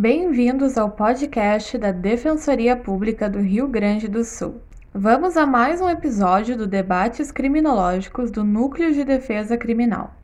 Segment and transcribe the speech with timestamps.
[0.00, 4.60] Bem-vindos ao podcast da Defensoria Pública do Rio Grande do Sul.
[4.94, 10.14] Vamos a mais um episódio do Debates Criminológicos do Núcleo de Defesa Criminal.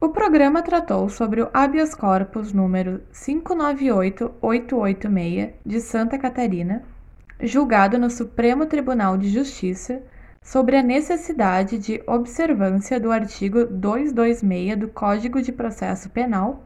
[0.00, 6.82] O programa tratou sobre o habeas corpus número 598886 de Santa Catarina,
[7.40, 10.02] julgado no Supremo Tribunal de Justiça,
[10.42, 16.64] sobre a necessidade de observância do artigo 226 do Código de Processo Penal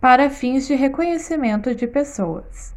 [0.00, 2.74] para fins de reconhecimento de pessoas.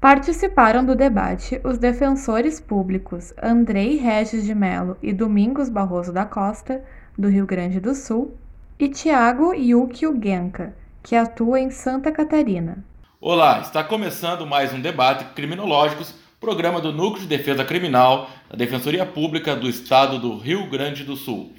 [0.00, 6.82] Participaram do debate os defensores públicos Andrei Regis de Melo e Domingos Barroso da Costa,
[7.16, 8.36] do Rio Grande do Sul,
[8.78, 12.84] e Tiago Yukio Genka, que atua em Santa Catarina.
[13.20, 19.06] Olá, está começando mais um debate criminológicos, programa do Núcleo de Defesa Criminal da Defensoria
[19.06, 21.52] Pública do Estado do Rio Grande do Sul.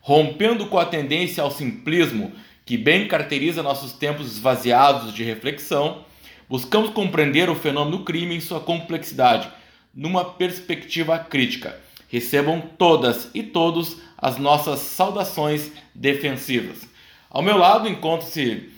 [0.00, 2.32] Rompendo com a tendência ao simplismo
[2.68, 6.04] que bem caracteriza nossos tempos esvaziados de reflexão,
[6.46, 9.48] buscamos compreender o fenômeno crime em sua complexidade,
[9.94, 11.80] numa perspectiva crítica.
[12.10, 16.86] Recebam todas e todos as nossas saudações defensivas.
[17.30, 18.68] Ao meu lado encontra-se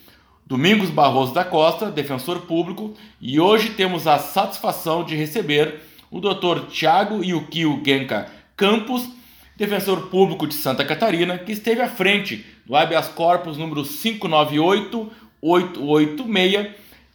[0.47, 5.81] Domingos Barroso da Costa, defensor público, e hoje temos a satisfação de receber
[6.12, 6.69] o Dr.
[6.70, 9.09] Tiago Yukio Genka Campos,
[9.56, 16.69] defensor público de Santa Catarina, que esteve à frente do habeas corpus número 598886,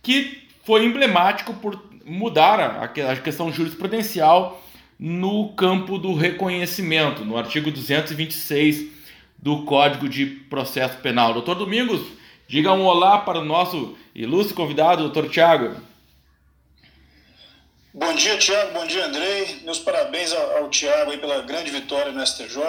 [0.04, 4.62] que foi emblemático por mudar a questão jurisprudencial
[5.00, 8.88] no campo do reconhecimento, no artigo 226
[9.38, 11.32] do Código de Processo Penal.
[11.32, 12.02] Doutor Domingos,
[12.50, 15.78] diga um olá para o nosso ilustre convidado, doutor Tiago.
[17.98, 18.74] Bom dia, Tiago.
[18.74, 19.62] Bom dia, Andrei.
[19.64, 22.62] Meus parabéns ao, ao Tiago pela grande vitória no STJ.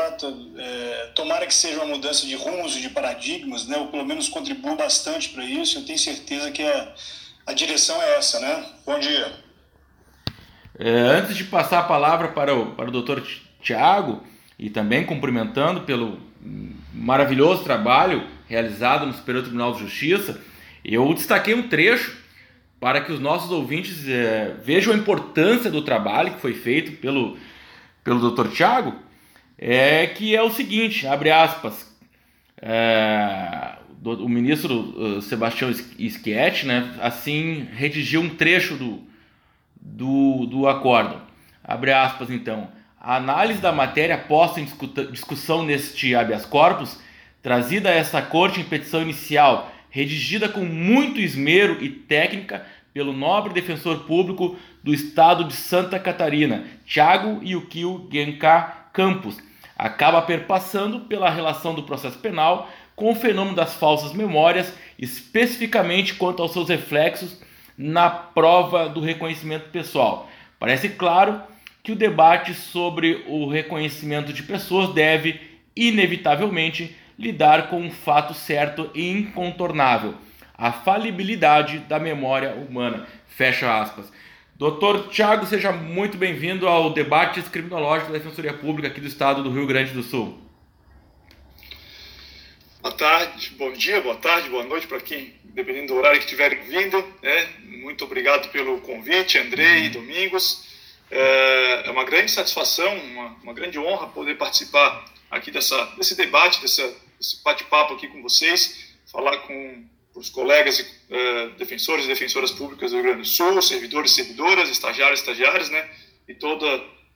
[0.56, 3.77] É, tomara que seja uma mudança de rumos e de paradigmas, né?
[3.77, 5.78] ou pelo menos contribua bastante para isso.
[5.78, 6.94] Eu tenho certeza que a,
[7.44, 8.66] a direção é essa, né?
[8.86, 9.32] Bom dia.
[10.78, 13.27] É, antes de passar a palavra para o, para o doutor
[13.60, 14.22] Tiago,
[14.56, 16.20] e também cumprimentando pelo
[16.94, 20.41] maravilhoso trabalho realizado no Superior Tribunal de Justiça,
[20.84, 22.16] eu destaquei um trecho
[22.86, 27.36] para que os nossos ouvintes é, vejam a importância do trabalho que foi feito pelo,
[28.04, 28.47] pelo Dr.
[28.52, 28.94] Tiago,
[29.58, 31.92] é que é o seguinte, abre aspas,
[32.62, 33.72] é,
[34.04, 39.03] o ministro uh, Sebastião Schietti, né, assim, redigiu um trecho do,
[39.74, 41.20] do, do acordo,
[41.64, 42.68] abre aspas então,
[43.00, 44.68] a análise da matéria posta em
[45.10, 47.00] discussão neste habeas corpus,
[47.42, 53.55] trazida a essa corte em petição inicial redigida com muito esmero e técnica pelo nobre
[53.55, 59.39] defensor público do estado de Santa Catarina, Tiago Yukio Genka Campos,
[59.75, 66.43] acaba perpassando pela relação do processo penal com o fenômeno das falsas memórias, especificamente quanto
[66.43, 67.41] aos seus reflexos
[67.77, 70.28] na prova do reconhecimento pessoal.
[70.59, 71.41] Parece claro
[71.83, 75.41] que o debate sobre o reconhecimento de pessoas deve,
[75.75, 80.15] inevitavelmente, lidar com um fato certo e incontornável:
[80.56, 83.06] a falibilidade da memória humana.
[83.27, 84.10] Fecha aspas.
[84.54, 89.50] Doutor Tiago, seja muito bem-vindo ao debate criminológico da Defensoria Pública aqui do estado do
[89.50, 90.41] Rio Grande do Sul.
[92.81, 96.62] Boa tarde, bom dia, boa tarde, boa noite para quem, dependendo do horário que estiverem
[96.62, 96.97] vindo.
[97.22, 97.48] Né?
[97.83, 99.91] Muito obrigado pelo convite, Andrei, uhum.
[99.91, 100.65] Domingos.
[101.10, 106.62] É, é uma grande satisfação, uma, uma grande honra poder participar aqui dessa, desse debate,
[106.62, 106.83] dessa,
[107.21, 109.84] esse bate-papo aqui com vocês, falar com
[110.15, 114.69] os colegas uh, defensores e defensoras públicas do Rio Grande do Sul, servidores e servidoras,
[114.69, 115.88] estagiários e estagiárias, né,
[116.27, 116.66] e toda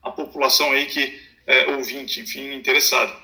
[0.02, 3.14] a população aí que é ouvinte, enfim, interessada.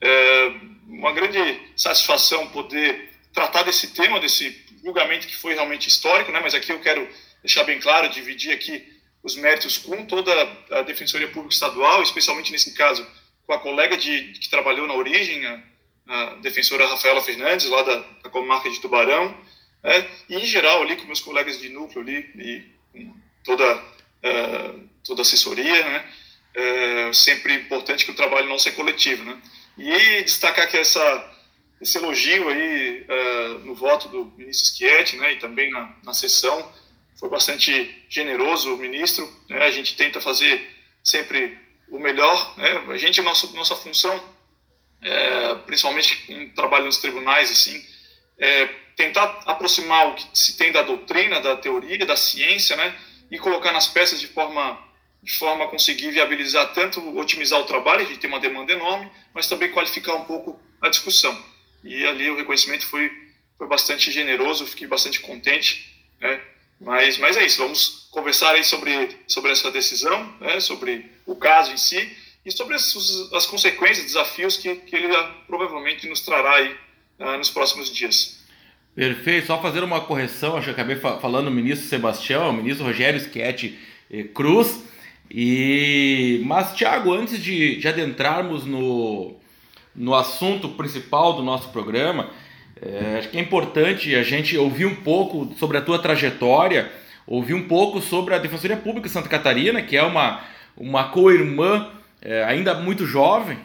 [0.00, 0.52] É
[0.86, 1.38] uma grande
[1.76, 6.80] satisfação poder tratar desse tema, desse julgamento que foi realmente histórico, né, mas aqui eu
[6.80, 7.06] quero
[7.42, 8.84] deixar bem claro, dividir aqui
[9.22, 10.32] os méritos com toda
[10.70, 13.06] a Defensoria Pública Estadual, especialmente nesse caso
[13.46, 15.62] com a colega de, que trabalhou na origem, a
[16.08, 19.36] a defensora Rafaela Fernandes, lá da, da comarca de Tubarão,
[19.82, 20.08] né?
[20.28, 23.14] e em geral ali com meus colegas de núcleo ali, e com
[23.44, 26.04] toda, uh, toda assessoria, né?
[26.56, 29.40] Uh, sempre importante que o trabalho não seja coletivo, né?
[29.76, 31.34] E destacar que essa,
[31.80, 36.72] esse elogio aí uh, no voto do ministro Schietti, né, e também na, na sessão,
[37.18, 39.62] foi bastante generoso o ministro, né?
[39.64, 40.66] A gente tenta fazer
[41.04, 42.84] sempre o melhor, né?
[42.88, 44.35] A gente, nossa, nossa função
[45.06, 47.80] é, principalmente em trabalho nos tribunais, assim,
[48.38, 48.66] é,
[48.96, 52.94] tentar aproximar o que se tem da doutrina, da teoria, da ciência, né,
[53.30, 54.84] e colocar nas peças de forma
[55.22, 59.10] de forma a conseguir viabilizar tanto otimizar o trabalho, a gente tem uma demanda enorme,
[59.34, 61.36] mas também qualificar um pouco a discussão.
[61.82, 63.10] E ali o reconhecimento foi
[63.58, 65.70] foi bastante generoso, fiquei bastante contente,
[66.20, 66.40] né,
[66.80, 71.72] Mas, mas é isso, vamos conversar aí sobre, sobre essa decisão, né, sobre o caso
[71.72, 72.94] em si e sobre as,
[73.34, 75.12] as consequências, desafios que, que ele
[75.48, 76.76] provavelmente nos trará aí
[77.18, 78.40] uh, nos próximos dias.
[78.94, 83.20] Perfeito, só fazer uma correção, acho que acabei falando o ministro Sebastião, o ministro Rogério
[83.20, 83.76] Schetti
[84.10, 84.82] eh, Cruz.
[85.30, 89.34] E mas Thiago, antes de, de adentrarmos no,
[89.94, 92.30] no assunto principal do nosso programa,
[92.80, 96.90] é, acho que é importante a gente ouvir um pouco sobre a tua trajetória,
[97.26, 100.42] ouvir um pouco sobre a Defensoria Pública Santa Catarina, que é uma,
[100.76, 101.90] uma co-irmã
[102.20, 103.58] é, ainda muito jovem.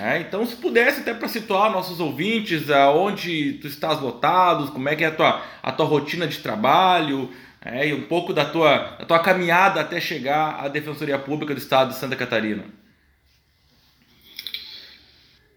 [0.00, 4.94] É, então, se pudesse até para situar nossos ouvintes, aonde tu estás lotado, como é
[4.94, 7.28] que é a tua, a tua rotina de trabalho,
[7.64, 11.58] é, e um pouco da tua, da tua caminhada até chegar à Defensoria Pública do
[11.58, 12.64] Estado de Santa Catarina.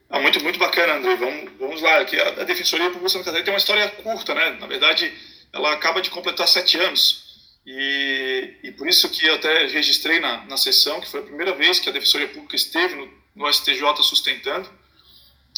[0.10, 1.16] Ah, muito, muito bacana, André.
[1.16, 2.02] Vamos, vamos lá.
[2.02, 4.58] Aqui, a, a Defensoria Pública de Santa Catarina tem uma história curta, né?
[4.60, 5.12] Na verdade,
[5.52, 7.33] ela acaba de completar sete anos.
[7.66, 11.80] E, e por isso que até registrei na, na sessão, que foi a primeira vez
[11.80, 14.70] que a Defensoria Pública esteve no, no STJ sustentando.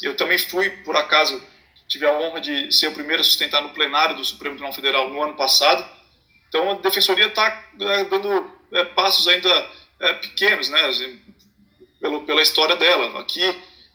[0.01, 1.41] Eu também fui, por acaso,
[1.87, 5.09] tive a honra de ser o primeiro a sustentar no plenário do Supremo Tribunal Federal
[5.09, 5.87] no ano passado.
[6.47, 10.81] Então, a Defensoria está é, dando é, passos ainda é, pequenos, né?
[10.85, 11.19] Assim,
[11.99, 13.19] pelo, pela história dela.
[13.19, 13.41] Aqui,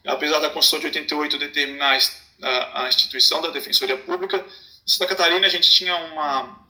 [0.05, 1.97] apesar da Constituição de 88 determinar
[2.41, 6.65] a, a instituição da Defensoria Pública, em Santa Catarina a gente tinha uma,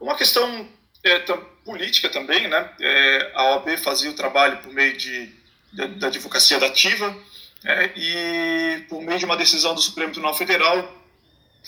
[0.00, 0.68] uma questão
[1.02, 1.18] é,
[1.64, 2.70] política também, né?
[2.80, 5.32] É, a OAB fazia o trabalho por meio de,
[5.72, 7.16] de da advocacia dativa
[7.64, 11.04] é, e por meio de uma decisão do Supremo Tribunal Federal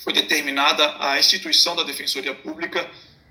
[0.03, 2.87] foi determinada a instituição da Defensoria Pública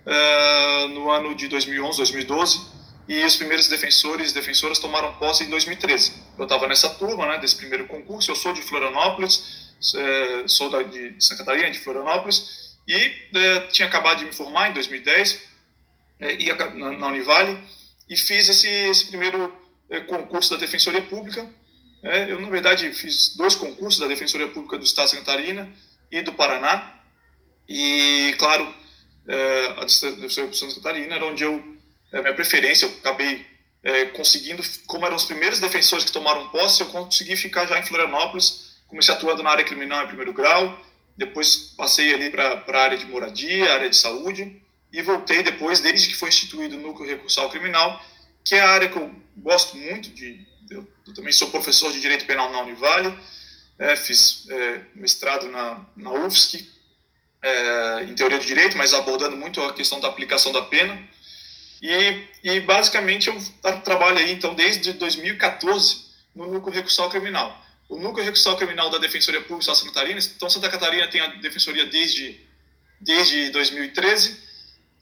[0.06, 2.60] uh, no ano de 2011, 2012
[3.08, 6.12] e os primeiros defensores e defensoras tomaram posse em 2013.
[6.36, 10.82] Eu estava nessa turma, né, desse primeiro concurso, eu sou de Florianópolis, é, sou da,
[10.82, 15.42] de Santa Catarina, de Florianópolis, e é, tinha acabado de me formar em 2010,
[16.20, 17.58] é, ia na, na Univale,
[18.08, 19.52] e fiz esse, esse primeiro
[19.90, 21.48] é, concurso da Defensoria Pública.
[22.02, 25.72] É, eu, na verdade, fiz dois concursos da Defensoria Pública do Estado de Santa Catarina
[26.10, 26.94] e do Paraná,
[27.68, 28.72] e, claro,
[29.26, 31.76] é, a Defensoria de Santa Catarina era onde eu
[32.12, 33.44] é, minha preferência, eu acabei
[34.14, 38.80] conseguindo, como eram os primeiros defensores que tomaram posse, eu consegui ficar já em Florianópolis,
[38.88, 40.76] comecei atuando na área criminal em primeiro grau,
[41.16, 46.08] depois passei ali para a área de moradia, área de saúde, e voltei depois, desde
[46.08, 48.02] que foi instituído o núcleo recursal criminal,
[48.44, 50.46] que é a área que eu gosto muito de.
[50.70, 53.16] Eu, eu também sou professor de direito penal na Univale,
[53.78, 56.68] é, fiz é, mestrado na, na UFSC,
[57.42, 60.98] é, em teoria do direito, mas abordando muito a questão da aplicação da pena.
[61.80, 67.65] E, e basicamente eu trabalho aí, então, desde 2014 no núcleo recursal criminal.
[67.88, 71.26] O núcleo recursal criminal da Defensoria Pública de Santa Catarina, então Santa Catarina tem a
[71.36, 72.40] defensoria desde,
[73.00, 74.36] desde 2013,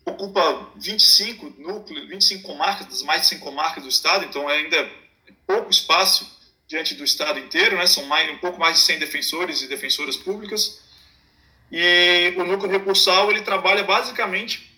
[0.04, 5.04] ocupa 25 núcleos, 25 comarcas, das mais de 100 comarcas do estado, então é ainda
[5.46, 6.30] pouco espaço
[6.66, 7.86] diante do estado inteiro, né?
[7.86, 10.82] São mais, um pouco mais de 100 defensores e defensoras públicas.
[11.70, 14.73] E o núcleo recursal ele trabalha basicamente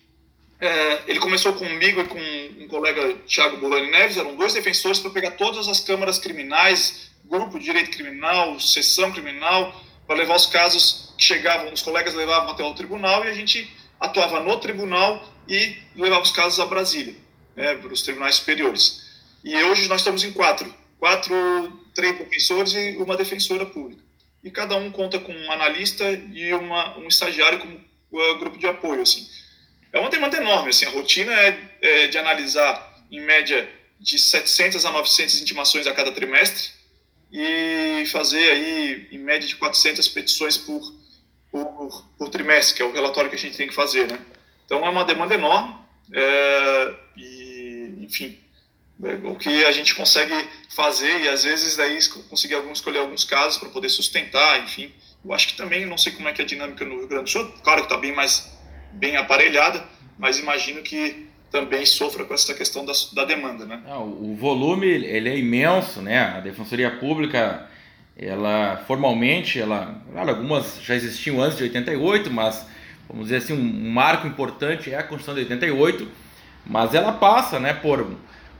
[0.61, 5.11] é, ele começou comigo e com um colega, Thiago Bolani Neves, eram dois defensores para
[5.11, 11.13] pegar todas as câmaras criminais, grupo de direito criminal, sessão criminal, para levar os casos
[11.19, 13.71] que chegavam, os colegas levavam até o tribunal e a gente
[14.01, 17.15] atuava no tribunal e levava os casos a Brasília,
[17.55, 19.05] né, para os tribunais superiores.
[19.45, 21.35] E hoje nós estamos em quatro, quatro,
[21.95, 24.03] três defensores e uma defensora pública.
[24.43, 28.67] E cada um conta com um analista e uma, um estagiário como uh, grupo de
[28.67, 29.27] apoio, assim.
[29.97, 30.69] É uma demanda enorme.
[30.69, 33.67] Assim, a rotina é, é de analisar, em média,
[33.99, 36.69] de 700 a 900 intimações a cada trimestre
[37.33, 40.83] e fazer aí, em média, de 400 petições por,
[41.51, 44.07] por, por trimestre, que é o relatório que a gente tem que fazer.
[44.07, 44.19] Né?
[44.67, 45.75] Então, é uma demanda enorme
[46.13, 48.39] é, e, enfim,
[49.03, 50.35] é, o que a gente consegue
[50.75, 51.99] fazer e, às vezes, daí
[52.29, 54.93] conseguir alguns, escolher alguns casos para poder sustentar, enfim.
[55.25, 57.25] Eu acho que também, não sei como é que é a dinâmica no Rio Grande
[57.25, 58.56] do Sul, claro que está bem mais
[58.93, 59.85] bem aparelhada,
[60.19, 63.81] mas imagino que também sofra com essa questão da, da demanda, né?
[64.01, 66.19] o volume ele é imenso, né?
[66.37, 67.67] A Defensoria Pública,
[68.17, 72.67] ela formalmente, ela, claro, algumas já existiam antes de 88, mas
[73.09, 76.09] vamos dizer assim, um marco importante é a Constituição de 88,
[76.67, 78.05] mas ela passa, né, por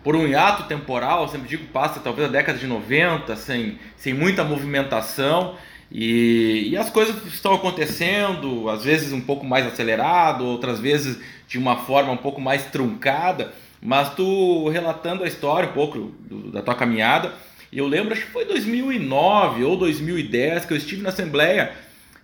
[0.07, 4.15] por um hiato temporal, eu sempre digo, passa talvez a década de 90, sem, sem
[4.15, 5.57] muita movimentação,
[5.91, 11.59] e, e, as coisas estão acontecendo, às vezes um pouco mais acelerado, outras vezes de
[11.59, 16.61] uma forma um pouco mais truncada, mas tu relatando a história um pouco do, da
[16.61, 17.33] tua caminhada,
[17.73, 21.73] eu lembro, acho que foi 2009 ou 2010 que eu estive na Assembleia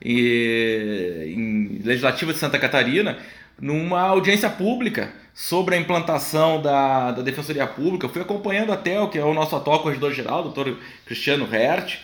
[0.04, 3.18] e, em Legislativa de Santa Catarina,
[3.60, 8.06] numa audiência pública sobre a implantação da, da Defensoria Pública.
[8.06, 10.76] Eu fui acompanhando até o que é o nosso atual corregedor-geral, doutor
[11.06, 11.98] Cristiano Hert,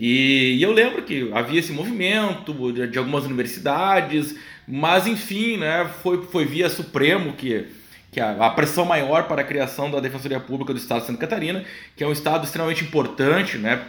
[0.00, 5.90] e, e, eu lembro que havia esse movimento de, de, algumas universidades, mas enfim, né,
[6.04, 7.66] foi, foi via Supremo que,
[8.12, 11.18] que a, a, pressão maior para a criação da Defensoria Pública do Estado de Santa
[11.18, 11.64] Catarina,
[11.96, 13.84] que é um estado extremamente importante, né,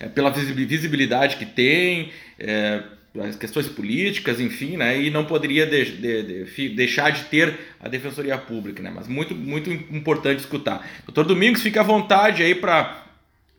[0.00, 2.82] é, pela visibilidade que tem, é,
[3.20, 7.88] as questões políticas, enfim, né, e não poderia de, de, de, deixar de ter a
[7.88, 10.84] Defensoria Pública, né, mas muito, muito importante escutar.
[11.06, 13.01] Doutor Domingos, fique à vontade aí para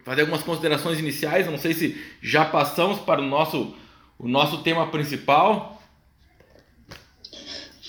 [0.04, 3.76] fazer algumas considerações iniciais, não sei se já passamos para o nosso,
[4.20, 5.82] o nosso tema principal.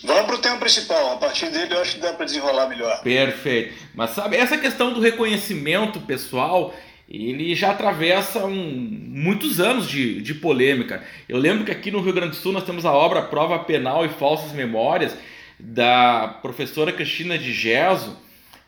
[0.03, 3.03] Vamos para o tema principal, a partir dele eu acho que dá para desenrolar melhor.
[3.03, 3.75] Perfeito.
[3.95, 6.75] Mas sabe, essa questão do reconhecimento pessoal
[7.09, 11.03] ele já atravessa um, muitos anos de, de polêmica.
[11.29, 14.07] Eu lembro que aqui no Rio Grande do Sul nós temos a obra Prova Penal
[14.07, 15.15] e Falsas Memórias
[15.59, 18.17] da professora Cristina de Geso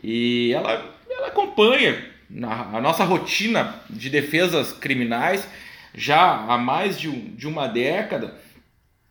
[0.02, 5.46] e ela, ela acompanha a nossa rotina de defesas criminais
[5.94, 8.34] já há mais de, um, de uma década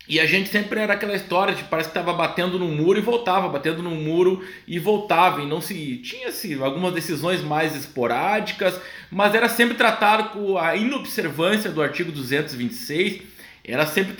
[0.07, 3.01] e a gente sempre era aquela história de parece que estava batendo no muro e
[3.01, 5.41] voltava, batendo no muro e voltava.
[5.41, 5.97] E não se.
[5.97, 8.79] Tinha-se algumas decisões mais esporádicas,
[9.09, 13.21] mas era sempre tratado com a inobservância do artigo 226,
[13.63, 14.15] era sempre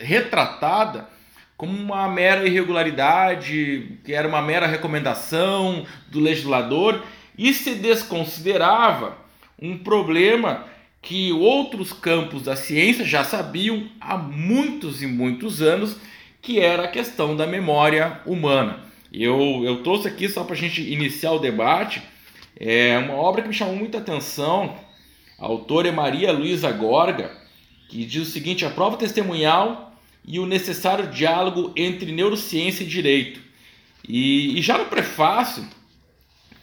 [0.00, 1.08] retratada
[1.56, 7.02] como uma mera irregularidade, que era uma mera recomendação do legislador,
[7.36, 9.18] e se desconsiderava
[9.60, 10.66] um problema
[11.00, 15.96] que outros campos da ciência já sabiam há muitos e muitos anos,
[16.40, 18.80] que era a questão da memória humana.
[19.12, 22.02] Eu, eu trouxe aqui só para a gente iniciar o debate,
[22.56, 24.76] é uma obra que me chamou muita atenção,
[25.38, 27.36] a autora é Maria Luísa Gorga,
[27.88, 29.92] que diz o seguinte, a prova testemunhal
[30.24, 33.40] e o necessário diálogo entre neurociência e direito.
[34.08, 35.66] E, e já no prefácio,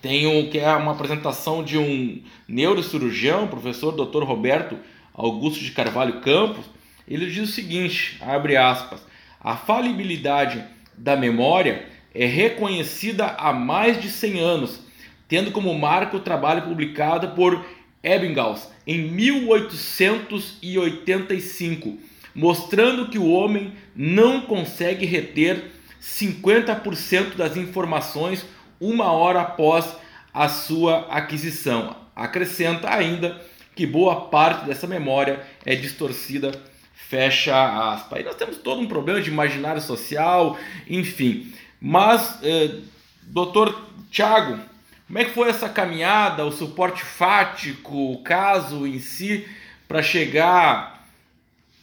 [0.01, 4.24] tem um, que é uma apresentação de um neurocirurgião, professor Dr.
[4.24, 4.77] Roberto
[5.13, 6.65] Augusto de Carvalho Campos.
[7.08, 9.01] Ele diz o seguinte, abre aspas,
[9.41, 10.63] a falibilidade
[10.98, 14.82] da memória é reconhecida há mais de 100 anos,
[15.27, 17.63] tendo como marco o trabalho publicado por
[18.01, 22.00] Ebbinghaus em 1885,
[22.34, 25.65] mostrando que o homem não consegue reter
[26.01, 28.46] 50% das informações
[28.80, 29.96] uma hora após
[30.34, 31.96] a sua aquisição.
[32.16, 33.40] Acrescenta ainda
[33.76, 36.52] que boa parte dessa memória é distorcida,
[36.94, 38.20] fecha aspas.
[38.20, 40.58] Aí nós temos todo um problema de imaginário social,
[40.88, 41.54] enfim.
[41.82, 42.76] Mas, eh,
[43.24, 44.60] doutor Tiago,
[45.08, 49.48] como é que foi essa caminhada, o suporte fático, o caso em si,
[49.88, 51.08] para chegar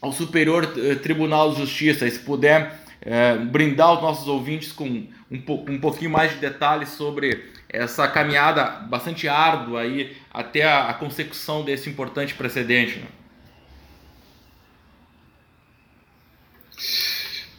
[0.00, 2.08] ao Superior eh, Tribunal de Justiça?
[2.08, 6.90] Se puder eh, brindar os nossos ouvintes com um, po um pouquinho mais de detalhes
[6.90, 12.98] sobre essa caminhada bastante árdua aí até a, a consecução desse importante precedente.
[12.98, 13.06] Né?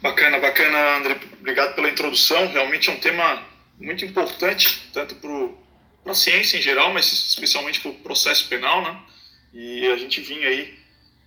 [0.00, 1.18] Bacana, bacana, André.
[1.40, 2.46] Obrigado pela introdução.
[2.48, 3.42] Realmente é um tema
[3.78, 8.96] muito importante, tanto para a ciência em geral, mas especialmente para o processo penal, né?
[9.52, 10.78] E a gente vinha aí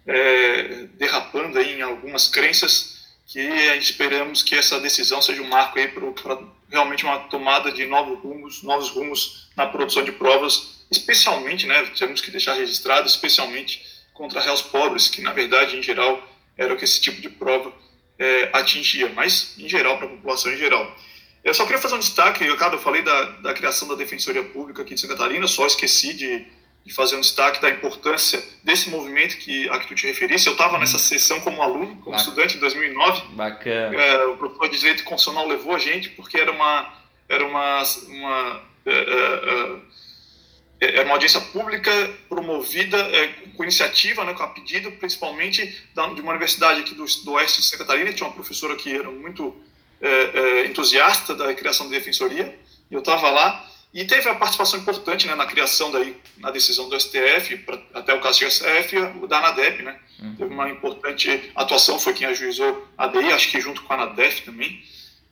[0.07, 3.00] é, derrapando aí em algumas crenças
[3.31, 3.39] que
[3.77, 6.37] esperamos que essa decisão seja um marco aí para
[6.69, 12.19] realmente uma tomada de novos rumos, novos rumos na produção de provas, especialmente, né, temos
[12.19, 16.21] que deixar registrado, especialmente contra réus pobres, que na verdade, em geral,
[16.57, 17.71] era o que esse tipo de prova
[18.19, 20.93] é, atingia, mas em geral, para a população em geral.
[21.41, 24.81] Eu só queria fazer um destaque, cara, eu falei da, da criação da Defensoria Pública
[24.81, 26.45] aqui de Santa Catarina, só esqueci de
[26.85, 30.47] de fazer um destaque da importância desse movimento que a que tu te referisse.
[30.47, 32.17] Eu estava nessa sessão como aluno, como Bacana.
[32.17, 33.35] estudante em 2009.
[33.35, 33.95] Bacana.
[33.95, 38.61] É, o professor de Direito Constitucional levou a gente porque era uma era uma, uma
[38.85, 41.91] é, é, é era uma audiência pública
[42.27, 47.05] promovida é, com iniciativa, né, com a pedido principalmente da, de uma universidade aqui do,
[47.23, 49.55] do oeste de Santa Catarina, tinha uma professora que era muito
[50.01, 52.57] é, entusiasta da criação da defensoria,
[52.89, 56.87] e eu estava lá e teve a participação importante né, na criação, daí, na decisão
[56.87, 58.95] do STF, pra, até o caso de SF,
[59.27, 59.83] da ANADEP.
[59.83, 59.99] Né?
[60.19, 60.35] Uhum.
[60.35, 64.43] Teve uma importante atuação, foi quem ajuizou a DI, acho que junto com a ANADEF
[64.43, 64.81] também,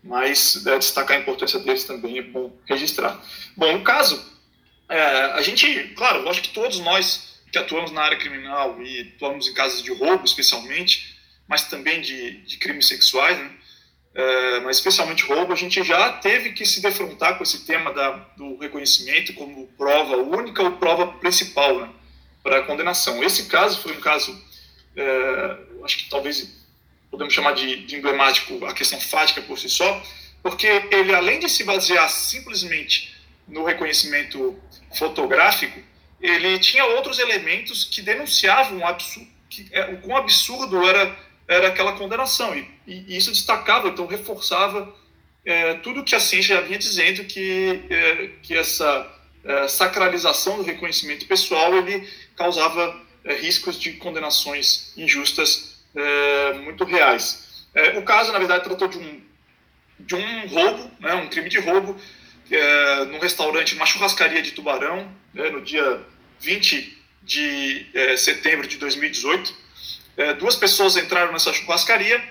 [0.03, 3.17] mas é, destacar a importância deles também é bom registrar.
[3.55, 4.21] Bom, no caso,
[4.89, 9.47] é, a gente, claro, acho que todos nós que atuamos na área criminal e atuamos
[9.47, 13.51] em casos de roubo, especialmente, mas também de, de crimes sexuais, né?
[14.13, 18.11] É, mas especialmente roubo, a gente já teve que se defrontar com esse tema da,
[18.35, 21.89] do reconhecimento como prova única ou prova principal né,
[22.43, 23.23] para a condenação.
[23.23, 24.35] Esse caso foi um caso,
[24.95, 26.59] é, acho que talvez
[27.11, 30.01] podemos chamar de, de emblemático a questão fática por si só,
[30.41, 33.15] porque ele, além de se basear simplesmente
[33.47, 34.57] no reconhecimento
[34.97, 35.79] fotográfico,
[36.21, 38.95] ele tinha outros elementos que denunciavam o,
[39.49, 41.17] que, é, o quão absurdo era,
[41.49, 42.55] era aquela condenação.
[42.55, 44.95] E, e isso destacava, então reforçava
[45.43, 50.63] é, tudo que a ciência já vinha dizendo, que, é, que essa é, sacralização do
[50.63, 57.65] reconhecimento pessoal ele causava é, riscos de condenações injustas é, muito reais.
[57.97, 59.21] o caso, na verdade, tratou de um,
[59.99, 61.95] de um roubo, né, um crime de roubo,
[62.51, 66.01] é, num restaurante, numa churrascaria de Tubarão, né, no dia
[66.39, 69.68] 20 de é, setembro de 2018.
[70.19, 72.21] É, duas pessoas entraram nessa churrascaria,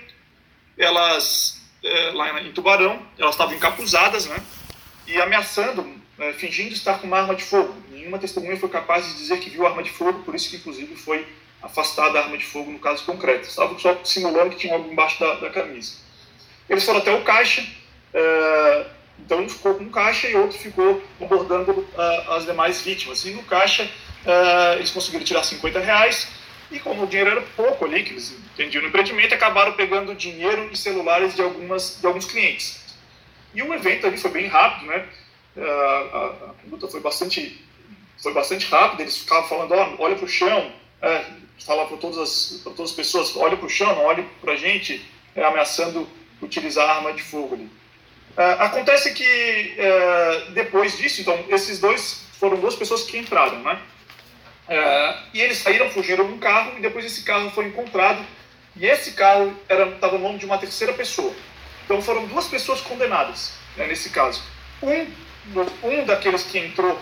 [0.77, 4.39] elas, é, lá em Tubarão, elas estavam encapuzadas, né,
[5.07, 7.75] e ameaçando, é, fingindo estar com uma arma de fogo.
[7.89, 10.95] Nenhuma testemunha foi capaz de dizer que viu arma de fogo, por isso que, inclusive,
[10.95, 11.25] foi
[11.63, 13.47] afastada a arma de fogo no caso concreto.
[13.47, 15.93] Estavam só simulando que tinha algo embaixo da, da camisa.
[16.69, 17.65] Eles foram até o caixa,
[18.13, 18.85] é,
[19.17, 23.25] então um ficou com um caixa e outro ficou abordando uh, as demais vítimas.
[23.25, 26.37] E no caixa uh, eles conseguiram tirar 50 reais
[26.71, 30.69] e como o dinheiro era pouco ali, que eles entendiam no empreendimento, acabaram pegando dinheiro
[30.71, 32.79] e celulares de, algumas, de alguns clientes.
[33.53, 35.05] E o evento ali foi bem rápido, né?
[35.57, 36.17] Uh, a,
[36.49, 37.63] a luta foi bastante,
[38.21, 40.71] foi bastante rápida, eles ficavam falando, oh, olha para o chão,
[41.01, 41.25] é,
[41.65, 44.55] falar para todas, as, todas as pessoas, olha para o chão, não olhe para a
[44.55, 45.03] gente,
[45.35, 46.07] é, ameaçando
[46.41, 47.65] utilizar arma de fogo ali.
[48.37, 53.81] Uh, acontece que uh, depois disso, então, esses dois foram duas pessoas que entraram, né?
[54.69, 58.23] Uh, e eles saíram, fugiram num carro e depois esse carro foi encontrado
[58.75, 61.33] e esse carro estava no nome de uma terceira pessoa.
[61.83, 64.43] Então foram duas pessoas condenadas né, nesse caso.
[64.83, 65.07] Um,
[65.83, 67.01] um daqueles que entrou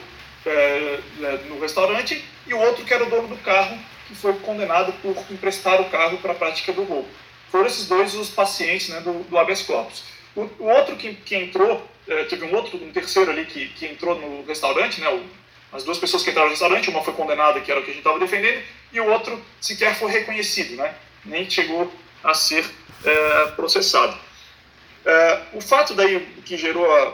[1.19, 4.93] né, no restaurante e o outro que era o dono do carro que foi condenado
[5.01, 7.09] por emprestar o carro para a prática do roubo.
[7.51, 10.03] Foram esses dois os pacientes né, do, do habeas corpus.
[10.35, 13.85] O, o outro que, que entrou, é, teve um outro, um terceiro ali que, que
[13.85, 15.09] entrou no restaurante, né?
[15.09, 15.23] O,
[15.71, 17.93] as duas pessoas que entraram no restaurante, uma foi condenada, que era o que a
[17.93, 20.95] gente estava defendendo, e o outro sequer foi reconhecido, né?
[21.25, 21.91] Nem chegou
[22.23, 22.65] a ser
[23.03, 24.17] é, processado.
[25.05, 27.13] É, o fato daí que gerou a,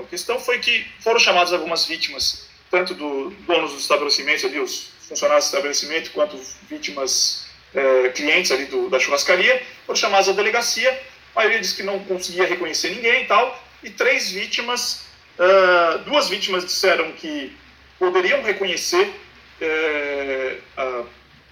[0.00, 4.90] a, questão foi que foram chamadas algumas vítimas, tanto do donos dos estabelecimentos ali, os
[5.08, 10.98] funcionários do estabelecimento, quanto vítimas é, clientes ali do, da churrascaria, foram chamadas à delegacia
[11.38, 15.04] a maioria disse que não conseguia reconhecer ninguém e tal, e três vítimas,
[15.38, 17.56] uh, duas vítimas disseram que
[17.98, 19.12] poderiam reconhecer,
[19.60, 21.06] uh, uh,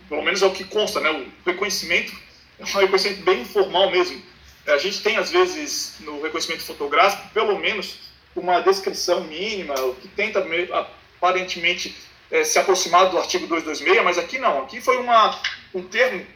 [0.09, 2.13] pelo menos é o que consta, né, o reconhecimento
[2.59, 4.23] é um reconhecimento bem informal mesmo.
[4.67, 7.99] A gente tem, às vezes, no reconhecimento fotográfico, pelo menos
[8.35, 11.95] uma descrição mínima, que tenta aparentemente
[12.31, 14.63] é, se aproximar do artigo 226, mas aqui não.
[14.63, 15.39] Aqui foi uma,
[15.75, 16.27] um termo,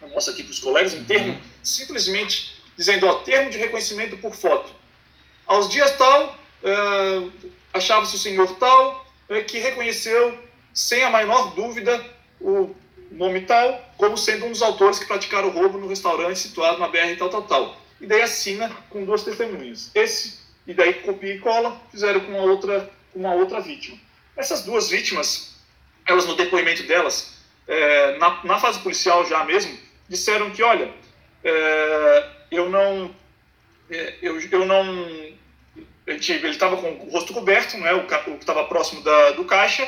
[0.00, 1.40] eu mostro aqui para os colegas, um termo uhum.
[1.62, 4.70] simplesmente dizendo, ó, termo de reconhecimento por foto.
[5.46, 7.32] Aos dias tal, uh,
[7.72, 10.38] achava-se o senhor tal, uh, que reconheceu,
[10.72, 12.04] sem a menor dúvida,
[12.40, 12.74] o
[13.10, 16.88] nome tal, como sendo um dos autores que praticaram o roubo no restaurante situado na
[16.88, 17.76] BR tal, tal, tal.
[18.00, 19.90] E daí assina com duas testemunhas.
[19.94, 23.98] Esse, e daí copia e cola, fizeram com uma outra, com uma outra vítima.
[24.36, 25.56] Essas duas vítimas,
[26.06, 29.76] elas no depoimento delas, é, na, na fase policial já mesmo,
[30.08, 30.92] disseram que, olha,
[31.42, 33.14] é, eu não.
[33.90, 35.27] É, eu, eu não.
[36.08, 39.86] Ele estava com o rosto coberto, né, o, que estava próximo da, do caixa,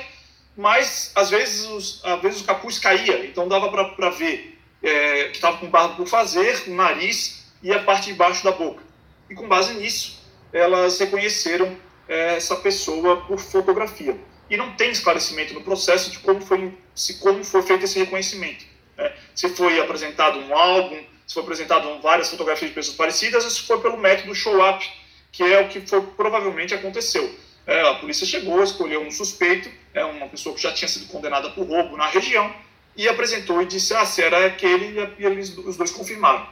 [0.56, 5.37] mas às vezes, os, às vezes o capuz caía, então dava para ver é, que
[5.37, 8.83] estava com barba por fazer, o nariz e a parte de baixo da boca.
[9.28, 10.20] E com base nisso,
[10.52, 11.76] elas reconheceram
[12.09, 14.18] é, essa pessoa por fotografia.
[14.48, 18.64] E não tem esclarecimento no processo de como foi, se, como foi feito esse reconhecimento.
[18.96, 19.12] Né?
[19.35, 23.62] Se foi apresentado um álbum, se foi apresentado várias fotografias de pessoas parecidas, ou se
[23.62, 24.85] foi pelo método show-up,
[25.33, 27.35] que é o que foi, provavelmente aconteceu.
[27.66, 31.51] É, a polícia chegou, escolheu um suspeito, é uma pessoa que já tinha sido condenada
[31.51, 32.53] por roubo na região,
[32.97, 36.47] e apresentou e disse, ah, se era aquele, e eles, os dois confirmaram.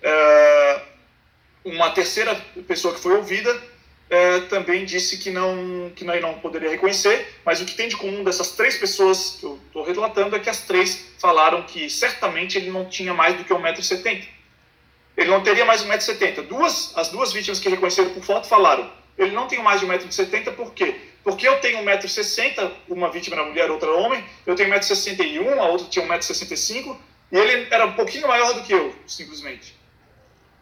[0.00, 0.82] É,
[1.64, 2.34] uma terceira
[2.66, 3.60] pessoa que foi ouvida
[4.10, 7.96] é, também disse que não, que não, não poderia reconhecer, mas o que tem de
[7.96, 12.56] comum dessas três pessoas que eu estou relatando é que as três falaram que certamente
[12.56, 14.37] ele não tinha mais do que 1,70m.
[15.18, 16.46] Ele não teria mais 1,70m.
[16.46, 20.54] Duas, as duas vítimas que reconheceram por foto falaram, ele não tem mais de 1,70m,
[20.54, 20.94] por quê?
[21.24, 25.88] Porque eu tenho 1,60m, uma vítima era mulher, outra homem, eu tenho 1,61m, a outra
[25.88, 26.96] tinha 1,65m,
[27.32, 29.76] e ele era um pouquinho maior do que eu, simplesmente.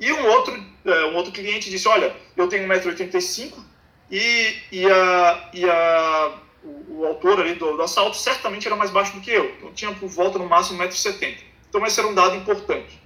[0.00, 3.62] E um outro, é, um outro cliente disse, olha, eu tenho 1,85m
[4.10, 6.32] e, e, a, e a,
[6.64, 9.54] o, o autor ali do, do, assalto certamente era mais baixo do que eu.
[9.58, 11.36] Então tinha por volta no máximo 1,70m.
[11.68, 13.05] Então esse era um dado importante.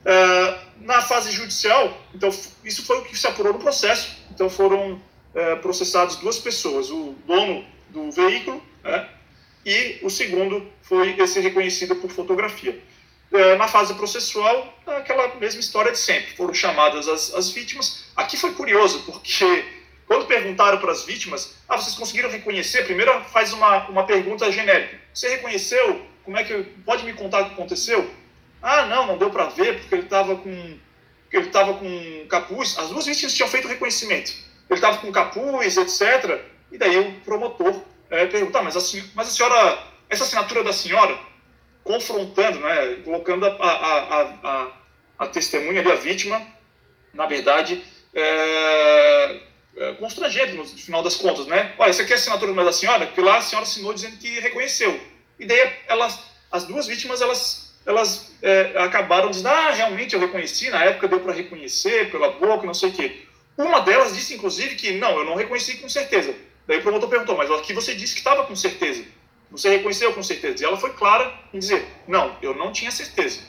[0.00, 2.30] Uh, na fase judicial, então
[2.64, 4.16] isso foi o que se apurou no processo.
[4.30, 9.08] Então foram uh, processadas duas pessoas, o dono do veículo né,
[9.64, 12.82] e o segundo foi esse reconhecido por fotografia.
[13.30, 16.34] Uh, na fase processual, aquela mesma história de sempre.
[16.34, 18.04] Foram chamadas as, as vítimas.
[18.16, 19.64] Aqui foi curioso, porque
[20.06, 22.84] quando perguntaram para as vítimas, ah, vocês conseguiram reconhecer?
[22.84, 24.98] Primeiro faz uma, uma pergunta genérica.
[25.14, 26.04] Você reconheceu?
[26.24, 28.10] Como é que pode me contar o que aconteceu?
[28.62, 30.78] Ah, não, não deu para ver porque ele estava com
[31.32, 32.76] ele estava com capuz.
[32.78, 34.32] As duas vítimas tinham feito reconhecimento.
[34.68, 36.40] Ele estava com capuz, etc.
[36.72, 40.72] E daí o promotor é, pergunta, ah, mas, a, mas a senhora, essa assinatura da
[40.72, 41.16] senhora,
[41.84, 44.72] confrontando, né, colocando a, a, a,
[45.20, 46.44] a testemunha a vítima,
[47.14, 49.40] na verdade, é,
[49.76, 51.74] é, constrangendo no final das contas, né?
[51.78, 54.40] Olha, isso aqui é a assinatura da senhora, porque lá a senhora assinou dizendo que
[54.40, 55.00] reconheceu.
[55.38, 56.18] E daí elas,
[56.50, 61.20] as duas vítimas, elas elas é, acabaram dizendo, ah, realmente eu reconheci, na época deu
[61.20, 63.22] para reconhecer pela boca, não sei o quê.
[63.56, 66.34] Uma delas disse, inclusive, que não, eu não reconheci com certeza.
[66.66, 69.04] Daí o promotor perguntou, mas aqui você disse que estava com certeza.
[69.50, 70.62] Você reconheceu com certeza.
[70.62, 73.40] E ela foi clara em dizer, não, eu não tinha certeza.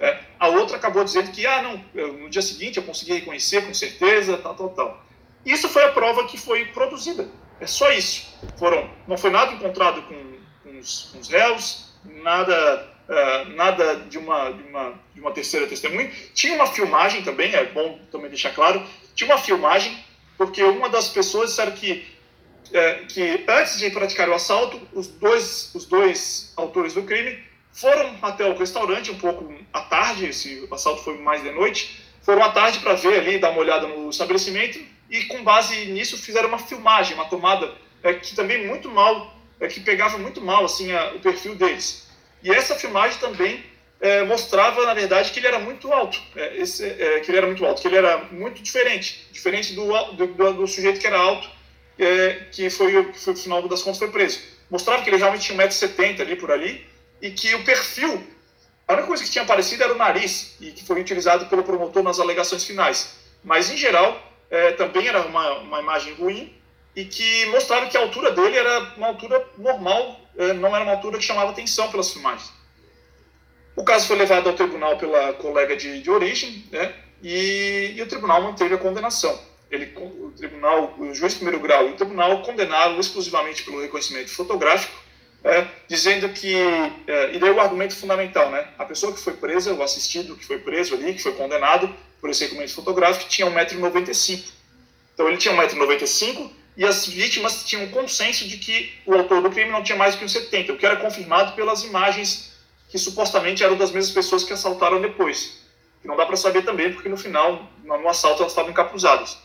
[0.00, 3.66] É, a outra acabou dizendo que, ah, não, eu, no dia seguinte eu consegui reconhecer
[3.66, 5.04] com certeza, tal, tal, tal.
[5.44, 7.28] Isso foi a prova que foi produzida.
[7.60, 8.34] É só isso.
[8.58, 10.32] Foram, não foi nada encontrado com,
[10.64, 15.66] com, os, com os réus, nada Uh, nada de uma, de, uma, de uma terceira
[15.66, 16.08] testemunha.
[16.32, 19.98] Tinha uma filmagem também, é bom também deixar claro, tinha uma filmagem,
[20.38, 22.06] porque uma das pessoas disseram que,
[22.72, 27.42] é, que antes de praticar o assalto, os dois, os dois autores do crime
[27.72, 32.44] foram até o restaurante um pouco à tarde, esse assalto foi mais de noite, foram
[32.44, 34.78] à tarde para ver ali, dar uma olhada no estabelecimento,
[35.10, 39.66] e com base nisso fizeram uma filmagem, uma tomada é, que também muito mal, é,
[39.66, 42.08] que pegava muito mal assim, a, o perfil deles.
[42.42, 43.64] E essa filmagem também
[44.00, 47.46] é, mostrava, na verdade, que ele era muito alto, é, esse, é, que ele era
[47.46, 51.48] muito alto, que ele era muito diferente, diferente do, do, do sujeito que era alto,
[51.98, 54.40] é, que foi, foi, no final das contas, foi preso.
[54.70, 56.86] Mostrava que ele realmente tinha 1,70m ali por ali,
[57.20, 58.26] e que o perfil,
[58.88, 62.02] a única coisa que tinha aparecido era o nariz, e que foi utilizado pelo promotor
[62.02, 63.16] nas alegações finais.
[63.44, 64.18] Mas, em geral,
[64.50, 66.54] é, também era uma, uma imagem ruim,
[66.94, 70.94] e que mostrava que a altura dele era uma altura normal é, não era uma
[70.94, 72.50] altura que chamava atenção pelas filmagens.
[73.76, 78.06] O caso foi levado ao tribunal pela colega de, de origem, né, e, e, o
[78.06, 79.38] tribunal manteve a condenação.
[79.70, 84.30] Ele, o tribunal, o juiz de primeiro grau e o tribunal condenaram exclusivamente pelo reconhecimento
[84.30, 84.98] fotográfico,
[85.44, 86.54] é, dizendo que,
[87.06, 90.44] é, e daí o argumento fundamental, né, a pessoa que foi presa, o assistido que
[90.44, 94.52] foi preso ali, que foi condenado por esse reconhecimento fotográfico, tinha 1,95m.
[95.14, 99.70] Então ele tinha 1,95m, e as vítimas tinham consenso de que o autor do crime
[99.70, 103.90] não tinha mais que 1,70, o que era confirmado pelas imagens que supostamente eram das
[103.90, 105.62] mesmas pessoas que assaltaram depois.
[106.00, 109.36] Que não dá para saber também, porque no final, no assalto, elas estavam encapuzadas.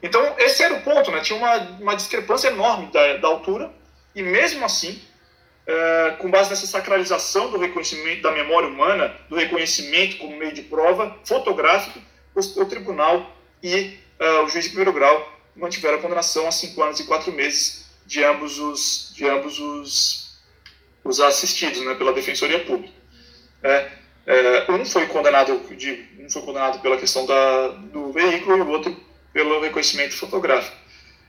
[0.00, 1.18] Então, esse era o ponto, né?
[1.18, 3.68] tinha uma, uma discrepância enorme da, da altura,
[4.14, 5.02] e mesmo assim,
[5.66, 10.62] é, com base nessa sacralização do reconhecimento da memória humana, do reconhecimento como meio de
[10.62, 11.98] prova fotográfico,
[12.36, 16.82] o, o tribunal e é, o juiz de primeiro grau mantiveram a condenação a cinco
[16.82, 20.38] anos e quatro meses de ambos os, de ambos os,
[21.04, 22.92] os assistidos né, pela Defensoria Pública.
[23.62, 23.90] É,
[24.26, 28.68] é, um foi condenado de, um foi condenado pela questão da, do veículo e o
[28.68, 28.96] outro
[29.32, 30.76] pelo reconhecimento fotográfico.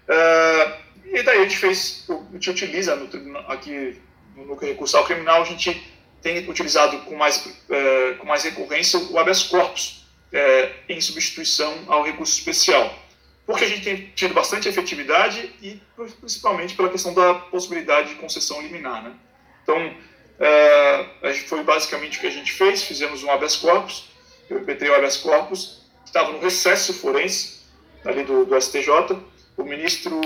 [0.07, 4.01] É, e daí a gente fez, a gente utiliza no aqui
[4.35, 5.81] no núcleo recursal criminal, a gente
[6.21, 12.03] tem utilizado com mais, é, com mais recorrência o habeas corpus, é, em substituição ao
[12.03, 13.02] recurso especial
[13.45, 15.81] porque a gente tem tido bastante efetividade e
[16.19, 19.03] principalmente pela questão da possibilidade de concessão liminar.
[19.03, 19.13] Né?
[19.63, 19.93] Então,
[20.39, 24.09] é, foi basicamente o que a gente fez, fizemos um habeas corpus,
[24.49, 27.63] eu repetei o habeas corpus, estava no recesso forense
[28.05, 28.89] ali do, do STJ,
[29.57, 30.19] o ministro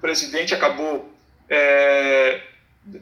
[0.00, 1.12] presidente acabou
[1.48, 2.40] é,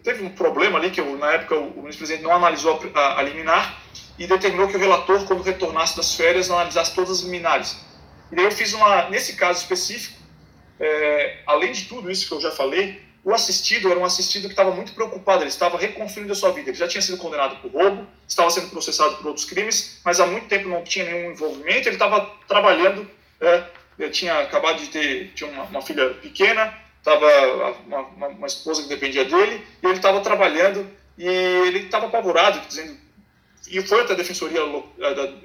[0.03, 3.23] teve um problema ali que eu, na época o ministro presidente não analisou a, a,
[3.23, 3.81] liminar
[4.19, 7.92] e determinou que o relator quando retornasse das férias analisasse todas as liminares
[8.41, 10.19] eu fiz uma, nesse caso específico,
[10.81, 14.53] é, além de tudo isso que eu já falei, o assistido era um assistido que
[14.53, 16.71] estava muito preocupado, ele estava reconstruindo a sua vida.
[16.71, 20.27] Ele já tinha sido condenado por roubo, estava sendo processado por outros crimes, mas há
[20.27, 21.89] muito tempo não tinha nenhum envolvimento.
[21.89, 23.09] Ele estava trabalhando,
[23.41, 27.27] é, tinha acabado de ter tinha uma, uma filha pequena, estava
[27.87, 32.61] uma, uma, uma, esposa que dependia dele, e ele estava trabalhando e ele estava apavorado,
[32.67, 32.97] dizendo
[33.69, 34.61] e foi até a defensoria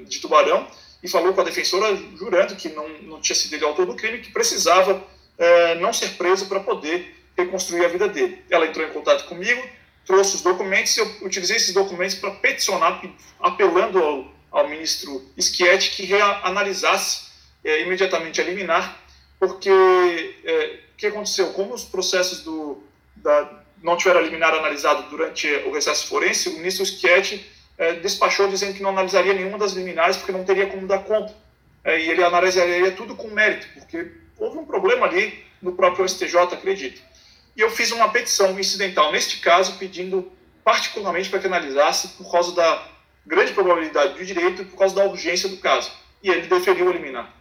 [0.06, 0.68] de Tubarão
[1.02, 4.20] e falou com a defensora jurando que não, não tinha sido ele autor do crime,
[4.20, 5.04] que precisava
[5.38, 8.42] é, não ser preso para poder reconstruir a vida dele.
[8.50, 9.62] Ela entrou em contato comigo,
[10.06, 13.02] trouxe os documentos, e eu utilizei esses documentos para peticionar,
[13.40, 17.28] apelando ao, ao ministro Schietti que reanalisasse
[17.64, 19.00] é, imediatamente a liminar,
[19.40, 21.54] porque é, o que aconteceu?
[21.54, 22.82] Como os processos do,
[23.18, 27.46] da, não tiveram a liminar analisado durante o recesso forense, o ministro Schietti
[27.78, 31.34] é, despachou dizendo que não analisaria nenhuma das liminares porque não teria como dar conta.
[31.84, 36.36] É, e ele analisaria tudo com mérito, porque houve um problema ali no próprio STJ,
[36.54, 37.02] acredito.
[37.56, 40.32] E eu fiz uma petição incidental, neste caso, pedindo
[40.64, 42.88] particularmente para que analisasse por causa da
[43.26, 45.92] grande probabilidade do direito e por causa da urgência do caso.
[46.22, 47.34] E ele deferiu eliminar.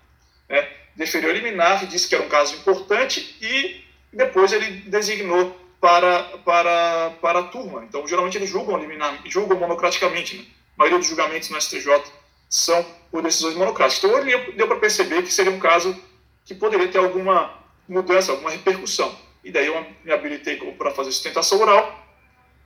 [0.49, 0.69] Né?
[0.95, 7.39] Deferiu eliminar, disse que era um caso importante e depois ele designou para, para, para
[7.41, 7.85] a turma.
[7.85, 10.39] Então, geralmente eles julgam eliminar, julgam monocraticamente.
[10.39, 10.45] Né?
[10.77, 12.03] A maioria dos julgamentos no STJ
[12.49, 14.05] são por decisões monocráticas.
[14.05, 15.97] Então, ele deu para perceber que seria um caso
[16.45, 17.59] que poderia ter alguma
[17.89, 19.15] mudança, alguma repercussão.
[19.45, 22.05] E daí eu me habilitei para fazer sustentação oral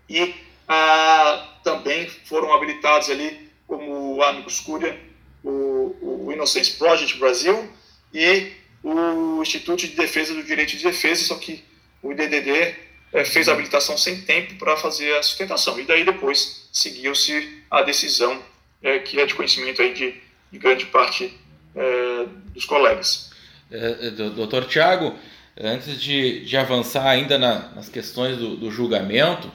[0.08, 0.34] e
[0.66, 4.98] ah, também foram habilitados ali como o Amicus Curia,
[5.44, 7.70] o, o Innocence Project Brasil
[8.12, 11.62] e o Instituto de Defesa do Direito de Defesa, só que
[12.02, 12.76] o IDDD
[13.12, 15.78] é, fez a habilitação sem tempo para fazer a sustentação.
[15.78, 18.40] E daí depois seguiu-se a decisão
[18.82, 20.14] é, que é de conhecimento aí de,
[20.50, 21.36] de grande parte
[21.74, 23.30] é, dos colegas.
[23.70, 25.14] É, doutor Tiago,
[25.60, 29.50] antes de, de avançar ainda na, nas questões do, do julgamento,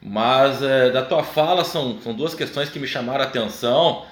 [0.00, 4.06] mas é, da tua fala são, são duas questões que me chamaram a atenção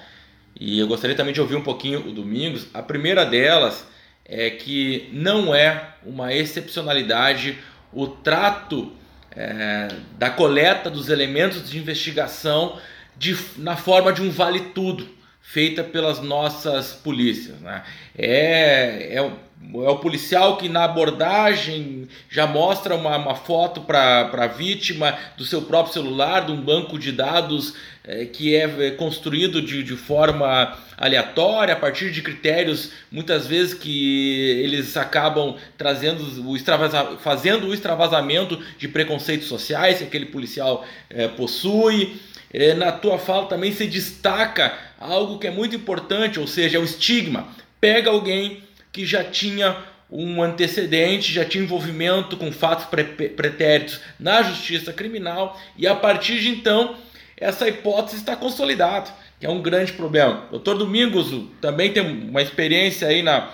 [0.59, 2.67] e eu gostaria também de ouvir um pouquinho o Domingos.
[2.73, 3.85] A primeira delas
[4.25, 7.57] é que não é uma excepcionalidade
[7.91, 8.91] o trato
[9.31, 12.79] é, da coleta dos elementos de investigação
[13.17, 15.16] de, na forma de um vale-tudo
[15.49, 17.57] feita pelas nossas polícias.
[17.61, 17.81] Né?
[18.17, 24.47] É, é, é o policial que na abordagem já mostra uma, uma foto para a
[24.47, 29.61] vítima do seu próprio celular, de um banco de dados é, que é, é construído
[29.61, 37.17] de, de forma aleatória, a partir de critérios muitas vezes que eles acabam trazendo o
[37.19, 42.19] fazendo o extravasamento de preconceitos sociais que aquele policial é, possui.
[42.53, 46.79] É, na tua fala também se destaca algo que é muito importante, ou seja, é
[46.79, 47.47] o estigma.
[47.79, 49.75] Pega alguém que já tinha
[50.09, 56.49] um antecedente, já tinha envolvimento com fatos pretéritos na justiça criminal e a partir de
[56.49, 56.95] então
[57.35, 60.47] essa hipótese está consolidada, que é um grande problema.
[60.49, 61.31] Doutor Domingos
[61.61, 63.51] também tem uma experiência aí na,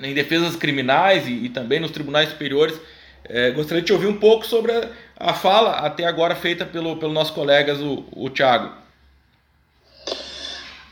[0.00, 2.80] em defesas criminais e, e também nos tribunais superiores.
[3.24, 7.12] É, gostaria de ouvir um pouco sobre a, a, fala até agora feita pelo, pelo
[7.12, 8.72] nosso colega, o, o Tiago.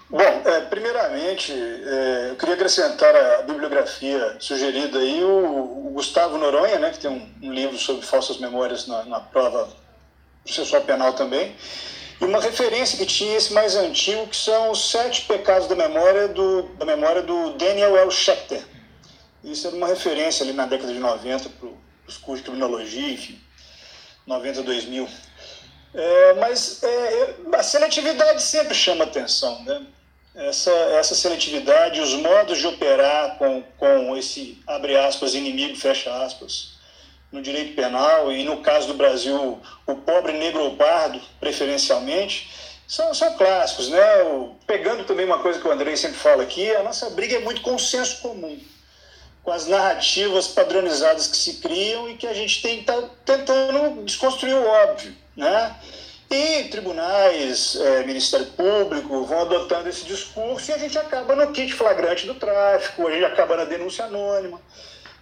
[0.09, 6.79] Bom, é, primeiramente, é, eu queria acrescentar a bibliografia sugerida aí, o, o Gustavo Noronha,
[6.79, 9.69] né, que tem um, um, livro sobre falsas memórias na, na prova
[10.45, 11.55] processual penal também,
[12.21, 16.29] e uma referência que tinha esse mais antigo, que são os sete pecados da memória
[16.29, 18.11] do, da memória do Daniel L.
[18.11, 18.63] Schechter.
[19.45, 21.69] Isso era uma referência ali na década de 90 para
[22.11, 23.41] os cursos de criminologia, enfim,
[24.27, 25.09] 90, 2000.
[25.93, 29.87] É, mas é, a seletividade sempre chama atenção, né?
[30.35, 36.79] essa, essa seletividade, os modos de operar com, com esse, abre aspas, inimigo, fecha aspas,
[37.33, 42.51] no direito penal, e no caso do Brasil, o pobre negro ou pardo, preferencialmente,
[42.87, 43.89] são, são clássicos.
[43.89, 44.23] Né?
[44.25, 47.41] O, pegando também uma coisa que o Andrei sempre fala aqui, a nossa briga é
[47.41, 48.59] muito com o senso comum,
[49.51, 54.55] com as narrativas padronizadas que se criam e que a gente tem tá tentando desconstruir
[54.55, 55.13] o óbvio.
[55.37, 55.75] Né?
[56.31, 61.75] E tribunais, é, Ministério Público vão adotando esse discurso e a gente acaba no kit
[61.75, 64.61] flagrante do tráfico, a gente acaba na denúncia anônima.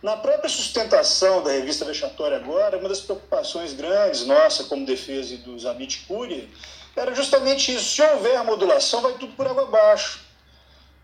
[0.02, 5.38] Na própria sustentação da revista vexatória agora, uma das preocupações grandes nossa como defesa e
[5.38, 6.46] dos Amit Curia
[6.94, 7.96] era justamente isso.
[7.96, 10.20] Se houver modulação, vai tudo por água abaixo.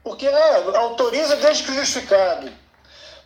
[0.02, 2.63] Porque ah, autoriza desde que justificado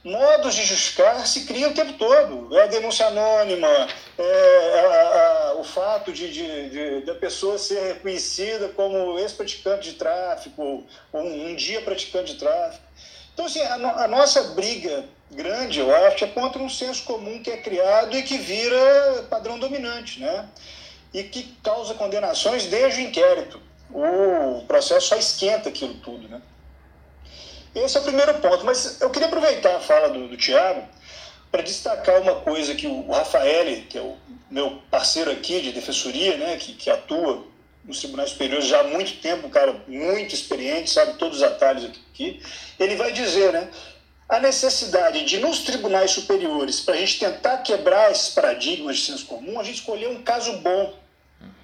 [0.05, 2.57] modos de justificar se criam o tempo todo.
[2.57, 3.69] É a denúncia anônima,
[4.17, 9.97] é a, a, o fato de, de, de, da pessoa ser reconhecida como ex-praticante de
[9.97, 12.83] tráfico, ou um, um, dia praticante de tráfico.
[13.35, 17.51] Então, assim, a, a, nossa briga grande, eu acho, é contra um senso comum que
[17.51, 20.49] é criado e que vira padrão dominante, né?
[21.13, 23.61] E que causa condenações desde o inquérito.
[23.91, 26.41] O processo só esquenta aquilo tudo, né?
[27.75, 28.65] Esse é o primeiro ponto.
[28.65, 30.87] Mas eu queria aproveitar a fala do, do Tiago
[31.51, 34.17] para destacar uma coisa que o Rafael, que é o
[34.51, 37.47] meu parceiro aqui de defensoria, né, que, que atua
[37.85, 41.85] nos tribunais superiores já há muito tempo, um cara muito experiente, sabe todos os atalhos
[41.87, 42.43] aqui,
[42.79, 43.71] ele vai dizer, né,
[44.29, 49.25] a necessidade de, nos tribunais superiores, para a gente tentar quebrar esses paradigmas de senso
[49.25, 50.95] comum, a gente escolher um caso bom.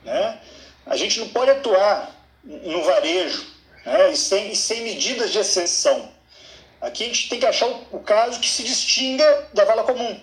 [0.03, 0.41] Né?
[0.87, 2.11] A gente não pode atuar
[2.43, 3.54] no varejo,
[3.85, 4.13] né?
[4.13, 6.09] e, sem, e sem medidas de exceção.
[6.81, 10.21] Aqui a gente tem que achar o, o caso que se distinga da vala comum.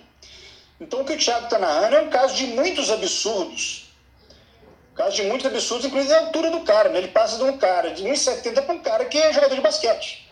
[0.80, 3.89] Então o que o Thiago está narrando é um caso de muitos absurdos.
[4.91, 6.89] Um caso de muitos absurdos, inclusive a altura do cara.
[6.89, 7.00] Né?
[7.00, 10.30] Ele passa de um cara de 1,70 para um cara que é jogador de basquete.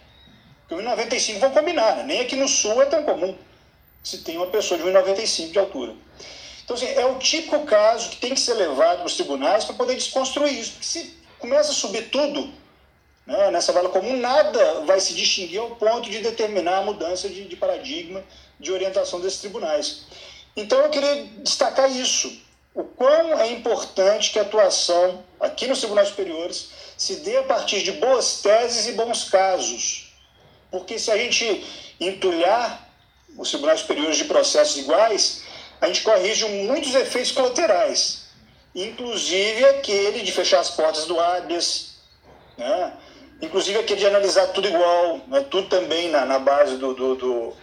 [0.68, 2.04] Porque 1,95 vão combinar, né?
[2.04, 3.36] nem aqui no sul é tão comum
[4.04, 5.96] se tem uma pessoa de 1,95 de altura.
[6.64, 9.76] Então, assim, é o típico caso que tem que ser levado para os tribunais para
[9.76, 10.74] poder desconstruir isso.
[10.74, 12.54] Porque se começa a subir tudo
[13.30, 17.46] né, nessa vala comum, nada vai se distinguir ao ponto de determinar a mudança de,
[17.46, 18.24] de paradigma
[18.60, 20.06] de orientação desses tribunais.
[20.56, 22.42] Então, eu queria destacar isso.
[22.74, 27.84] O quão é importante que a atuação aqui nos tribunais superiores se dê a partir
[27.84, 30.12] de boas teses e bons casos.
[30.72, 31.64] Porque se a gente
[32.00, 32.90] entulhar
[33.38, 35.44] os tribunais superiores de processos iguais,
[35.80, 38.24] a gente corrige muitos efeitos colaterais,
[38.74, 42.00] inclusive aquele de fechar as portas do habeas,
[42.58, 42.98] né?
[43.42, 45.46] Inclusive aquele de analisar tudo igual, né?
[45.50, 47.54] tudo também na, na base do, do, do,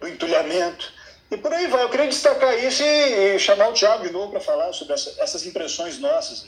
[0.00, 0.92] do entulhamento.
[1.30, 1.82] E por aí vai.
[1.82, 5.46] Eu queria destacar isso e, chamar o Tiago de novo para falar sobre essa, essas
[5.46, 6.46] impressões nossas.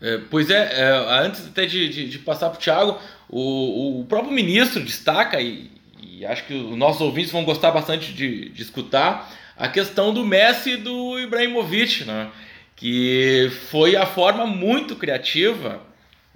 [0.00, 0.90] É, pois é, é,
[1.24, 2.98] antes até de, de, de passar para o Tiago,
[3.30, 5.70] o próprio ministro destaca, e,
[6.02, 10.24] e, acho que os nossos ouvintes vão gostar bastante de, de escutar, a questão do
[10.24, 12.30] Messi e do Ibrahimovic, né?
[12.76, 15.80] que foi a forma muito criativa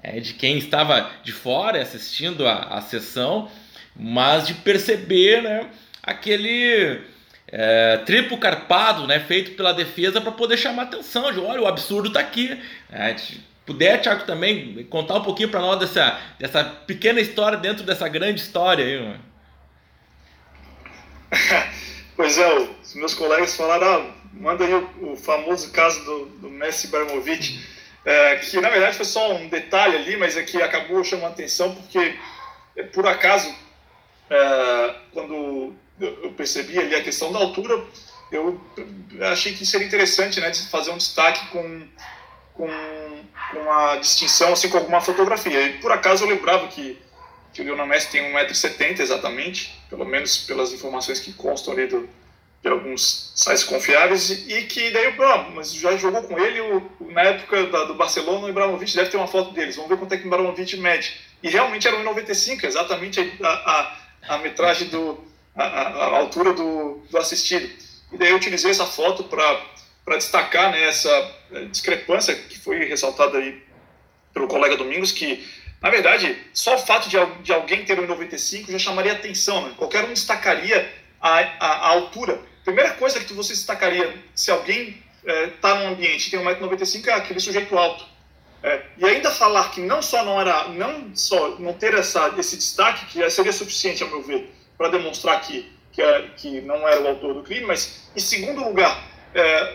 [0.07, 3.51] é, de quem estava de fora assistindo a, a sessão,
[3.97, 5.69] mas de perceber né,
[6.01, 7.01] aquele
[7.49, 12.07] é, triplo carpado né, feito pela defesa para poder chamar atenção de olha, o absurdo
[12.07, 12.57] está aqui.
[12.89, 17.83] É, de, puder, Tiago, também contar um pouquinho para nós dessa, dessa pequena história dentro
[17.83, 19.17] dessa grande história aí.
[22.17, 26.49] Pois é, os meus colegas falaram, ah, manda aí o, o famoso caso do, do
[26.49, 27.61] Messi Ibrahimovic,
[28.07, 31.75] é, que na verdade foi só um detalhe ali, mas é que acabou chamando atenção
[31.75, 32.17] porque,
[32.77, 33.53] é, por acaso,
[34.31, 37.85] é, quando eu percebi ali a questão da altura,
[38.31, 38.61] eu
[39.33, 41.83] achei que seria interessante né, de fazer um destaque com,
[42.55, 42.69] com,
[43.53, 45.61] com a distinção, assim, com alguma fotografia.
[45.63, 47.05] E por acaso eu lembrava que
[47.57, 52.07] que o Lionel Messi tem 1,70m exatamente, pelo menos pelas informações que constam ali do,
[52.67, 57.23] de alguns sites confiáveis, e que daí, ah, mas já jogou com ele o, na
[57.23, 60.17] época da, do Barcelona, o Ibrahimovic deve ter uma foto deles, vamos ver quanto é
[60.17, 61.17] que o Ibrahimovic mede.
[61.43, 65.25] E realmente era 1,95, exatamente a, a, a metragem, do,
[65.55, 67.71] a, a, altura do, do assistido.
[68.13, 73.39] E daí eu utilizei essa foto para destacar né, essa eh, discrepância que foi ressaltada
[73.39, 73.63] aí
[74.33, 75.47] pelo colega Domingos, que
[75.81, 79.75] na verdade, só o fato de, de alguém ter 1,95 já chamaria atenção, né?
[79.77, 82.41] Qualquer um destacaria a, a, a, altura.
[82.67, 87.13] Primeira coisa que você destacaria se alguém está é, num ambiente e tem 1,95m é
[87.13, 88.05] aquele sujeito alto.
[88.61, 92.57] É, e ainda falar que não só não era, não só não ter essa, esse
[92.57, 97.01] destaque, que seria suficiente, a meu ver, para demonstrar que, que, é, que, não era
[97.03, 99.01] o autor do crime, mas, em segundo lugar,
[99.33, 99.75] é,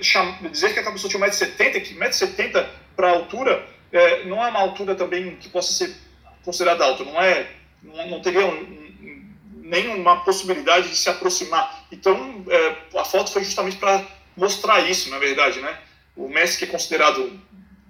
[0.51, 4.59] dizer que a pessoa tinha 1,70m, que 1,70m para a altura é, não é uma
[4.59, 5.95] altura também que possa ser
[6.43, 7.51] considerada alta, não é,
[7.81, 8.80] não, não teria um,
[9.71, 11.85] nenhuma possibilidade de se aproximar.
[11.89, 14.05] Então, é, a foto foi justamente para
[14.35, 15.79] mostrar isso, na verdade, né?
[16.13, 17.39] O Messi que é considerado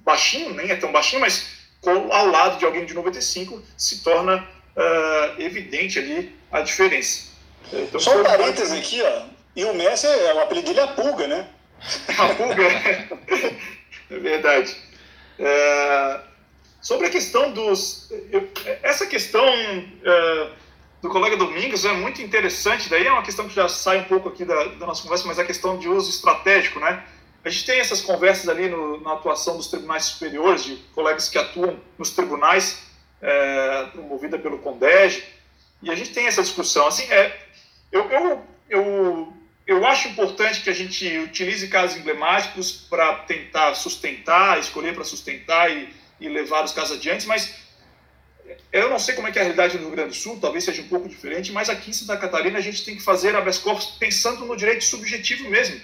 [0.05, 1.47] baixinho, nem é tão baixinho, mas
[1.83, 7.31] ao lado de alguém de 95 se torna uh, evidente ali a diferença.
[7.73, 9.23] Então, Só um parênteses aqui, ó.
[9.55, 11.47] E o Messi, é, o apelido dele é a Pulga, né?
[12.15, 14.75] a Pulga, é verdade.
[15.39, 16.19] É,
[16.79, 18.11] sobre a questão dos.
[18.83, 20.49] Essa questão é,
[21.01, 24.29] do colega Domingos é muito interessante, daí é uma questão que já sai um pouco
[24.29, 27.03] aqui da, da nossa conversa, mas é a questão de uso estratégico, né?
[27.43, 31.39] A gente tem essas conversas ali no, na atuação dos tribunais superiores, de colegas que
[31.39, 32.83] atuam nos tribunais,
[33.19, 35.23] é, promovida pelo CONDEG,
[35.81, 36.85] e a gente tem essa discussão.
[36.85, 37.35] Assim, é,
[37.91, 39.33] eu, eu, eu
[39.71, 45.71] eu acho importante que a gente utilize casos emblemáticos para tentar sustentar, escolher para sustentar
[45.71, 45.87] e,
[46.19, 47.55] e, levar os casos adiante, mas
[48.71, 50.63] eu não sei como é que é a realidade no Rio Grande do Sul, talvez
[50.63, 53.57] seja um pouco diferente, mas aqui em Santa Catarina a gente tem que fazer habeas
[53.57, 55.79] corpus pensando no direito subjetivo mesmo.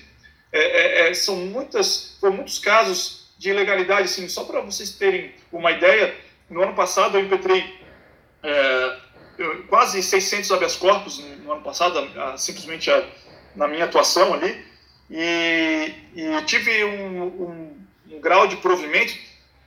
[0.52, 5.34] É, é, é são muitas, foram muitos casos de ilegalidade, assim, só para vocês terem
[5.52, 6.16] uma ideia,
[6.50, 7.78] no ano passado eu impetrei
[8.42, 8.98] é,
[9.68, 13.06] quase 600 habeas corpus no, no ano passado, simplesmente a
[13.58, 14.64] na minha atuação ali,
[15.10, 17.78] e, e tive um, um,
[18.12, 19.14] um, grau de provimento,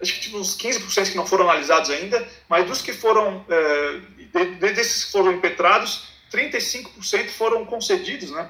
[0.01, 4.01] acho que tive uns 15% que não foram analisados ainda, mas dos que foram, é,
[4.19, 8.49] de, desses que foram impetrados, 35% foram concedidos, né?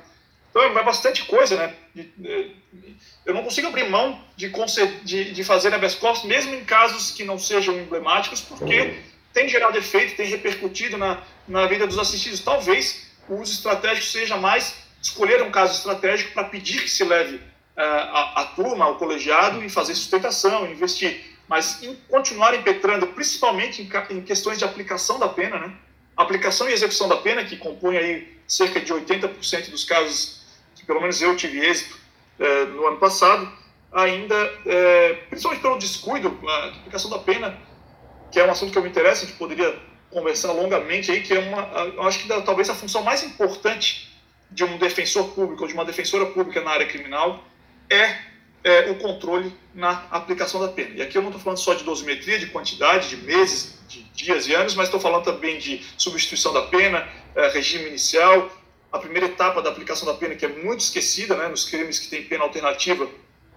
[0.50, 1.74] Então é bastante coisa, né?
[3.24, 4.50] Eu não consigo abrir mão de,
[5.04, 8.98] de, de fazer habeas corpus, mesmo em casos que não sejam emblemáticos, porque
[9.32, 12.40] tem gerado efeito, tem repercutido na, na vida dos assistidos.
[12.40, 17.36] Talvez o uso estratégico seja mais escolher um caso estratégico para pedir que se leve
[17.36, 17.40] uh,
[17.76, 21.29] a, a, turma, ao colegiado, e fazer sustentação, investir.
[21.50, 25.74] Mas em continuar impetrando, principalmente em, questões de aplicação da pena, né?
[26.16, 30.46] aplicação e execução da pena, que compõe aí cerca de 80% dos casos
[30.76, 31.98] que pelo menos eu tive êxito
[32.38, 33.50] uh, no ano passado,
[33.90, 37.58] ainda, uh, principalmente pelo descuido, a aplicação da pena,
[38.30, 39.76] que é um assunto que eu me interessa, a gente poderia
[40.08, 41.62] conversar longamente aí, que é uma,
[41.96, 44.16] eu acho que talvez a função mais importante
[44.52, 47.44] de um defensor público ou de uma defensora pública na área criminal
[47.90, 48.29] é,
[48.62, 50.96] é o controle na aplicação da pena.
[50.96, 54.46] E aqui eu não estou falando só de dosimetria, de quantidade, de meses, de dias
[54.46, 58.50] e anos, mas estou falando também de substituição da pena, é, regime inicial,
[58.92, 62.08] a primeira etapa da aplicação da pena, que é muito esquecida né, nos crimes que
[62.08, 63.08] têm pena alternativa,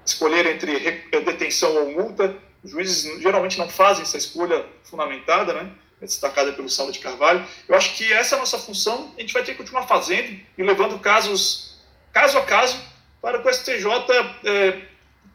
[0.06, 0.80] escolher entre
[1.26, 2.36] detenção ou multa.
[2.64, 5.72] Os juízes geralmente não fazem essa escolha fundamentada, né?
[6.06, 7.46] destacada pelo Saulo de Carvalho.
[7.68, 10.40] Eu acho que essa é a nossa função, a gente vai ter que continuar fazendo
[10.58, 11.78] e levando casos,
[12.12, 12.78] caso a caso,
[13.22, 13.88] para que o STJ
[14.44, 14.82] é,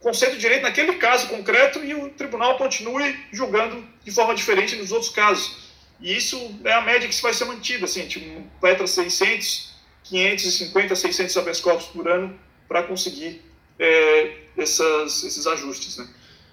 [0.01, 4.93] conceda o direito naquele caso concreto e o tribunal continue julgando de forma diferente nos
[4.93, 5.69] outros casos.
[6.01, 9.75] E isso é a média que vai ser mantida, assim, a gente vai para 600,
[10.05, 12.39] 550, 600 habeas corpus por ano
[12.69, 13.43] para conseguir
[13.79, 15.99] é, essas, esses ajustes.
[15.99, 16.09] Né?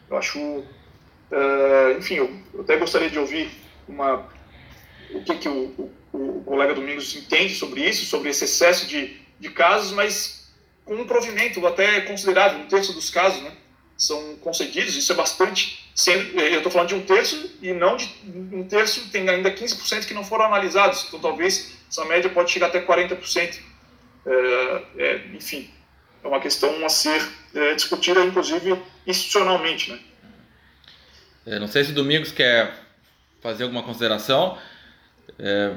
[0.10, 0.64] Eu acho,
[1.32, 3.52] é, enfim, eu, eu até gostaria de ouvir
[3.88, 4.28] uma,
[5.12, 9.16] o que, que o, o, o, colega Domingos entende sobre isso, sobre esse excesso de,
[9.40, 10.35] de casos, mas
[10.86, 13.52] com um provimento até considerável, um terço dos casos né,
[13.98, 15.84] são concedidos, isso é bastante.
[15.96, 20.06] Sendo, eu estou falando de um terço e não de um terço, tem ainda 15%
[20.06, 23.60] que não foram analisados, então talvez essa média pode chegar até 40%.
[24.28, 25.70] É, é, enfim,
[26.24, 27.22] é uma questão a ser
[27.54, 28.78] é, discutida, inclusive,
[29.08, 29.92] institucionalmente.
[29.92, 30.00] Né?
[31.46, 32.74] Eu não sei se Domingos quer
[33.42, 34.58] fazer alguma consideração?
[35.38, 35.76] É...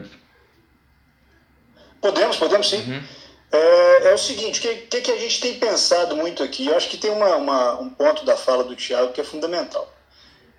[2.01, 2.79] Podemos, podemos sim.
[2.79, 3.03] Uhum.
[3.51, 6.67] É, é, o seguinte, o que, que, que, a gente tem pensado muito aqui?
[6.67, 9.93] Eu acho que tem uma, uma, um ponto da fala do Tiago que é fundamental.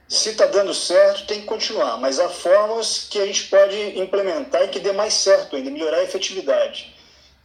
[0.08, 4.64] Se está dando certo, tem que continuar, mas há formas que a gente pode implementar
[4.64, 6.96] e que dê mais certo ainda, melhorar a efetividade.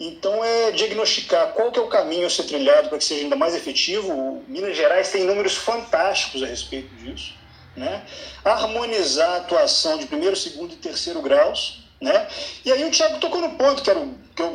[0.00, 3.36] Então é diagnosticar qual que é o caminho a ser trilhado para que seja ainda
[3.36, 4.10] mais efetivo.
[4.12, 7.34] O Minas Gerais tem números fantásticos a respeito disso
[7.76, 8.04] né?
[8.44, 11.82] harmonizar a atuação de primeiro, segundo e terceiro graus.
[12.00, 12.28] Né?
[12.64, 14.52] E aí o Tiago tocou no ponto que, era, que eu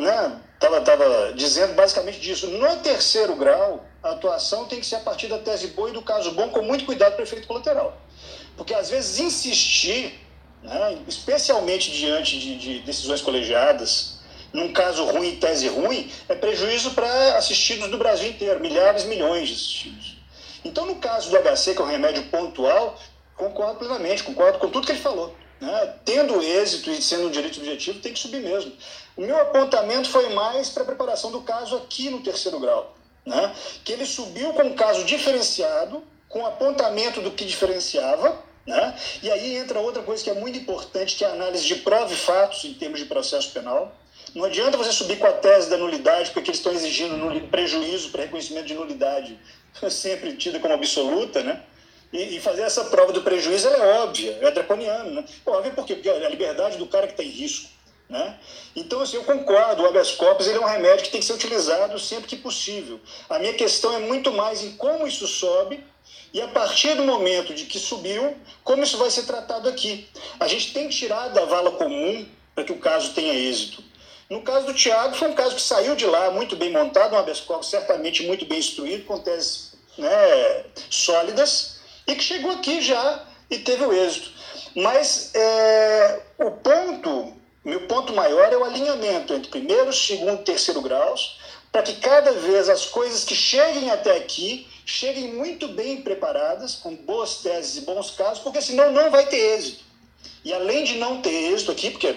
[0.60, 2.48] estava tava dizendo basicamente disso.
[2.48, 6.02] No terceiro grau, a atuação tem que ser a partir da tese boa e do
[6.02, 7.98] caso bom, com muito cuidado para efeito colateral.
[8.58, 10.20] Porque às vezes insistir,
[10.62, 14.20] né, especialmente diante de, de decisões colegiadas,
[14.52, 19.54] num caso ruim, tese ruim, é prejuízo para assistidos do Brasil inteiro, milhares, milhões de
[19.54, 20.18] assistidos.
[20.66, 23.00] Então, no caso do HC, que é um remédio pontual,
[23.38, 25.34] concordo plenamente, concordo com tudo que ele falou.
[25.60, 25.94] Né?
[26.06, 28.72] Tendo êxito e sendo um direito subjetivo, tem que subir mesmo.
[29.18, 32.96] O meu apontamento foi mais para a preparação do caso aqui no terceiro grau.
[33.26, 33.54] Né?
[33.84, 38.96] Que ele subiu com um caso diferenciado, com apontamento do que diferenciava, né?
[39.24, 42.14] E aí entra outra coisa que é muito importante, que é a análise de prova
[42.14, 43.92] e fatos em termos de processo penal.
[44.36, 48.24] Não adianta você subir com a tese da nulidade, porque eles estão exigindo prejuízo para
[48.24, 49.40] reconhecimento de nulidade,
[49.90, 51.64] sempre tida como absoluta, né?
[52.12, 55.26] E, e, fazer essa prova do prejuízo é óbvia, é draconiano, né?
[55.46, 55.94] Óbvio por quê?
[55.94, 57.70] Porque é a liberdade do cara que está em risco,
[58.10, 58.40] né?
[58.76, 61.34] Então, assim, eu concordo, o habeas corpus ele é um remédio que tem que ser
[61.34, 63.00] utilizado sempre que possível.
[63.30, 65.84] A minha questão é muito mais em como isso sobe
[66.34, 70.08] e a partir do momento de que subiu, como isso vai ser tratado aqui.
[70.40, 73.84] A gente tem que tirar da vala comum para que o caso tenha êxito.
[74.30, 77.18] No caso do Tiago, foi um caso que saiu de lá muito bem montado, um
[77.18, 81.79] habeas corpus certamente muito bem instruído, com teses né, sólidas,
[82.10, 84.32] e que chegou aqui já e teve o êxito.
[84.76, 87.34] Mas é, o ponto,
[87.64, 91.40] meu ponto maior é o alinhamento entre primeiro, segundo e terceiro graus,
[91.72, 96.96] para que cada vez as coisas que cheguem até aqui cheguem muito bem preparadas, com
[96.96, 99.84] boas teses e bons casos, porque senão não vai ter êxito.
[100.44, 102.16] E além de não ter êxito aqui, porque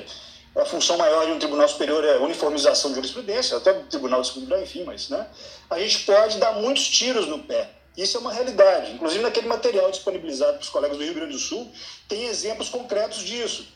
[0.57, 4.63] a função maior de um tribunal superior é uniformização de jurisprudência, até do tribunal disciplinar,
[4.63, 5.27] enfim, mas né,
[5.69, 7.82] a gente pode dar muitos tiros no pé.
[7.97, 8.93] Isso é uma realidade.
[8.93, 11.71] Inclusive, naquele material disponibilizado para os colegas do Rio Grande do Sul,
[12.09, 13.67] tem exemplos concretos disso.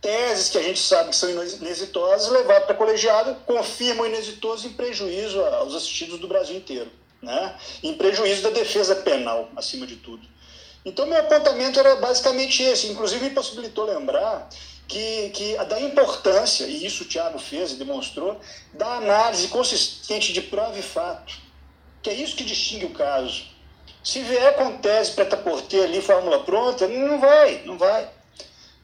[0.00, 5.40] Teses que a gente sabe que são inexitosas, levadas para colegiado, confirmam inexitoso em prejuízo
[5.40, 6.90] aos assistidos do Brasil inteiro.
[7.22, 7.56] Né?
[7.82, 10.26] Em prejuízo da defesa penal, acima de tudo.
[10.84, 12.88] Então, meu apontamento era basicamente esse.
[12.88, 14.48] Inclusive, me possibilitou lembrar
[14.88, 18.40] que, que da importância, e isso o Tiago fez e demonstrou,
[18.74, 21.34] da análise consistente de prova e fato,
[22.02, 23.51] que é isso que distingue o caso.
[24.02, 28.08] Se vier com tese preta por ter ali, fórmula pronta, não vai, não vai.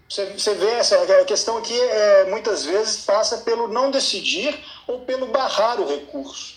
[0.08, 5.00] Você, você vê essa a questão aqui é, muitas vezes passa pelo não decidir ou
[5.00, 6.56] pelo barrar o recurso.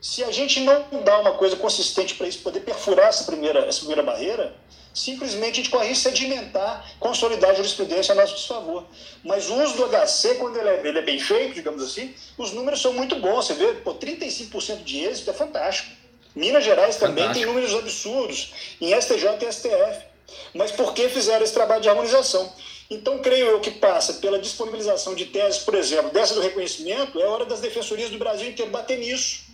[0.00, 3.78] Se a gente não dá uma coisa consistente para isso poder perfurar essa primeira, essa
[3.78, 4.54] primeira barreira,
[4.92, 8.84] simplesmente a gente corre sedimentar, consolidar a jurisprudência a nosso desfavor.
[9.24, 12.52] Mas o uso do HC, quando ele é, ele é bem feito, digamos assim, os
[12.52, 13.46] números são muito bons.
[13.46, 16.03] Você vê, pô, 35% de êxito é fantástico.
[16.34, 17.46] Minas Gerais também fantástico.
[17.46, 20.06] tem números absurdos, em STJ e STF.
[20.54, 22.52] Mas por que fizeram esse trabalho de harmonização?
[22.90, 27.26] Então, creio eu que passa pela disponibilização de teses, por exemplo, dessa do reconhecimento, é
[27.26, 29.44] hora das defensorias do Brasil inteiro bater nisso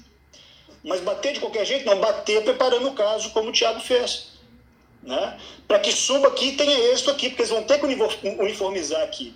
[0.83, 4.29] mas bater de qualquer jeito, não, bater preparando o caso, como o Thiago fez.
[5.03, 5.39] Né?
[5.67, 7.87] Para que suba aqui e tenha êxito aqui, porque eles vão ter que
[8.39, 9.35] uniformizar aqui.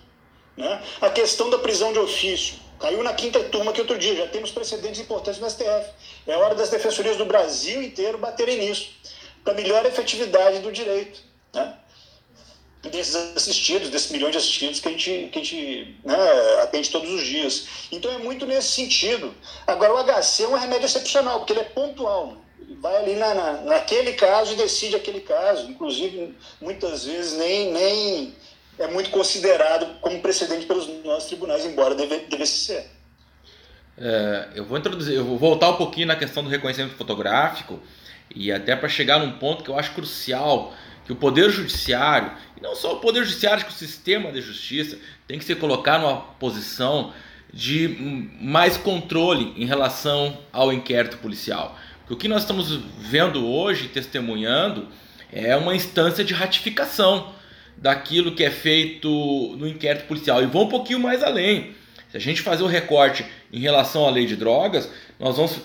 [0.56, 0.82] Né?
[1.00, 2.56] A questão da prisão de ofício.
[2.78, 5.90] Caiu na quinta turma que outro dia, já temos precedentes importantes no STF.
[6.26, 8.90] É hora das defensorias do Brasil inteiro baterem nisso,
[9.42, 11.20] para melhor efetividade do direito.
[11.52, 11.78] Né?
[12.90, 16.16] desses assistidos, desses milhões de assistidos que a gente, que a gente né,
[16.62, 17.66] atende todos os dias.
[17.90, 19.34] Então é muito nesse sentido.
[19.66, 22.36] Agora, o HC é um remédio excepcional, porque ele é pontual.
[22.80, 25.70] Vai ali na, na, naquele caso e decide aquele caso.
[25.70, 28.34] Inclusive, muitas vezes nem, nem
[28.78, 32.86] é muito considerado como precedente pelos nossos tribunais, embora deve, devesse ser.
[33.96, 37.80] É, eu vou introduzir, eu vou voltar um pouquinho na questão do reconhecimento fotográfico
[38.34, 42.62] e até para chegar num ponto que eu acho crucial que o Poder Judiciário, e
[42.62, 46.16] não só o Poder Judiciário, que o sistema de justiça tem que se colocar numa
[46.16, 47.12] posição
[47.52, 47.88] de
[48.40, 51.78] mais controle em relação ao inquérito policial.
[52.00, 54.88] Porque o que nós estamos vendo hoje, testemunhando,
[55.30, 57.32] é uma instância de ratificação
[57.84, 59.10] daquilo que é feito
[59.58, 60.42] no inquérito policial.
[60.42, 61.74] E vou um pouquinho mais além.
[62.10, 65.60] Se a gente fazer o recorte em relação à lei de drogas, nós vamos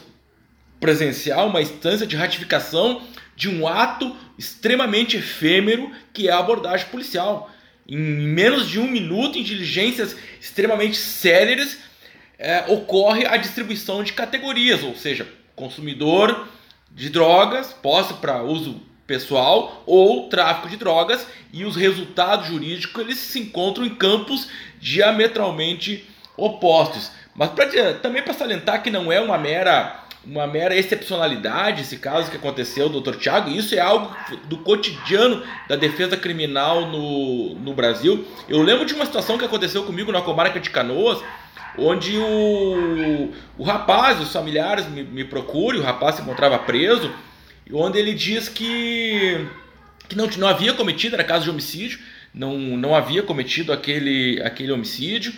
[0.82, 3.02] presenciar uma instância de ratificação
[3.38, 7.50] de um ato extremamente efêmero que é a abordagem policial.
[7.88, 11.78] Em menos de um minuto, em diligências extremamente céleres,
[12.38, 16.50] é, ocorre a distribuição de categorias, ou seja, consumidor
[16.92, 23.18] de drogas, posse para uso pessoal ou tráfico de drogas, e os resultados jurídicos eles
[23.18, 24.48] se encontram em campos
[24.80, 26.08] diametralmente
[26.38, 27.12] opostos.
[27.36, 32.30] Mas pra, também para salientar que não é uma mera uma mera excepcionalidade esse caso
[32.30, 33.50] que aconteceu, doutor Tiago.
[33.50, 34.14] Isso é algo
[34.46, 38.28] do cotidiano da defesa criminal no, no Brasil.
[38.48, 41.24] Eu lembro de uma situação que aconteceu comigo na comarca de Canoas,
[41.78, 47.10] onde o, o rapaz, os familiares me, me procuram, o rapaz se encontrava preso,
[47.72, 49.48] onde ele diz que,
[50.08, 52.00] que não, não havia cometido, era caso de homicídio,
[52.34, 55.34] não, não havia cometido aquele, aquele homicídio.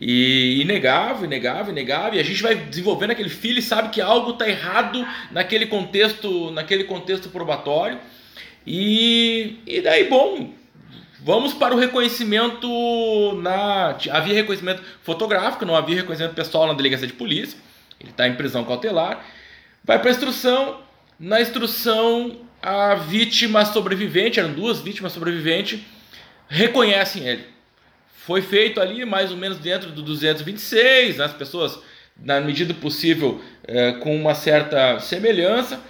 [0.00, 3.62] E, e negava, e negava, e negava, e a gente vai desenvolvendo aquele filho e
[3.62, 7.98] sabe que algo está errado naquele contexto, naquele contexto probatório.
[8.64, 10.52] E, e daí, bom,
[11.20, 12.68] vamos para o reconhecimento
[13.42, 13.96] na.
[14.10, 17.58] Havia reconhecimento fotográfico, não havia reconhecimento pessoal na delegacia de polícia.
[17.98, 19.24] Ele está em prisão cautelar.
[19.84, 20.87] Vai para a instrução.
[21.18, 25.80] Na instrução, a vítima sobrevivente, eram duas vítimas sobreviventes,
[26.48, 27.58] reconhecem ele
[28.28, 31.24] foi feito ali mais ou menos dentro do 226, né?
[31.24, 31.78] as pessoas,
[32.14, 35.80] na medida possível, é, com uma certa semelhança,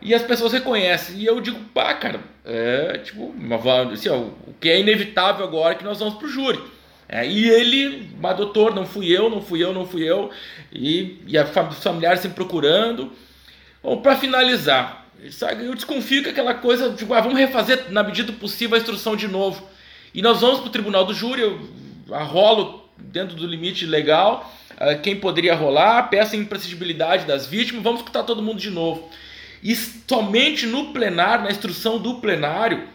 [0.00, 1.16] e as pessoas reconhecem.
[1.16, 3.56] E eu digo, pá, cara, é tipo, uma,
[3.92, 6.58] assim, ó, o que é inevitável agora é que nós vamos para o júri.
[7.06, 10.30] É, e ele, mas doutor, não fui eu, não fui eu, não fui eu,
[10.72, 13.12] e, e a familiar sempre procurando.
[13.84, 15.06] Bom, para finalizar,
[15.62, 19.28] eu desconfio que aquela coisa, tipo, ah, vamos refazer na medida possível a instrução de
[19.28, 19.68] novo.
[20.14, 21.60] E nós vamos para o tribunal do júri, eu
[22.10, 28.00] arrolo dentro do limite legal uh, quem poderia rolar, peço a imprescindibilidade das vítimas, vamos
[28.00, 29.10] escutar todo mundo de novo.
[29.62, 32.88] E somente no plenário, na instrução do plenário,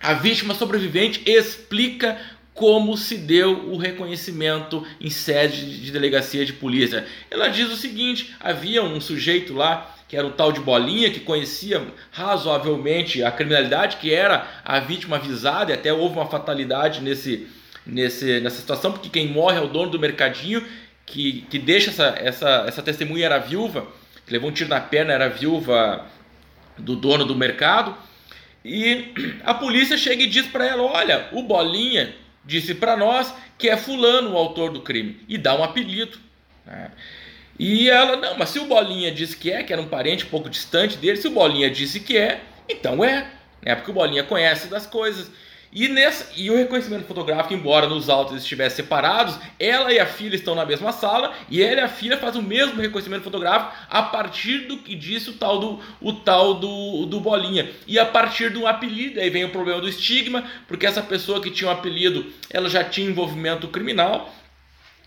[0.00, 2.20] a vítima sobrevivente explica
[2.52, 7.06] como se deu o reconhecimento em sede de delegacia de polícia.
[7.30, 11.20] Ela diz o seguinte: havia um sujeito lá que era o tal de Bolinha, que
[11.20, 17.48] conhecia razoavelmente a criminalidade, que era a vítima avisada, e até houve uma fatalidade nesse,
[17.84, 20.64] nesse, nessa situação, porque quem morre é o dono do mercadinho,
[21.04, 23.86] que, que deixa essa, essa, essa testemunha era viúva,
[24.24, 26.06] que levou um tiro na perna, era viúva
[26.78, 27.96] do dono do mercado,
[28.64, 29.12] e
[29.44, 33.76] a polícia chega e diz para ela: Olha, o Bolinha disse para nós que é
[33.76, 36.18] Fulano o autor do crime, e dá um apelido.
[36.64, 36.90] Né?
[37.58, 40.28] E ela, não, mas se o Bolinha disse que é, que era um parente um
[40.28, 43.30] pouco distante dele, se o Bolinha disse que é, então é,
[43.66, 43.74] né?
[43.74, 45.30] Porque o Bolinha conhece das coisas.
[45.72, 50.36] E, nessa, e o reconhecimento fotográfico, embora nos autos estivessem separados, ela e a filha
[50.36, 54.02] estão na mesma sala e ela e a filha fazem o mesmo reconhecimento fotográfico a
[54.04, 57.68] partir do que disse o tal do, o tal do, do Bolinha.
[57.86, 61.42] E a partir de um apelido, aí vem o problema do estigma, porque essa pessoa
[61.42, 64.32] que tinha um apelido, ela já tinha envolvimento criminal.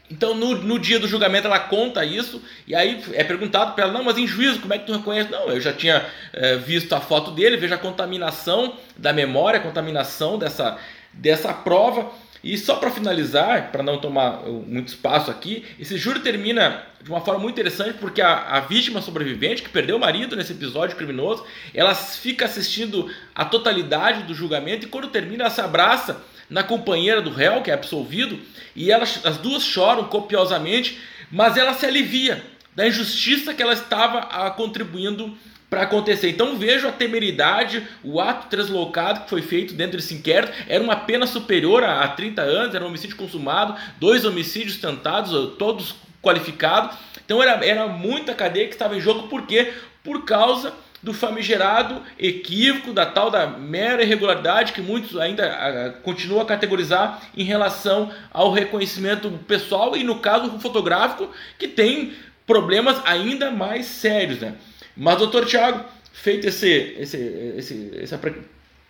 [0.10, 3.94] Então, no, no dia do julgamento, ela conta isso, e aí é perguntado para ela:
[3.94, 5.30] não, mas em juízo, como é que tu reconhece?
[5.30, 9.64] Não, eu já tinha é, visto a foto dele, vejo a contaminação da memória, a
[9.64, 10.78] contaminação dessa,
[11.14, 12.12] dessa prova.
[12.42, 17.20] E só para finalizar, para não tomar muito espaço aqui, esse júri termina de uma
[17.20, 21.46] forma muito interessante porque a, a, vítima sobrevivente, que perdeu o marido nesse episódio criminoso,
[21.74, 27.22] ela fica assistindo a totalidade do julgamento e quando termina ela se abraça na companheira
[27.22, 28.40] do réu, que é absolvido,
[28.76, 31.00] e elas, as duas choram copiosamente,
[31.32, 32.44] mas ela se alivia
[32.76, 35.38] da injustiça que ela estava a, ah, contribuindo
[35.70, 36.30] para acontecer.
[36.30, 40.96] Então vejo a temeridade, o ato translocado que foi feito dentro desse inquérito, era uma
[40.96, 46.98] pena superior a, a 30 anos, era um homicídio consumado, dois homicídios tentados, todos qualificados.
[47.24, 49.74] Então era, era muita cadeia que estava em jogo, por quê?
[50.04, 56.42] Por causa do famigerado equívoco, da tal da mera irregularidade que muitos ainda a, continuam
[56.42, 62.14] a categorizar em relação ao reconhecimento pessoal e no caso fotográfico que tem
[62.46, 64.56] problemas ainda mais sérios, né?
[64.96, 67.18] Mas doutor Tiago, feito esse, esse,
[67.58, 68.20] esse, essa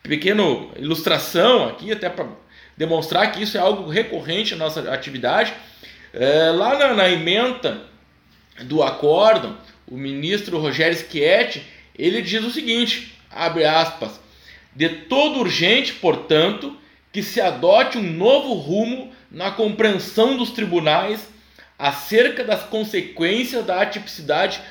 [0.02, 0.44] pequena
[0.78, 2.26] ilustração aqui até para
[2.76, 5.54] demonstrar que isso é algo recorrente na nossa atividade,
[6.14, 7.82] é, lá na, na emenda
[8.64, 9.58] do acórdão,
[9.88, 11.66] o ministro Rogério Schietti
[12.00, 14.20] ele diz o seguinte, abre aspas,
[14.76, 16.76] de todo urgente, portanto,
[17.12, 21.28] que se adote um novo rumo na compreensão dos tribunais
[21.78, 24.62] acerca das consequências da atipicidade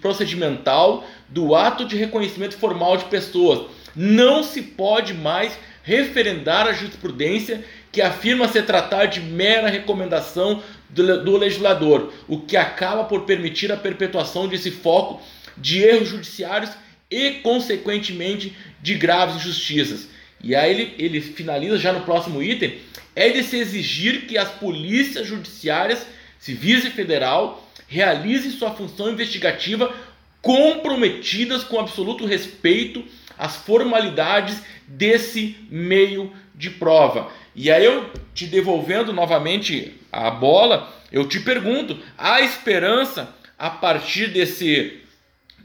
[0.00, 3.70] procedimental do ato de reconhecimento formal de pessoas.
[3.94, 11.24] Não se pode mais referendar a jurisprudência que afirma se tratar de mera recomendação do,
[11.24, 15.22] do legislador, o que acaba por permitir a perpetuação desse foco
[15.60, 16.70] de erros judiciários
[17.10, 20.08] e, consequentemente, de graves injustiças.
[20.42, 22.78] E aí ele, ele finaliza já no próximo item:
[23.14, 26.06] é de se exigir que as polícias judiciárias,
[26.38, 29.92] civis e federal, realizem sua função investigativa
[30.40, 33.04] comprometidas com absoluto respeito
[33.36, 37.30] às formalidades desse meio de prova.
[37.54, 44.28] E aí eu te devolvendo novamente a bola, eu te pergunto: há esperança a partir
[44.28, 45.00] desse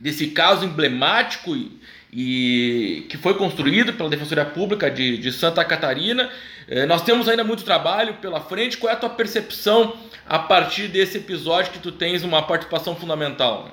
[0.03, 1.79] desse caso emblemático e,
[2.11, 6.29] e, que foi construído pela Defensoria Pública de, de Santa Catarina.
[6.67, 8.77] É, nós temos ainda muito trabalho pela frente.
[8.77, 9.97] Qual é a tua percepção
[10.27, 13.71] a partir desse episódio que tu tens uma participação fundamental?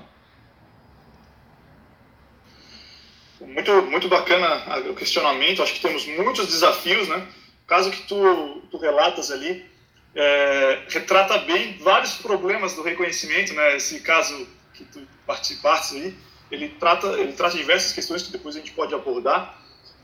[3.40, 5.64] Muito, muito bacana o questionamento.
[5.64, 7.26] Acho que temos muitos desafios, né?
[7.64, 9.66] O caso que tu, tu relatas ali
[10.14, 13.76] é, retrata bem vários problemas do reconhecimento, né?
[13.76, 15.00] Esse caso que tu
[15.30, 16.14] participaste aí,
[16.50, 19.40] ele trata, ele trata diversas questões que depois a gente pode abordar.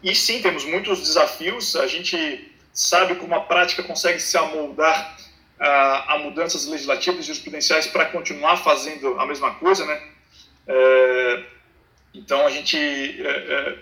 [0.02, 1.74] E sim, temos muitos desafios.
[1.74, 2.16] A gente
[2.72, 5.16] sabe como a prática consegue se amoldar
[5.58, 10.00] a, a mudanças legislativas e jurisprudenciais para continuar fazendo a mesma coisa, né?
[10.68, 11.44] É,
[12.14, 13.78] então a gente é, é,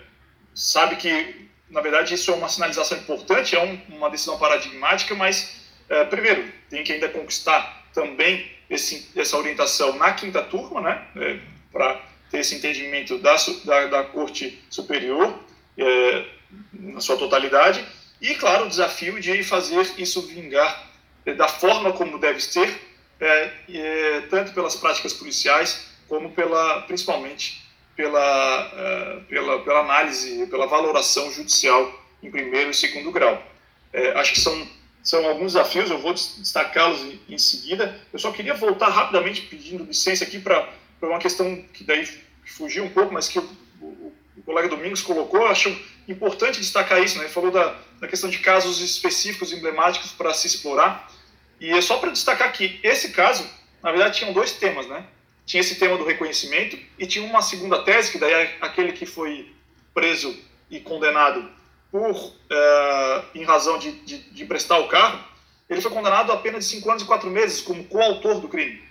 [0.55, 5.61] sabe que, na verdade, isso é uma sinalização importante, é um, uma decisão paradigmática, mas
[5.89, 11.39] é, primeiro tem que ainda conquistar também esse, essa orientação na quinta turma, né, é,
[11.71, 15.37] para ter esse entendimento da, da, da Corte Superior
[15.77, 16.25] é,
[16.73, 17.85] na sua totalidade,
[18.21, 20.89] e, claro, o desafio de fazer isso vingar
[21.25, 22.81] é, da forma como deve ser,
[23.19, 27.63] é, é, tanto pelas práticas policiais, como pela, principalmente
[27.95, 33.41] pela, pela, pela análise, pela valoração judicial em primeiro e segundo grau.
[34.15, 34.67] acho que são
[35.05, 36.99] são alguns desafios, eu vou destacá-los
[37.29, 37.95] em seguida.
[38.11, 40.67] Eu só queria voltar rapidamente pedindo licença aqui para
[40.99, 42.09] uma questão que daí
[42.43, 43.43] fugiu um pouco, mas que o,
[43.79, 45.41] o, o, colega Domingos colocou.
[45.41, 45.69] Eu acho
[46.07, 47.25] importante destacar isso, né?
[47.25, 51.07] Ele falou da, da questão de casos específicos, emblemáticos para se explorar.
[51.61, 53.47] E é só para destacar que esse caso,
[53.83, 55.05] na verdade, tinham dois temas, né?
[55.45, 59.05] Tinha esse tema do reconhecimento e tinha uma segunda tese, que daí é aquele que
[59.05, 59.53] foi
[59.93, 60.35] preso
[60.71, 61.47] e condenado
[61.91, 65.23] por, uh, em razão de, de, de emprestar o carro,
[65.69, 68.83] ele foi condenado a apenas de 5 anos e 4 meses como coautor do crime.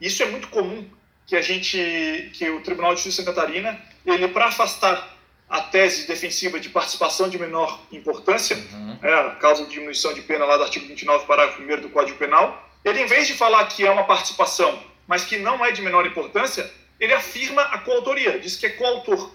[0.00, 0.88] Isso é muito comum
[1.26, 5.16] que a gente, que o Tribunal de Justiça de Santa Catarina, ele para afastar
[5.48, 8.98] a tese defensiva de participação de menor importância, uhum.
[9.02, 12.18] é, a causa de diminuição de pena lá do artigo 29, parágrafo 1 do Código
[12.18, 15.82] Penal, ele em vez de falar que é uma participação, mas que não é de
[15.82, 16.70] menor importância,
[17.00, 19.32] ele afirma a coautoria, diz que é coautor.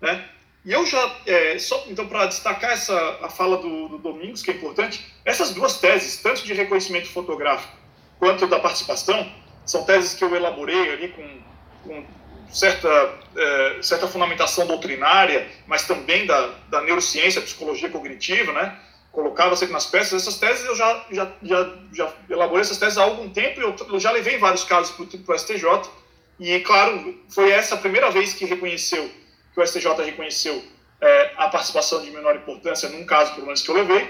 [0.00, 0.26] Né?
[0.64, 4.50] E eu já, é, só então para destacar essa a fala do, do, Domingos, que
[4.52, 7.76] é importante, essas duas teses, tanto de reconhecimento fotográfico
[8.18, 9.28] quanto da participação,
[9.66, 11.40] são teses que eu elaborei ali com,
[11.82, 12.04] com
[12.48, 12.88] certa,
[13.36, 18.78] é, certa fundamentação doutrinária, mas também da, da neurociência, psicologia cognitiva, né?
[19.10, 20.22] Colocava sempre nas peças.
[20.22, 23.74] Essas teses eu já, já, já, já elaborei essas teses há algum tempo e eu,
[23.92, 25.90] eu já levei vários casos para o STJ.
[26.38, 29.10] E, claro, foi essa a primeira vez que reconheceu
[29.52, 30.62] que o STJ reconheceu
[31.00, 34.08] é, a participação de menor importância num caso, pelo menos, que eu levei.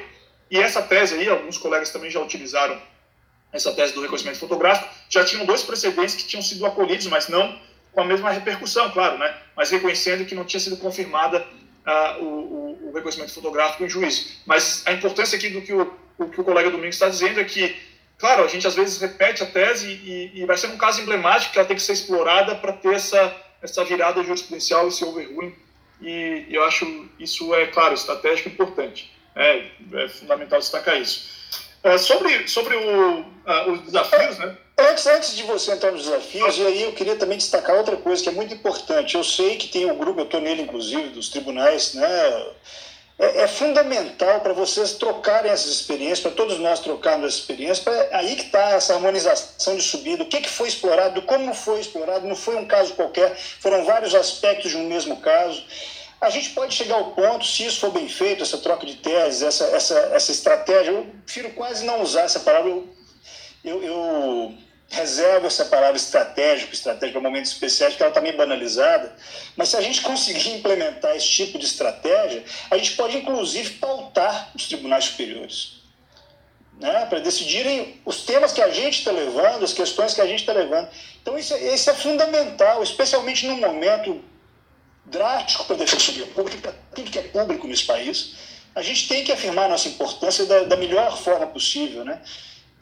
[0.50, 2.80] E essa tese aí, alguns colegas também já utilizaram
[3.52, 7.58] essa tese do reconhecimento fotográfico, já tinham dois precedentes que tinham sido acolhidos, mas não
[7.92, 9.34] com a mesma repercussão, claro, né?
[9.54, 11.46] mas reconhecendo que não tinha sido confirmada
[11.86, 14.38] uh, o, o, reconhecimento fotográfico em juízo.
[14.46, 17.44] Mas a importância aqui do que o, o, que o colega Domingos está dizendo é
[17.44, 17.76] que,
[18.18, 21.52] claro, a gente às vezes repete a tese e, e vai ser um caso emblemático
[21.52, 25.54] que ela tem que ser explorada para ter essa essa virada jurisprudencial, esse overruling,
[26.00, 29.12] e eu acho isso é, claro, estratégico importante.
[29.34, 31.30] É, é fundamental destacar isso.
[31.82, 33.24] É, sobre sobre o,
[33.72, 34.56] os desafios, né?
[34.78, 38.22] Antes, antes de você entrar nos desafios, e aí eu queria também destacar outra coisa
[38.22, 39.14] que é muito importante.
[39.14, 42.46] Eu sei que tem um grupo, eu estou nele inclusive, dos tribunais, né?
[43.18, 48.18] É, é fundamental para vocês trocarem essas experiências, para todos nós trocarmos essa experiência, para
[48.18, 52.26] aí que está essa harmonização de subida, o que, que foi explorado, como foi explorado,
[52.26, 55.64] não foi um caso qualquer, foram vários aspectos de um mesmo caso.
[56.20, 59.42] A gente pode chegar ao ponto, se isso for bem feito, essa troca de teses,
[59.42, 62.88] essa, essa, essa estratégia, eu prefiro quase não usar essa palavra, eu,
[63.64, 64.54] eu, eu
[64.92, 69.16] reservo essa palavra estratégico, estratégico para momentos especiais, porque ela está meio banalizada,
[69.56, 74.50] mas se a gente conseguir implementar esse tipo de estratégia, a gente pode inclusive pautar
[74.54, 75.80] os tribunais superiores.
[76.78, 80.40] Né, para decidirem os temas que a gente está levando, as questões que a gente
[80.40, 80.88] está levando.
[81.20, 84.20] Então, isso, é, isso é fundamental, especialmente num momento
[85.04, 88.34] drástico para a defensoria pública, tudo que é público nesse país.
[88.74, 92.04] A gente tem que afirmar nossa importância da, da melhor forma possível.
[92.04, 92.20] Né?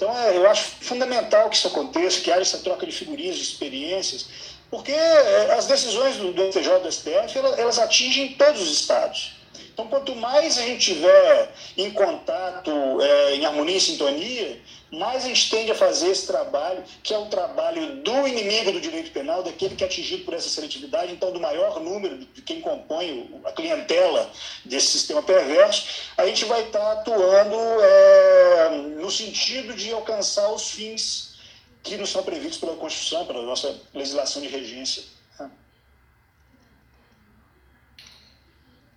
[0.01, 3.43] Então, é, eu acho fundamental que isso aconteça, que haja essa troca de figurinhas, de
[3.43, 4.29] experiências,
[4.71, 9.33] porque é, as decisões do, do e do STF, elas, elas atingem todos os estados.
[9.75, 12.71] Então, quanto mais a gente tiver em contato,
[13.03, 14.59] é, em harmonia e sintonia,
[14.91, 18.81] mais a gente tende a fazer esse trabalho, que é o trabalho do inimigo do
[18.81, 22.61] direito penal, daquele que é atingido por essa seletividade, então do maior número de quem
[22.61, 24.31] compõe a clientela
[24.65, 25.87] desse sistema perverso,
[26.17, 28.69] a gente vai estar atuando é,
[29.01, 31.35] no sentido de alcançar os fins
[31.83, 35.03] que nos são previstos pela Constituição, pela nossa legislação de regência.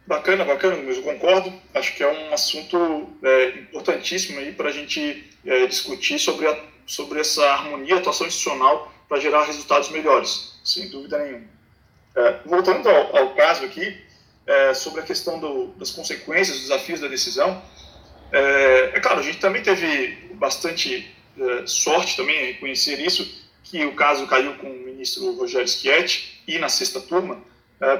[0.06, 1.54] Bacana, bacana, mas eu concordo.
[1.74, 6.60] Acho que é um assunto é, importantíssimo aí para a gente é, discutir sobre, a,
[6.86, 11.46] sobre essa harmonia, atuação institucional para gerar resultados melhores, sem dúvida nenhuma.
[12.16, 13.98] É, voltando ao, ao, caso aqui,
[14.46, 17.62] é, sobre a questão do, das consequências, dos desafios da decisão,
[18.32, 23.86] é, é claro, a gente também teve bastante é, sorte também em reconhecer isso, que
[23.86, 27.42] o caso caiu com o ministro Rogério Schietti e na sexta turma,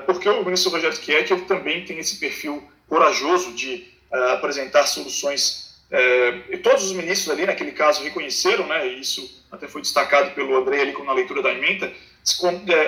[0.06, 5.74] porque o ministro Rogério Schietti ele também tem esse perfil corajoso de uh, apresentar soluções.
[5.92, 10.56] Uh, e todos os ministros ali, naquele caso, reconheceram, né, isso até foi destacado pelo
[10.56, 11.92] André ali na leitura da emenda,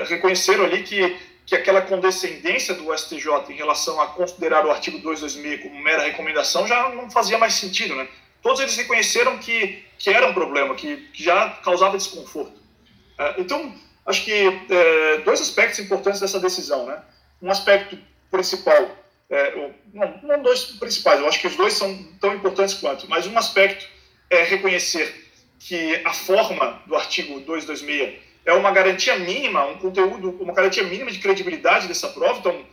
[0.07, 1.15] reconheceram ali que,
[1.45, 6.67] que aquela condescendência do STJ em relação a considerar o artigo 226 como mera recomendação
[6.67, 7.95] já não fazia mais sentido.
[7.95, 8.07] Né?
[8.41, 12.59] Todos eles reconheceram que, que era um problema, que, que já causava desconforto.
[13.37, 13.75] então,
[14.05, 14.31] acho que
[14.69, 17.01] é, dois aspectos importantes dessa decisão, né?
[17.41, 17.97] Um aspecto
[18.29, 18.89] principal,
[19.29, 23.25] é, não, não dois principais, eu acho que os dois são tão importantes quanto, mas
[23.27, 23.87] um aspecto
[24.29, 25.25] é reconhecer
[25.59, 31.11] que a forma do artigo 226 é uma garantia mínima, um conteúdo, uma garantia mínima
[31.11, 32.65] de credibilidade dessa prova, então,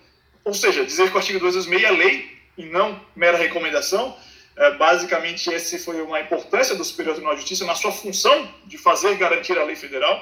[0.45, 4.15] ou seja, dizer que o artigo 226 é lei e não mera recomendação,
[4.55, 8.77] é, basicamente essa foi uma importância do Superior Tribunal de Justiça na sua função de
[8.77, 10.21] fazer garantir a lei federal,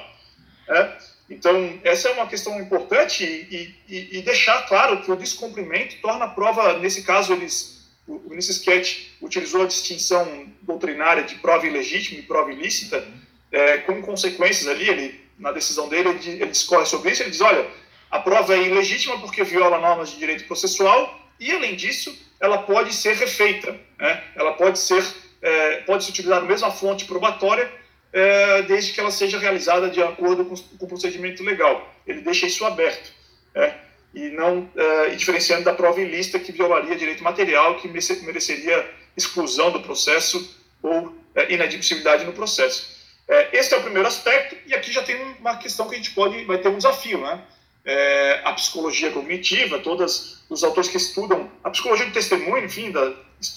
[0.70, 0.96] é?
[1.28, 6.24] Então, essa é uma questão importante e, e, e, deixar claro que o descumprimento torna
[6.24, 12.18] a prova, nesse caso, eles, o, ministro Sketch utilizou a distinção doutrinária de prova ilegítima
[12.18, 13.06] e prova ilícita,
[13.52, 17.40] é, com consequências ali, ele, na decisão dele, ele, ele discorre sobre isso, ele diz,
[17.40, 17.64] olha,
[18.10, 22.92] a prova é ilegítima porque viola normas de direito processual e, além disso, ela pode
[22.92, 24.24] ser refeita, né?
[24.34, 25.04] ela pode ser,
[25.40, 27.70] é, pode se utilizar a mesma fonte probatória
[28.12, 31.92] é, desde que ela seja realizada de acordo com, com o procedimento legal.
[32.06, 33.12] Ele deixa isso aberto.
[33.54, 33.74] É,
[34.14, 39.80] e não é, diferenciando da prova ilícita que violaria direito material, que mereceria exclusão do
[39.80, 42.98] processo ou é, inadmissibilidade no processo.
[43.28, 46.10] É, esse é o primeiro aspecto, e aqui já tem uma questão que a gente
[46.10, 47.40] pode, vai ter um desafio, né?
[47.84, 53.12] é, a psicologia cognitiva, todos os autores que estudam a psicologia do testemunho, enfim, da,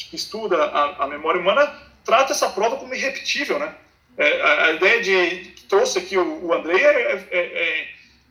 [0.10, 3.76] que estuda a, a, memória humana, trata essa prova como irrepetível, né?
[4.18, 7.88] É, a, a, ideia de que trouxe aqui o, o André é, é,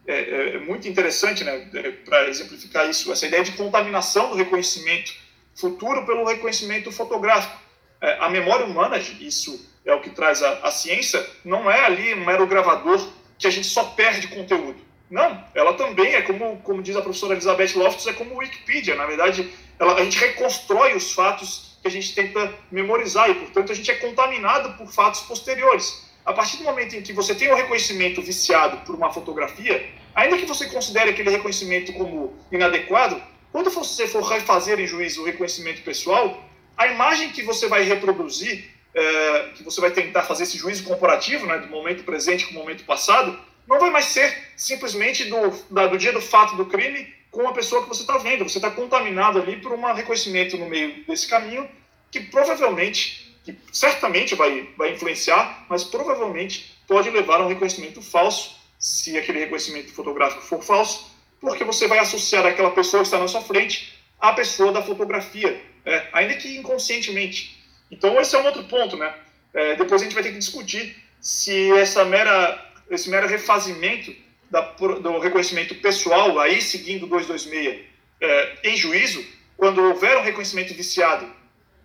[0.07, 1.59] é, é muito interessante, né?
[2.05, 5.13] Para exemplificar isso, essa ideia de contaminação do reconhecimento
[5.55, 7.61] futuro pelo reconhecimento fotográfico.
[8.01, 12.25] a memória humana, isso é o que traz a, a ciência, não é ali um
[12.25, 13.07] mero gravador
[13.39, 17.35] que a gente só perde conteúdo não, ela também é como, como diz a professora
[17.35, 18.95] Elizabeth Loftus, é como Wikipedia.
[18.95, 23.73] Na verdade, ela, a gente reconstrói os fatos que a gente tenta memorizar e, portanto,
[23.73, 26.07] a gente é contaminado por fatos posteriores.
[26.25, 30.39] A partir do momento em que você tem um reconhecimento viciado por uma fotografia, ainda
[30.39, 33.21] que você considere aquele reconhecimento como inadequado,
[33.51, 36.43] quando você for refazer em juízo o reconhecimento pessoal,
[36.77, 41.47] a imagem que você vai reproduzir, é, que você vai tentar fazer esse juízo comparativo,
[41.47, 45.89] né, do momento presente com o momento passado, não vai mais ser simplesmente do, da,
[45.89, 48.49] do dia do fato do crime com a pessoa que você está vendo.
[48.49, 51.69] Você está contaminado ali por um reconhecimento no meio desse caminho
[52.11, 58.61] que provavelmente, que certamente vai, vai influenciar, mas provavelmente pode levar a um reconhecimento falso,
[58.79, 61.11] se aquele reconhecimento fotográfico for falso,
[61.41, 65.61] porque você vai associar aquela pessoa que está na sua frente à pessoa da fotografia,
[65.87, 67.59] é, ainda que inconscientemente.
[67.91, 69.13] Então, esse é um outro ponto, né?
[69.55, 74.15] É, depois a gente vai ter que discutir se essa mera esse mero refazimento
[74.53, 77.87] da, do reconhecimento pessoal, aí seguindo 226
[78.21, 79.25] é, em juízo,
[79.57, 81.27] quando houver um reconhecimento viciado,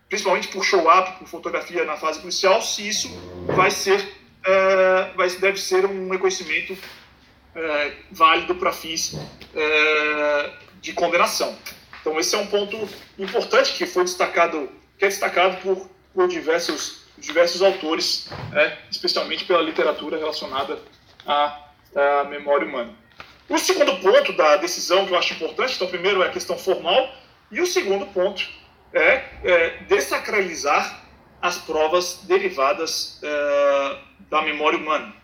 [0.09, 3.09] principalmente por show-up, por fotografia na fase policial, se isso
[3.55, 4.05] vai ser,
[4.45, 6.77] é, vai, deve ser um reconhecimento
[7.55, 9.15] é, válido para fins
[9.55, 10.51] é,
[10.81, 11.57] de condenação.
[12.01, 12.77] Então esse é um ponto
[13.17, 19.59] importante que foi destacado, que é destacado por, por diversos diversos autores, né, especialmente pela
[19.59, 20.79] literatura relacionada
[21.25, 21.66] à,
[21.97, 22.93] à, memória humana.
[23.49, 27.13] O segundo ponto da decisão que eu acho importante, então, primeiro é a questão formal,
[27.51, 28.47] e o segundo ponto
[28.93, 31.03] é, é desacralizar
[31.41, 33.97] as provas derivadas é,
[34.29, 35.15] da memória humana.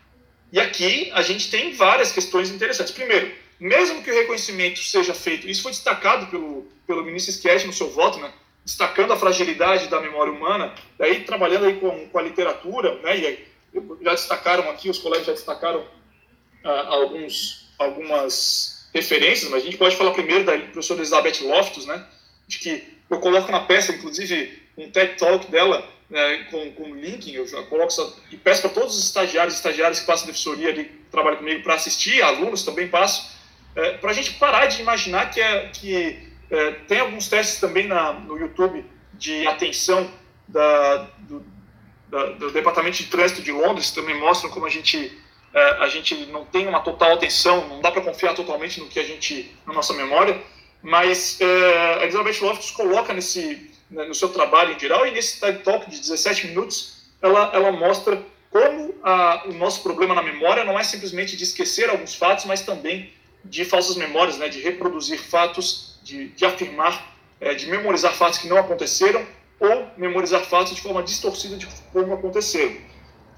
[0.52, 2.94] E aqui a gente tem várias questões interessantes.
[2.94, 7.74] Primeiro, mesmo que o reconhecimento seja feito, isso foi destacado pelo, pelo ministro Schietti no
[7.74, 8.32] seu voto, né?
[8.66, 13.48] destacando a fragilidade da memória humana, daí trabalhando aí com, com a literatura, né, e
[14.02, 15.84] já destacaram aqui, os colegas já destacaram
[16.64, 22.06] alguns, algumas referências, mas a gente pode falar primeiro da professora Elizabeth Loftus, né,
[22.48, 27.34] de que eu coloco na peça, inclusive, um TED Talk dela, né, com, com link,
[27.34, 27.92] eu já coloco
[28.32, 31.64] e peço para todos os estagiários e estagiários que passam defensoria ali, que trabalham comigo,
[31.64, 33.34] para assistir, alunos também passo,
[33.76, 37.88] é, para a gente parar de imaginar que, é, que é, tem alguns testes também
[37.88, 40.10] na, no YouTube de atenção
[40.48, 41.44] da, do,
[42.10, 45.18] da, do, Departamento de Trânsito de Londres, também mostram como a gente,
[45.54, 49.04] a gente não tem uma total atenção, não dá para confiar totalmente no que a
[49.04, 50.42] gente, na nossa memória,
[50.82, 55.40] mas é, a Elizabeth Loftus coloca nesse, né, no seu trabalho em geral e nesse
[55.40, 60.64] TED Talk de 17 minutos, ela, ela mostra como a, o nosso problema na memória
[60.64, 63.12] não é simplesmente de esquecer alguns fatos, mas também
[63.46, 68.48] de falsas memórias, né, de reproduzir fatos de, de afirmar, é, de memorizar fatos que
[68.48, 69.26] não aconteceram
[69.60, 72.76] ou memorizar fatos de forma distorcida de como aconteceram.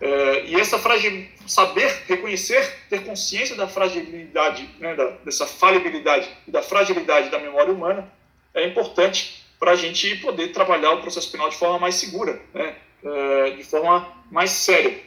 [0.01, 6.51] É, e essa fragil, saber reconhecer, ter consciência da fragilidade, né, da, dessa falibilidade e
[6.51, 8.11] da fragilidade da memória humana
[8.53, 12.75] é importante para a gente poder trabalhar o processo penal de forma mais segura, né,
[13.03, 14.99] é, de forma mais séria.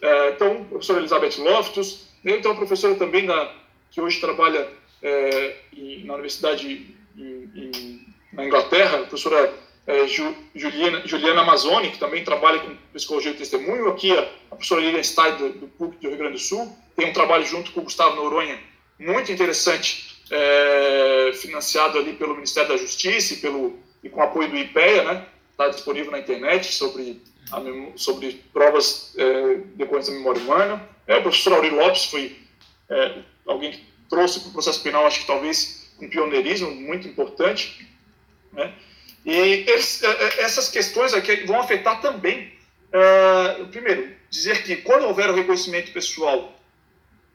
[0.00, 3.52] É, então, professora Elizabeth Loftus, eu tenho uma professora também da,
[3.90, 4.68] que hoje trabalha
[5.02, 5.56] é,
[6.04, 9.52] na Universidade em, em, na Inglaterra, a professora
[9.88, 10.06] é,
[10.54, 15.02] Juliana, Juliana Amazoni, que também trabalha com psicologia de testemunho, aqui a, a professora Lilian
[15.02, 17.84] Stein, do, do PUC do Rio Grande do Sul, tem um trabalho junto com o
[17.84, 18.60] Gustavo Noronha,
[18.98, 24.58] muito interessante, é, financiado ali pelo Ministério da Justiça e, pelo, e com apoio do
[24.58, 25.26] IPEA, né?
[25.52, 27.62] Está disponível na internet sobre, a,
[27.96, 30.86] sobre provas é, decorrentes da memória humana.
[31.06, 32.36] É, o professor Auri Lopes foi
[32.90, 37.88] é, alguém que trouxe para o processo penal, acho que talvez um pioneirismo muito importante.
[38.52, 38.74] Né?
[39.28, 42.50] E é, é, essas questões aqui vão afetar também,
[42.88, 46.58] uh, primeiro, dizer que quando houver o reconhecimento pessoal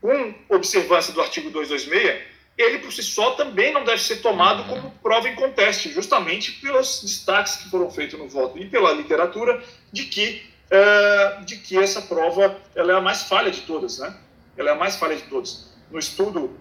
[0.02, 2.20] com observância do artigo 226,
[2.58, 7.04] ele por si só também não deve ser tomado como prova em conteste, justamente pelos
[7.04, 12.02] destaques que foram feitos no voto e pela literatura de que, uh, de que essa
[12.02, 14.18] prova ela é a mais falha de todas, né?
[14.58, 16.58] Ela é a mais falha de todas no estudo,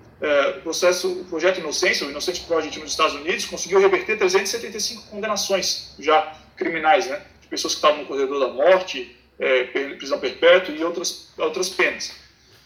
[0.58, 5.94] o processo, o projeto Inocência, o Innocence Project nos Estados Unidos, conseguiu reverter 375 condenações
[5.98, 9.64] já criminais, né, de pessoas que estavam no corredor da morte, é,
[9.96, 12.14] prisão perpétua e outras, outras penas,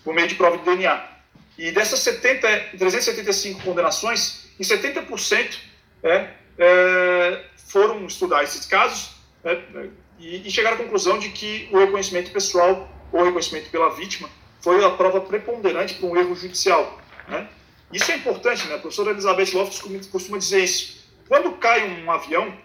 [0.05, 1.17] por meio de prova de DNA.
[1.57, 5.57] E dessas 70, 375 condenações, em 70%
[6.03, 6.29] é,
[6.59, 9.89] é, foram estudar esses casos né,
[10.19, 14.29] e, e chegaram à conclusão de que o reconhecimento pessoal ou reconhecimento pela vítima
[14.61, 17.01] foi a prova preponderante para um erro judicial.
[17.29, 17.49] Né?
[17.93, 18.75] Isso é importante, né?
[18.75, 21.07] A professora Elizabeth Loftus costuma dizer isso.
[21.29, 22.57] Quando cai um avião,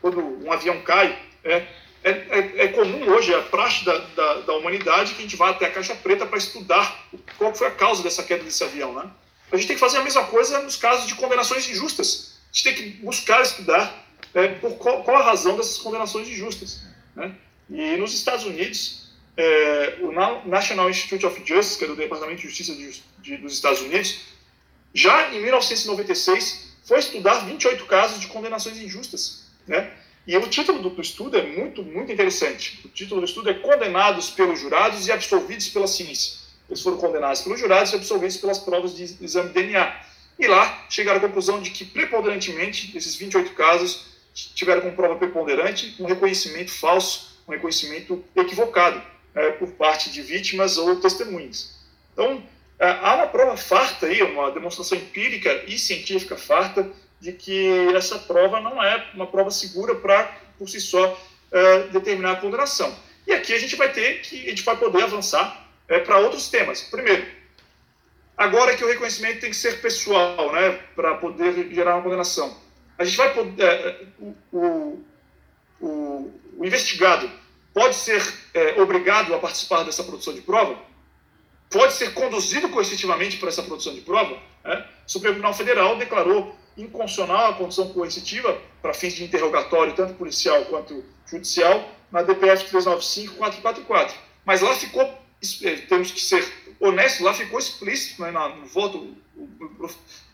[0.00, 1.66] quando um avião cai, é,
[2.02, 5.36] é, é, é comum hoje, é a praxe da, da, da, humanidade que a gente
[5.36, 7.08] vá até a caixa preta para estudar
[7.38, 8.92] qual foi a causa dessa queda desse avião.
[8.94, 9.10] Né?
[9.50, 12.38] A gente tem que fazer a mesma coisa nos casos de condenações injustas.
[12.52, 14.04] A gente tem que buscar estudar
[14.34, 16.82] é, por qual, qual, a razão dessas condenações injustas.
[17.16, 17.34] Né?
[17.70, 19.03] E nos Estados Unidos,
[19.36, 20.12] é, o
[20.48, 24.20] National Institute of Justice, que é do Departamento de Justiça de, de, dos Estados Unidos,
[24.92, 29.46] já em 1996 foi estudar 28 casos de condenações injustas.
[29.66, 29.90] Né?
[30.26, 32.80] E o título do, do estudo é muito, muito interessante.
[32.84, 36.44] O título do estudo é Condenados pelos Jurados e Absolvidos pela Ciência.
[36.68, 40.00] Eles foram condenados pelos jurados e absolvidos pelas provas de exame DNA.
[40.38, 44.06] E lá chegaram à conclusão de que, preponderantemente, esses 28 casos
[44.54, 49.00] tiveram como prova preponderante um reconhecimento falso, um reconhecimento equivocado
[49.34, 51.74] é, por parte de vítimas ou testemunhas.
[52.12, 52.42] Então,
[52.78, 58.18] é, há uma prova farta aí, uma demonstração empírica e científica farta de que essa
[58.18, 60.24] prova não é uma prova segura para,
[60.58, 61.18] por si só,
[61.50, 62.94] é, determinar a condenação.
[63.26, 66.48] E aqui a gente vai ter que, a gente vai poder avançar é, para outros
[66.48, 66.82] temas.
[66.82, 67.26] Primeiro,
[68.36, 72.56] agora que o reconhecimento tem que ser pessoal, né, para poder gerar uma condenação.
[72.98, 75.04] A gente vai poder, é, o, o,
[75.80, 77.30] o, investigado
[77.72, 78.22] pode ser
[78.54, 80.78] é, obrigado a participar dessa produção de prova?
[81.68, 84.38] Pode ser conduzido coercitivamente para essa produção de prova?
[84.64, 84.86] Né?
[85.06, 90.64] O Supremo Tribunal Federal declarou inconstitucional a condição coercitiva para fins de interrogatório, tanto policial
[90.66, 94.12] quanto judicial, na DPF 395-444.
[94.44, 95.02] Mas lá ficou,
[95.62, 96.46] eh, temos que ser
[96.78, 99.16] honestos, lá ficou explícito né, no voto.
[99.36, 99.42] O,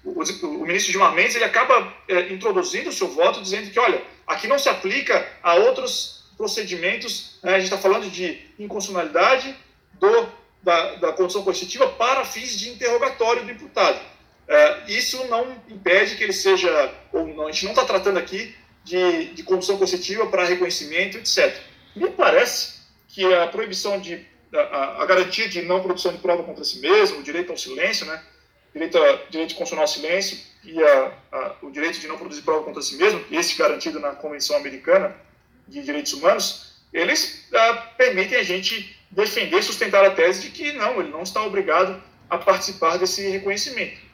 [0.04, 3.78] o, o, o ministro Gilmar Mendes ele acaba é, introduzindo o seu voto, dizendo que,
[3.78, 9.54] olha, aqui não se aplica a outros procedimentos, né, a gente está falando de inconstitucionalidade
[9.92, 10.26] do,
[10.62, 14.00] da, da condição coercitiva para fins de interrogatório do imputado.
[14.48, 18.54] É, isso não impede que ele seja, ou não, a gente não está tratando aqui
[18.82, 21.54] de, de condução coercitiva para reconhecimento, etc.
[21.94, 26.64] Me parece que a proibição de, a, a, garantia de não produção de prova contra
[26.64, 28.22] si mesmo, o direito ao silêncio, né,
[28.72, 32.64] direito, a, direito constitucional ao silêncio e a, a, o direito de não produzir prova
[32.64, 35.14] contra si mesmo, esse garantido na Convenção Americana
[35.70, 41.00] de Direitos Humanos, eles ah, permitem a gente defender, sustentar a tese de que não,
[41.00, 44.10] ele não está obrigado a participar desse reconhecimento.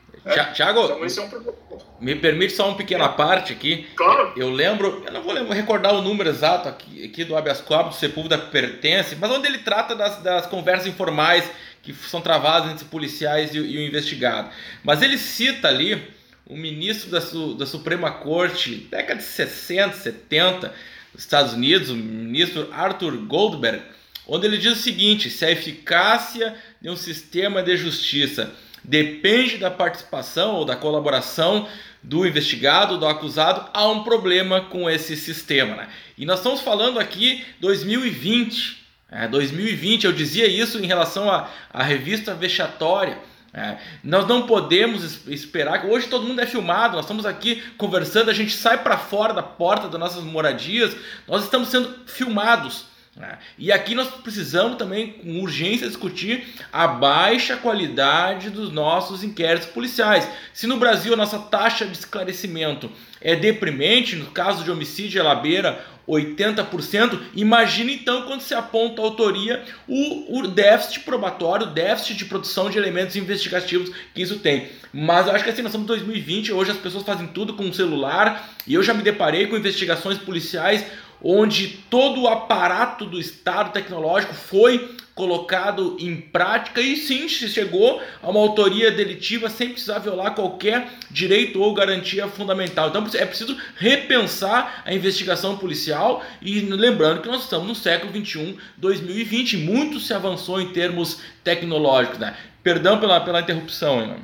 [0.55, 1.79] Tiago, então, é um...
[2.01, 3.87] me permite só uma pequena parte aqui.
[3.95, 4.33] Claro.
[4.37, 7.97] Eu lembro, eu não vou lembrar, recordar o número exato aqui, aqui do habeas corpus,
[7.97, 11.49] do Sepúlveda pertence, mas onde ele trata das, das conversas informais
[11.83, 14.51] que são travadas entre policiais e, e, o investigado.
[14.83, 16.03] Mas ele cita ali
[16.45, 17.21] o ministro da,
[17.57, 20.75] da Suprema Corte, década de 60, 70, dos
[21.17, 23.83] Estados Unidos, o ministro Arthur Goldberg,
[24.27, 28.53] onde ele diz o seguinte: se a eficácia de um sistema de justiça
[28.83, 31.69] depende da participação ou da colaboração
[32.03, 35.77] do investigado, do acusado, há um problema com esse sistema.
[35.77, 35.89] Né?
[36.17, 38.87] E nós estamos falando aqui 2020.
[39.11, 43.19] É, 2020, eu dizia isso em relação à, à revista vexatória.
[43.57, 48.31] É, nós não podemos esperar que hoje todo mundo é filmado, nós estamos aqui conversando,
[48.31, 50.95] a gente sai para fora da porta das nossas moradias,
[51.27, 52.85] nós estamos sendo filmados.
[53.17, 53.39] Né?
[53.57, 60.29] E aqui nós precisamos também, com urgência, discutir a baixa qualidade dos nossos inquéritos policiais.
[60.53, 62.93] Se no Brasil a nossa taxa de esclarecimento
[63.23, 69.05] é deprimente, no caso de homicídio ela beira 80%, imagine então quando se aponta a
[69.05, 74.69] autoria o, o déficit probatório, o déficit de produção de elementos investigativos que isso tem.
[74.93, 77.65] Mas eu acho que assim, nós estamos em 2020, hoje as pessoas fazem tudo com
[77.69, 80.85] o celular, e eu já me deparei com investigações policiais
[81.23, 88.03] onde todo o aparato do Estado tecnológico foi colocado em prática e sim se chegou
[88.23, 92.91] a uma autoria delitiva sem precisar violar qualquer direito ou garantia fundamental.
[92.91, 98.59] Então é preciso repensar a investigação policial e lembrando que nós estamos no século 21,
[98.77, 102.19] 2020, muito se avançou em termos tecnológicos.
[102.19, 102.37] Né?
[102.63, 104.21] Perdão pela, pela interrupção, irmão.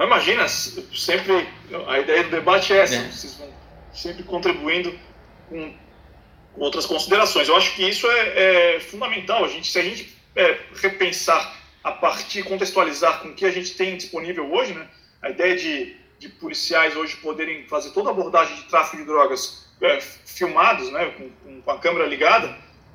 [0.00, 1.46] Imagina, sempre
[1.86, 2.96] a ideia do debate é essa.
[2.96, 3.10] É.
[3.10, 3.48] Vocês vão
[3.92, 4.92] sempre contribuindo
[5.48, 5.72] com
[6.56, 7.48] outras considerações.
[7.48, 9.44] Eu acho que isso é, é fundamental.
[9.44, 13.74] A gente, se a gente é, repensar a partir, contextualizar com o que a gente
[13.74, 14.86] tem disponível hoje, né?
[15.22, 19.66] a ideia de, de policiais hoje poderem fazer toda a abordagem de tráfico de drogas
[19.80, 21.06] é, filmados, né?
[21.16, 22.54] com, com, a câmera ligada,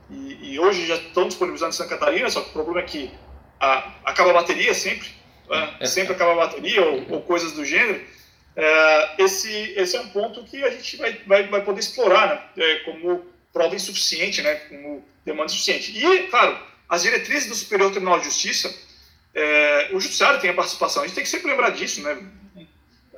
[0.10, 3.12] e, e, hoje já estão disponibilizados em Santa Catarina, só que o problema é que
[3.60, 5.10] a, acaba a bateria sempre,
[5.50, 5.78] né?
[5.80, 5.86] É.
[5.86, 8.02] sempre acaba a bateria ou, ou coisas do gênero,
[8.56, 12.64] é, esse, esse é um ponto que a gente vai, vai, vai poder explorar né?
[12.64, 13.26] é, como
[13.56, 14.56] prova insuficiente, né?
[14.56, 15.98] como demanda insuficiente.
[15.98, 18.76] E, claro, as diretrizes do Superior Tribunal de Justiça,
[19.34, 22.02] é, o Judiciário tem a participação, a gente tem que sempre lembrar disso.
[22.02, 22.22] Né?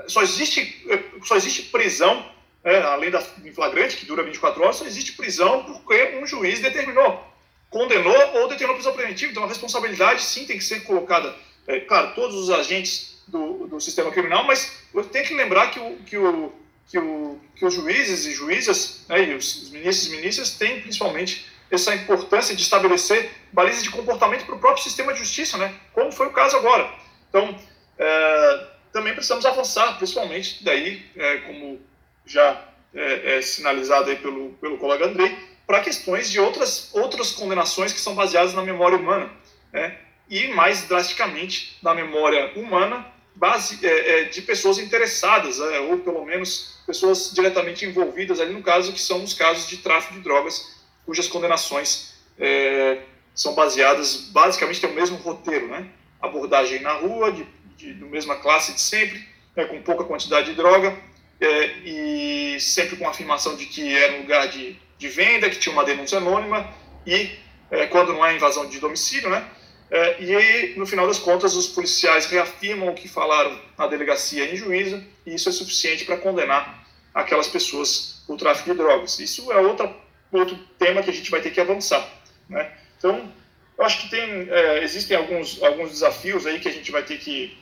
[0.07, 0.87] Só, existe,
[1.23, 2.23] só existe prisão,
[2.63, 3.19] é, além da
[3.55, 7.25] flagrante, que dura 24 horas, só existe prisão porque um juiz determinou,
[7.71, 9.31] condenou ou determinou prisão preventiva.
[9.31, 11.35] Então, a responsabilidade, sim, tem que ser colocada.
[11.65, 14.71] É, claro, todos os agentes do, do sistema criminal, mas
[15.11, 16.53] tem que lembrar que, o, que, o,
[16.87, 20.81] que, o, que os juízes e juízas, né, e os, os ministros e ministras, têm
[20.81, 25.75] principalmente essa importância de estabelecer balizas de comportamento para o próprio sistema de justiça, né,
[25.93, 26.89] como foi o caso agora.
[27.29, 27.57] Então,
[27.97, 31.79] é, também precisamos avançar, principalmente daí, é, como
[32.25, 37.91] já é, é sinalizado aí pelo, pelo colega Andrei, para questões de outras, outras condenações
[37.91, 39.29] que são baseadas na memória humana,
[39.73, 39.97] né,
[40.29, 43.05] e mais drasticamente na memória humana
[43.37, 48.63] base é, é, de pessoas interessadas, é, ou pelo menos pessoas diretamente envolvidas ali no
[48.63, 50.75] caso, que são os casos de tráfico de drogas,
[51.05, 52.99] cujas condenações é,
[53.35, 55.87] são baseadas, basicamente tem o mesmo roteiro, né?
[56.19, 57.45] Abordagem na rua, de,
[57.77, 59.23] de, de mesma classe de sempre,
[59.55, 60.97] né, com pouca quantidade de droga,
[61.39, 65.59] é, e sempre com a afirmação de que era um lugar de, de venda, que
[65.59, 66.67] tinha uma denúncia anônima,
[67.05, 67.29] e
[67.69, 69.47] é, quando não há invasão de domicílio, né?
[69.89, 74.55] É, e no final das contas, os policiais reafirmam o que falaram na delegacia em
[74.55, 79.19] juízo, e isso é suficiente para condenar aquelas pessoas por tráfico de drogas.
[79.19, 79.95] Isso é outra,
[80.31, 82.07] outro tema que a gente vai ter que avançar.
[82.49, 82.69] Né?
[82.97, 83.31] Então,
[83.77, 87.17] eu acho que tem, é, existem alguns, alguns desafios aí que a gente vai ter
[87.17, 87.57] que,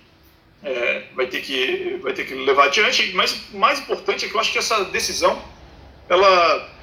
[0.64, 4.36] é, vai, ter que, vai ter que levar adiante, mas o mais importante é que
[4.36, 5.40] eu acho que essa decisão,
[6.10, 6.74] ela,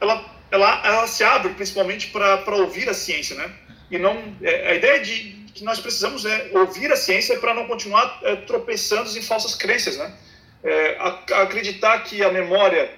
[0.00, 3.50] ela, ela, ela se abre principalmente para ouvir a ciência, né?
[3.90, 7.66] E não é, a ideia de que nós precisamos é ouvir a ciência para não
[7.66, 10.14] continuar é, tropeçando em falsas crenças, né?
[10.62, 12.90] É, a, acreditar que a memória,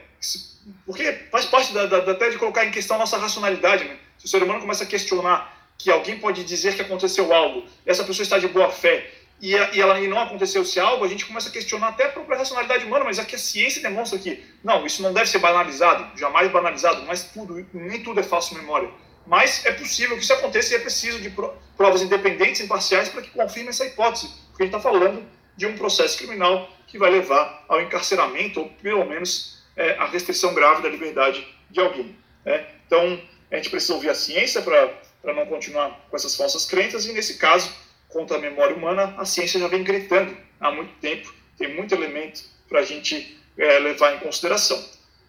[0.84, 3.97] porque faz parte da, da, até de colocar em questão a nossa racionalidade, né?
[4.18, 8.05] Se o ser humano começa a questionar que alguém pode dizer que aconteceu algo, essa
[8.05, 9.11] pessoa está de boa fé
[9.41, 12.84] e, ela e não aconteceu-se algo, a gente começa a questionar até a própria racionalidade
[12.84, 17.03] humana, mas aqui a ciência demonstra que não, isso não deve ser banalizado, jamais banalizado,
[17.07, 18.91] mas tudo, nem tudo é falso memória
[19.27, 21.31] mas é possível que isso aconteça e é preciso de
[21.77, 25.25] provas independentes imparciais para que confirme essa hipótese, porque a gente está falando
[25.57, 30.53] de um processo criminal que vai levar ao encarceramento ou pelo menos é, a restrição
[30.55, 32.16] grave da liberdade de alguém.
[32.45, 32.66] Né?
[32.87, 37.12] Então, a gente precisa ouvir a ciência para não continuar com essas falsas crenças e,
[37.12, 37.73] nesse caso,
[38.09, 42.43] contra a memória humana, a ciência já vem gritando há muito tempo, tem muito elemento
[42.68, 44.83] para a gente é, levar em consideração.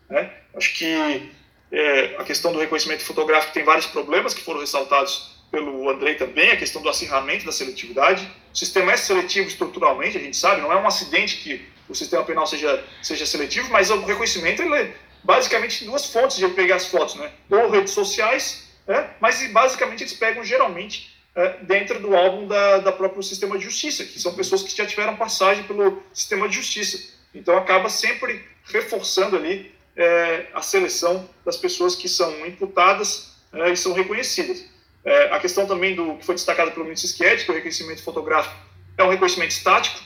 [0.09, 0.31] Né?
[0.55, 1.31] Acho que
[1.71, 6.51] é, a questão do reconhecimento fotográfico tem vários problemas que foram ressaltados pelo Andrei também,
[6.51, 8.29] a questão do acirramento da seletividade.
[8.53, 12.23] O sistema é seletivo estruturalmente, a gente sabe, não é um acidente que o sistema
[12.23, 14.93] penal seja, seja seletivo, mas o reconhecimento ele é
[15.23, 17.31] basicamente duas fontes de pegar as fotos, né?
[17.49, 19.09] ou redes sociais, né?
[19.19, 24.03] mas basicamente eles pegam geralmente é, dentro do álbum da, da próprio sistema de justiça,
[24.05, 27.13] que são pessoas que já tiveram passagem pelo sistema de justiça.
[27.33, 33.77] Então acaba sempre reforçando ali é, a seleção das pessoas que são imputadas é, e
[33.77, 34.65] são reconhecidas.
[35.03, 38.55] É, a questão também do que foi destacado pelo ministro Schietti, que o reconhecimento fotográfico
[38.97, 39.99] é um reconhecimento estático.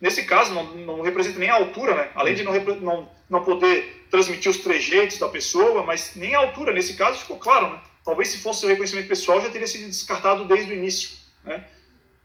[0.00, 2.10] Nesse caso, não, não representa nem a altura, né?
[2.14, 6.72] além de não, não, não poder transmitir os trejeitos da pessoa, mas nem a altura.
[6.72, 7.70] Nesse caso, ficou claro.
[7.70, 7.80] Né?
[8.04, 11.10] Talvez se fosse o reconhecimento pessoal, já teria sido descartado desde o início.
[11.44, 11.64] Né?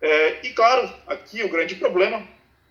[0.01, 2.25] É, e claro, aqui o grande problema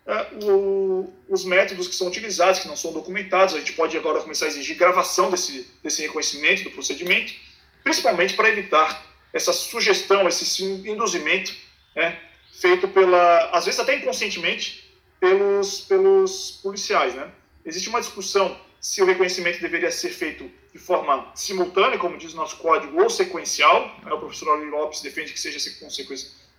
[0.07, 3.55] é, o, os métodos que são utilizados, que não são documentados.
[3.55, 7.33] A gente pode agora começar a exigir gravação desse, desse reconhecimento do procedimento,
[7.83, 9.03] principalmente para evitar
[9.33, 11.53] essa sugestão, esse induzimento
[11.95, 12.19] né,
[12.59, 14.85] feito pela, às vezes até inconscientemente,
[15.19, 17.15] pelos, pelos policiais.
[17.15, 17.29] Né?
[17.65, 22.37] Existe uma discussão se o reconhecimento deveria ser feito de forma simultânea, como diz o
[22.37, 23.99] nosso código, ou sequencial.
[24.03, 24.13] Né?
[24.13, 25.57] O professor Lopes defende que seja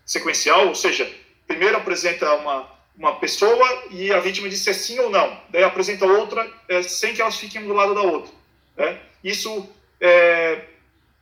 [0.05, 1.09] sequencial, ou seja,
[1.47, 5.41] primeiro apresenta uma uma pessoa e a vítima disse sim ou não.
[5.51, 8.33] Daí apresenta outra é, sem que elas fiquem do lado da outra.
[8.77, 8.99] Né?
[9.23, 9.69] Isso,
[10.01, 10.63] é,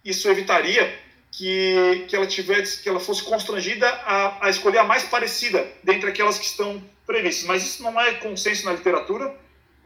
[0.04, 0.98] isso evitaria
[1.32, 6.08] que, que ela tivesse, que ela fosse constrangida a, a escolher a mais parecida dentre
[6.08, 7.44] aquelas que estão previstas.
[7.46, 9.34] Mas isso não é consenso na literatura.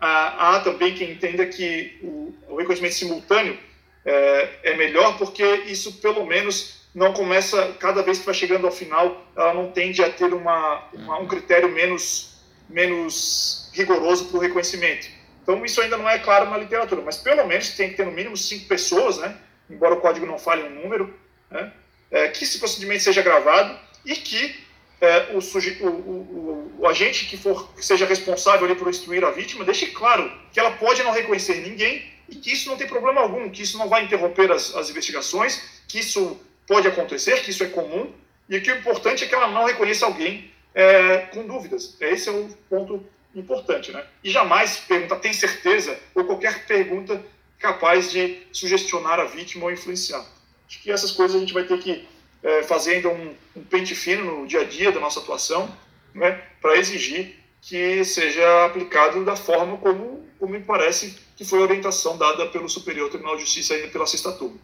[0.01, 3.59] Há, há também quem entenda que o, o reconhecimento simultâneo
[4.05, 8.73] é, é melhor porque isso pelo menos não começa, cada vez que vai chegando ao
[8.73, 14.41] final, ela não tende a ter uma, uma um critério menos, menos rigoroso para o
[14.41, 15.09] reconhecimento.
[15.43, 18.13] Então, isso ainda não é claro na literatura, mas pelo menos tem que ter no
[18.13, 19.37] mínimo cinco pessoas, né?
[19.71, 21.15] embora o código não fale um número,
[21.51, 21.73] né?
[22.11, 24.57] é, que esse procedimento seja gravado e que
[25.01, 29.31] é, o, o, o, o, agente que for que seja responsável ali por instruir a
[29.31, 33.21] vítima deixe claro que ela pode não reconhecer ninguém e que isso não tem problema
[33.21, 37.65] algum, que isso não vai interromper as, as investigações, que isso pode acontecer, que isso
[37.65, 38.13] é comum
[38.49, 41.97] e que o importante é que ela não reconheça alguém é, com dúvidas.
[42.01, 43.05] Esse é o ponto
[43.35, 44.05] importante, né?
[44.23, 47.21] E jamais perguntar tem certeza ou qualquer pergunta
[47.59, 50.25] capaz de sugestionar a vítima ou influenciar.
[50.69, 52.07] Acho que essas coisas a gente vai ter que
[52.43, 55.75] é, fazer ainda um, um pente fino no dia a dia da nossa atuação,
[56.15, 61.63] né, para exigir que seja aplicado da forma como, como me parece que foi a
[61.63, 64.57] orientação dada pelo Superior Tribunal de Justiça ainda pela sexta turma.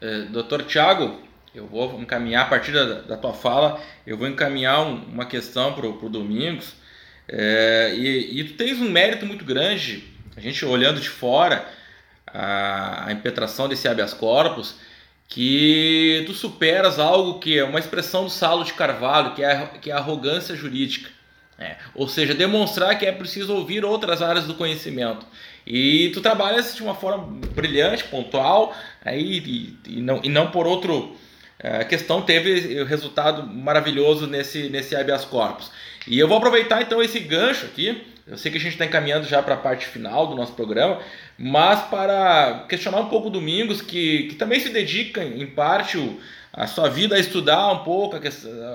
[0.00, 1.20] É, doutor Tiago,
[1.54, 5.72] eu vou encaminhar, a partir da, da tua fala, eu vou encaminhar um, uma questão
[5.72, 6.74] para o Domingos,
[7.28, 10.04] é, e, e tu tens um mérito muito grande,
[10.36, 11.66] a gente olhando de fora,
[12.26, 14.76] a, a impetração desse habeas corpus,
[15.28, 19.90] que tu superas algo que é uma expressão do Salo de Carvalho, que é, que
[19.90, 21.08] é a arrogância jurídica.
[21.56, 25.26] É, ou seja, demonstrar que é preciso ouvir outras áreas do conhecimento.
[25.66, 28.74] E tu trabalhas de uma forma brilhante, pontual,
[29.04, 31.14] aí, e, e não, e não por outro.
[31.62, 35.70] A é, questão teve resultado maravilhoso nesse, nesse habeas corpus.
[36.06, 38.02] E eu vou aproveitar então esse gancho aqui.
[38.26, 41.00] Eu sei que a gente está encaminhando já para a parte final do nosso programa,
[41.36, 46.18] mas para questionar um pouco o Domingos, que, que também se dedica em parte o,
[46.52, 48.16] a sua vida a estudar um pouco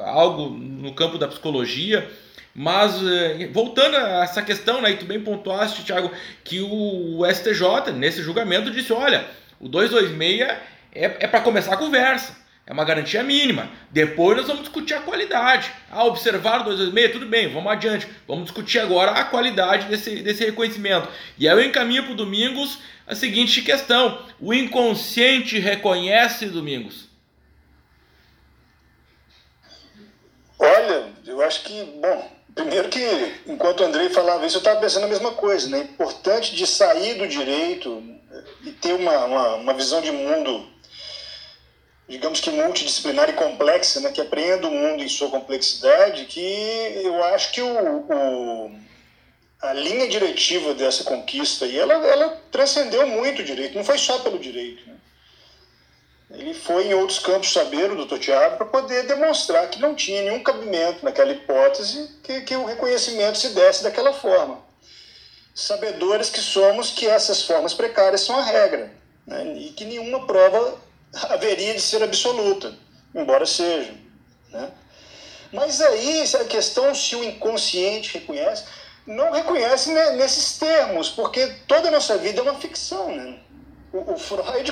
[0.06, 2.08] algo no campo da psicologia.
[2.54, 6.10] Mas eh, voltando a essa questão, né, e tu bem pontuaste, Thiago,
[6.42, 9.26] que o STJ, nesse julgamento, disse: olha,
[9.60, 10.60] o 226 é,
[10.94, 12.45] é para começar a conversa.
[12.68, 13.70] É uma garantia mínima.
[13.92, 15.72] Depois nós vamos discutir a qualidade.
[15.92, 18.08] Ah, observar o 226, tudo bem, vamos adiante.
[18.28, 21.08] Vamos discutir agora a qualidade desse, desse reconhecimento.
[21.38, 27.08] E aí eu encaminho para o Domingos a seguinte questão: o inconsciente reconhece Domingos?
[30.58, 33.00] Olha, eu acho que, bom, primeiro que
[33.46, 35.82] enquanto o Andrei falava isso, eu estava pensando a mesma coisa, né?
[35.82, 38.02] Importante de sair do direito
[38.64, 40.75] e ter uma, uma, uma visão de mundo
[42.08, 47.24] digamos que multidisciplinar e complexa, né, que apreenda o mundo em sua complexidade, que eu
[47.24, 48.86] acho que o, o
[49.62, 54.20] a linha diretiva dessa conquista aí, ela, ela transcendeu muito o direito, não foi só
[54.20, 54.88] pelo direito.
[54.88, 54.96] Né?
[56.32, 60.22] Ele foi em outros campos saber, o doutor Tiago, para poder demonstrar que não tinha
[60.24, 64.64] nenhum cabimento naquela hipótese que, que o reconhecimento se desse daquela forma.
[65.54, 68.92] Sabedores que somos que essas formas precárias são a regra,
[69.26, 69.56] né?
[69.58, 70.78] e que nenhuma prova
[71.24, 72.74] haveria de ser absoluta,
[73.14, 73.94] embora seja.
[74.52, 74.72] Né?
[75.52, 78.66] Mas aí a questão se o inconsciente reconhece,
[79.08, 83.16] não reconhece nesses termos, porque toda a nossa vida é uma ficção.
[83.16, 83.40] Né?
[83.94, 84.72] O, o Freud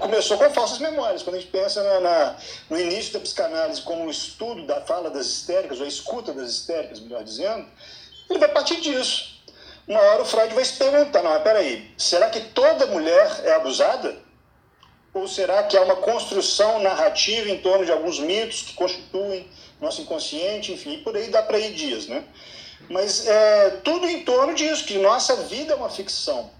[0.00, 1.22] começou com falsas memórias.
[1.22, 2.36] Quando a gente pensa na, na,
[2.68, 6.50] no início da psicanálise como o estudo da fala das histéricas, ou a escuta das
[6.50, 7.66] histéricas, melhor dizendo,
[8.28, 9.34] ele vai partir disso.
[9.86, 13.52] Uma hora o Freud vai se perguntar, não, mas peraí, será que toda mulher é
[13.52, 14.23] abusada?
[15.14, 19.48] Ou será que há uma construção narrativa em torno de alguns mitos que constituem
[19.80, 22.24] nosso inconsciente, enfim, por aí dá para ir dias, né?
[22.90, 26.50] Mas é tudo em torno disso, que nossa vida é uma ficção.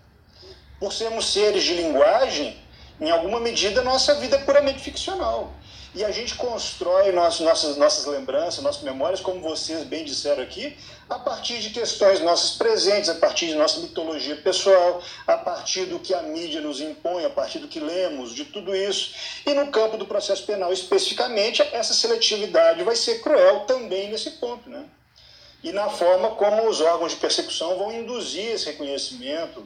[0.78, 2.56] Por sermos seres de linguagem,
[3.01, 5.52] em alguma medida nossa vida é puramente ficcional.
[5.94, 10.76] E a gente constrói nossas, nossas, nossas lembranças, nossas memórias, como vocês bem disseram aqui,
[11.08, 16.00] a partir de questões nossas presentes, a partir de nossa mitologia pessoal, a partir do
[16.00, 19.14] que a mídia nos impõe, a partir do que lemos, de tudo isso.
[19.46, 24.68] E no campo do processo penal, especificamente, essa seletividade vai ser cruel também nesse ponto.
[24.68, 24.84] Né?
[25.62, 29.64] E na forma como os órgãos de persecução vão induzir esse reconhecimento.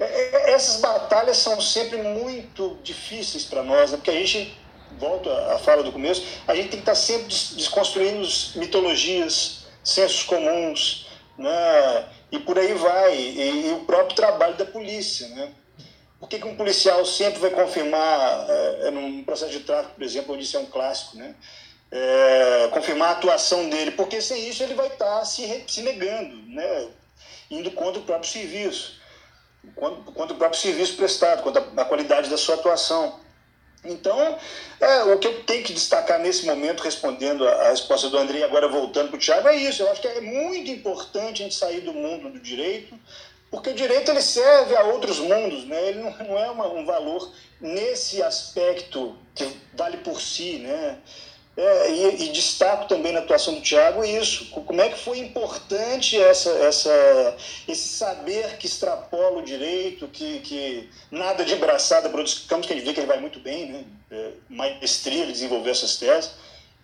[0.00, 3.96] É, é, essas batalhas são sempre muito difíceis para nós, né?
[3.96, 4.65] porque a gente
[4.98, 8.26] volto à fala do começo, a gente tem que estar sempre desconstruindo
[8.56, 11.06] mitologias, sensos comuns,
[11.38, 12.08] né?
[12.30, 15.28] e por aí vai, e, e, o próprio trabalho da polícia.
[15.28, 15.52] Né?
[16.18, 20.34] Por que, que um policial sempre vai confirmar, é, num processo de tráfico, por exemplo,
[20.34, 21.34] onde isso é um clássico, né?
[21.88, 23.92] É, confirmar a atuação dele?
[23.92, 26.88] Porque sem isso ele vai estar se, se negando, né?
[27.50, 29.00] indo contra o próprio serviço,
[29.74, 33.20] contra, contra o próprio serviço prestado, contra a, a qualidade da sua atuação.
[33.84, 34.38] Então,
[34.80, 38.68] é, o que eu tenho que destacar nesse momento, respondendo a, resposta do André, agora
[38.68, 39.82] voltando para o Tiago, é isso.
[39.82, 42.98] Eu acho que é muito importante a gente sair do mundo do direito,
[43.50, 45.88] porque o direito ele serve a outros mundos, né?
[45.88, 50.58] ele não, não é uma, um valor nesse aspecto que vale por si.
[50.58, 50.98] Né?
[51.56, 56.20] É, e, e, destaco também na atuação do Tiago isso, como é que foi importante
[56.20, 62.40] essa, essa, esse saber que extrapola o direito, que, que nada de braçada para outros
[62.40, 63.84] campos, que a gente vê que ele vai muito bem, né?
[64.10, 66.32] é, maestria ele desenvolveu essas teses,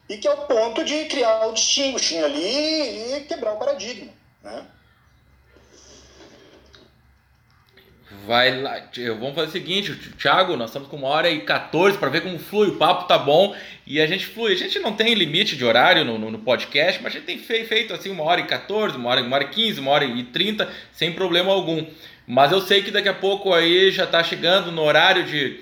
[0.08, 4.10] e que é o ponto de criar o distinguishing ali e quebrar o paradigma.
[4.42, 4.66] Né?
[8.24, 8.80] Vai lá,
[9.18, 12.38] vamos fazer o seguinte, Thiago, nós estamos com uma hora e 14 para ver como
[12.38, 13.52] flui, o papo tá bom
[13.84, 14.52] e a gente flui.
[14.52, 17.38] A gente não tem limite de horário no, no, no podcast, mas a gente tem
[17.38, 20.22] feito assim uma hora e 14, uma hora, uma hora e 15, uma hora e
[20.22, 21.84] 30, sem problema algum.
[22.24, 25.58] Mas eu sei que daqui a pouco aí já está chegando no horário de,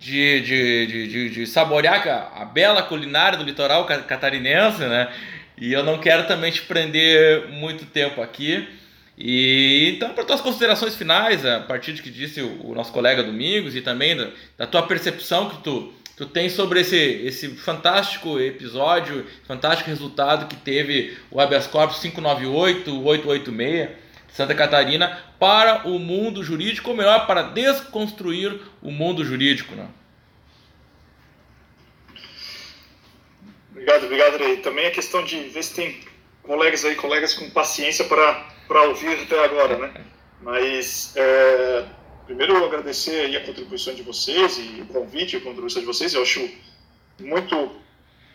[0.00, 5.08] de, de, de, de, de saborear a, a bela culinária do litoral catarinense, né?
[5.56, 8.68] E eu não quero também te prender muito tempo aqui.
[9.16, 13.22] E então, para tuas considerações finais, a partir de que disse o, o nosso colega
[13.22, 18.40] Domingos e também da, da, tua percepção que tu, tu tem sobre esse, esse fantástico
[18.40, 24.02] episódio, fantástico resultado que teve o habeas corpus 598, 886
[24.32, 29.88] Santa Catarina para o mundo jurídico, ou melhor, para desconstruir o mundo jurídico, né?
[33.70, 34.56] Obrigado, obrigado, Rei.
[34.58, 36.00] Também a questão de ver se tem
[36.42, 40.04] colegas aí, colegas com paciência para ouvir até agora, né?
[40.40, 41.84] Mas é,
[42.26, 46.14] primeiro agradecer a contribuição de vocês e o convite, a contribuição de vocês.
[46.14, 46.48] Eu acho
[47.20, 47.82] muito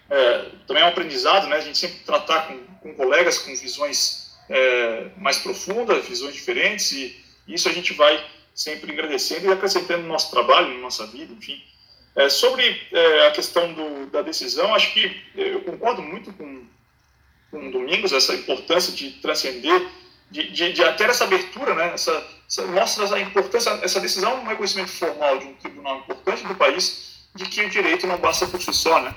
[0.10, 1.58] é, também é um aprendizado, né?
[1.58, 7.16] A gente sempre tratar com, com colegas com visões é, mais profundas, visões diferentes e
[7.48, 8.24] isso a gente vai
[8.54, 11.62] sempre agradecendo e acrescentando no nosso trabalho, na nossa vida, enfim.
[12.16, 16.66] É, sobre é, a questão do, da decisão, acho que eu concordo muito com,
[17.52, 19.88] com Domingos, essa importância de transcender
[20.30, 21.94] de, de, de ter essa abertura, né?
[21.94, 26.56] Essa, essa, mostra a importância, essa decisão um reconhecimento formal de um tribunal importante do
[26.56, 29.16] país de que o direito não basta por si só, né?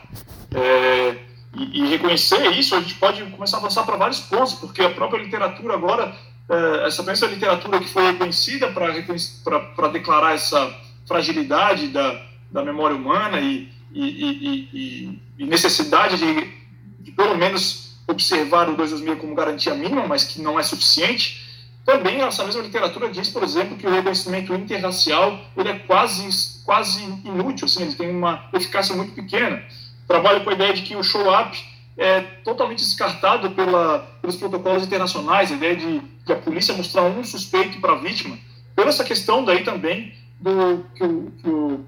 [0.55, 1.17] É,
[1.55, 4.91] e, e, reconhecer isso, a gente pode começar a avançar para vários pontos, porque a
[4.91, 6.15] própria literatura agora,
[6.49, 10.73] é, essa mesma literatura que foi reconhecida para declarar essa
[11.09, 16.53] fragilidade da, da memória humana e, e, e necessidade de,
[17.01, 21.49] de, pelo menos, observar o 226 como garantia mínima, mas que não é suficiente.
[21.85, 27.03] Também essa mesma literatura diz, por exemplo, que o reconhecimento interracial ele é quase, quase
[27.25, 29.63] inútil, assim, ele tem uma eficácia muito pequena.
[30.07, 31.57] Trabalho com a ideia de que o show-up
[31.97, 37.81] é totalmente descartado pela, pelos protocolos internacionais, a ideia de, a polícia mostrar um suspeito
[37.81, 38.39] para a vítima,
[38.75, 41.85] pela essa questão daí também do que o, que o,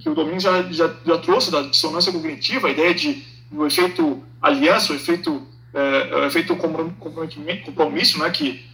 [0.00, 4.22] que o Domingos já, já, já trouxe, da dissonância cognitiva, a ideia de, do efeito
[4.40, 8.64] aliança, o efeito é, é feito um compromisso, né, que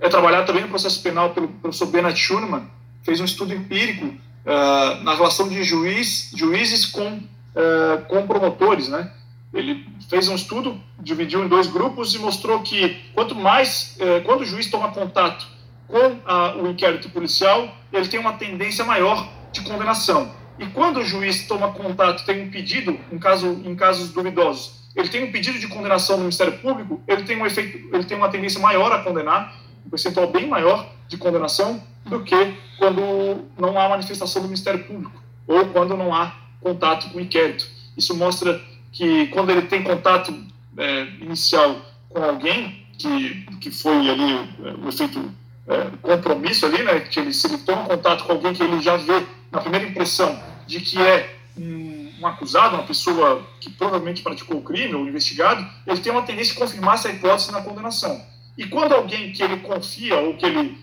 [0.00, 2.68] é trabalhado também no processo penal pelo professor Bernard Schurman,
[3.02, 9.12] fez um estudo empírico uh, na relação de juiz, juízes com, uh, com promotores, né?
[9.54, 14.40] Ele fez um estudo, dividiu em dois grupos e mostrou que quanto mais, uh, quando
[14.40, 15.46] o juiz toma contato
[15.86, 20.32] com a, o inquérito policial, ele tem uma tendência maior de condenação.
[20.58, 25.08] E quando o juiz toma contato, tem um pedido, em, caso, em casos duvidosos, ele
[25.08, 28.28] tem um pedido de condenação do Ministério Público, ele tem um efeito, ele tem uma
[28.28, 29.56] tendência maior a condenar,
[29.86, 35.22] um percentual bem maior de condenação do que quando não há manifestação do Ministério Público
[35.46, 37.66] ou quando não há contato com o inquérito.
[37.96, 38.60] Isso mostra
[38.92, 40.32] que quando ele tem contato
[40.76, 41.76] é, inicial
[42.08, 44.48] com alguém que, que foi ali
[44.84, 45.32] o efeito
[45.68, 48.96] é, compromisso ali, né, que ele se ele toma contato com alguém que ele já
[48.96, 51.91] vê na primeira impressão de que é um
[52.22, 56.54] um acusado, uma pessoa que provavelmente praticou o crime ou investigado, ele tem uma tendência
[56.54, 58.24] a confirmar essa hipótese na condenação.
[58.56, 60.78] E quando alguém que ele confia ou que ele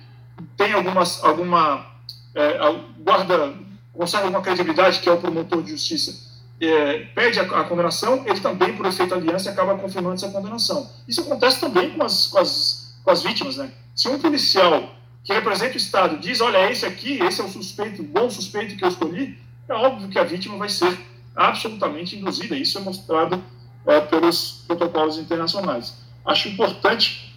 [0.57, 1.86] tem algumas, alguma
[2.36, 2.57] é,
[2.99, 3.53] guarda,
[3.94, 6.30] conserva alguma credibilidade, que é o promotor de justiça,
[6.61, 10.90] é, pede a, a, condenação, ele também, por efeito aliança, acaba confirmando essa condenação.
[11.07, 13.57] Isso acontece também com as, com as, com as vítimas.
[13.57, 13.72] Né?
[13.95, 14.94] Se um policial
[15.24, 18.76] que representa o Estado diz, olha, esse aqui, esse é o suspeito, o bom suspeito
[18.76, 19.38] que eu escolhi,
[19.68, 20.98] é óbvio que a vítima vai ser
[21.40, 22.56] absolutamente induzida.
[22.56, 23.41] Isso é mostrado
[23.88, 25.95] é, pelos protocolos internacionais.
[26.26, 27.34] Acho importante,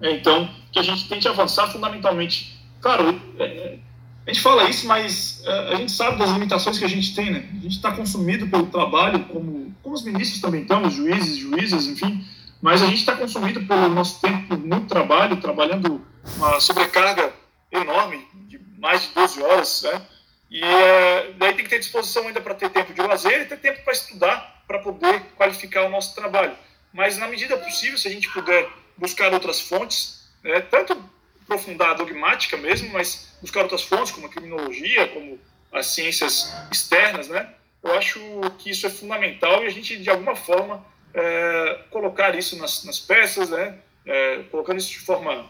[0.00, 2.58] é, então, que a gente tente avançar fundamentalmente.
[2.80, 3.78] Claro, é,
[4.26, 7.32] a gente fala isso, mas é, a gente sabe das limitações que a gente tem,
[7.32, 7.48] né?
[7.50, 11.88] A gente está consumido pelo trabalho, como, como os ministros também estão, os juízes, juízes,
[11.88, 12.24] enfim,
[12.62, 16.00] mas a gente está consumido pelo nosso tempo muito trabalho, trabalhando
[16.36, 17.32] uma sobrecarga
[17.72, 20.02] enorme, de mais de 12 horas, né?
[20.50, 23.58] E é, daí tem que ter disposição ainda para ter tempo de lazer e ter
[23.58, 26.56] tempo para estudar, para poder qualificar o nosso trabalho.
[26.92, 31.00] Mas, na medida possível, se a gente puder buscar outras fontes, né, tanto
[31.42, 35.38] aprofundar a dogmática mesmo, mas buscar outras fontes, como a criminologia, como
[35.72, 38.20] as ciências externas, né, eu acho
[38.58, 42.98] que isso é fundamental e a gente, de alguma forma, é, colocar isso nas, nas
[42.98, 45.48] peças, né, é, colocando isso de forma,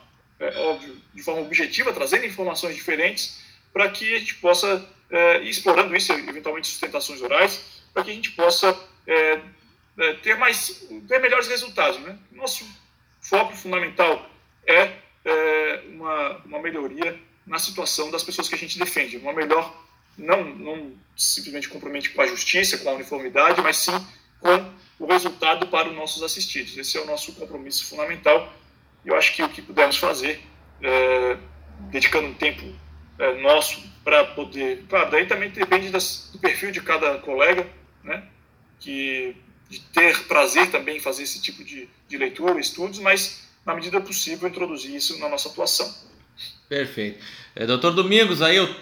[0.56, 3.40] óbvio, de forma objetiva, trazendo informações diferentes,
[3.72, 8.30] para que a gente possa é, explorando isso, eventualmente sustentações orais, para que a gente
[8.32, 9.40] possa é,
[9.98, 12.00] é, ter mais, ter melhores resultados.
[12.00, 12.18] Né?
[12.32, 12.66] Nosso
[13.20, 14.28] foco fundamental
[14.66, 14.92] é,
[15.24, 19.84] é, uma, uma melhoria na situação das pessoas que a gente defende, uma melhor,
[20.16, 24.06] não, não simplesmente compromete com a justiça, com a uniformidade, mas sim
[24.40, 26.76] com o resultado para os nossos assistidos.
[26.76, 28.52] Esse é o nosso compromisso fundamental.
[29.04, 30.40] Eu acho que o que pudermos fazer,
[30.82, 31.36] é,
[31.90, 32.62] dedicando um tempo
[33.20, 34.84] é, nosso para poder.
[34.88, 37.66] Claro, daí também depende das, do perfil de cada colega,
[38.02, 38.24] né?
[38.80, 39.36] Que
[39.68, 44.00] de ter prazer também em fazer esse tipo de, de leitura, estudos, mas na medida
[44.00, 45.94] possível introduzir isso na nossa atuação.
[46.68, 47.24] Perfeito.
[47.54, 48.74] É, doutor Domingos, aí eu,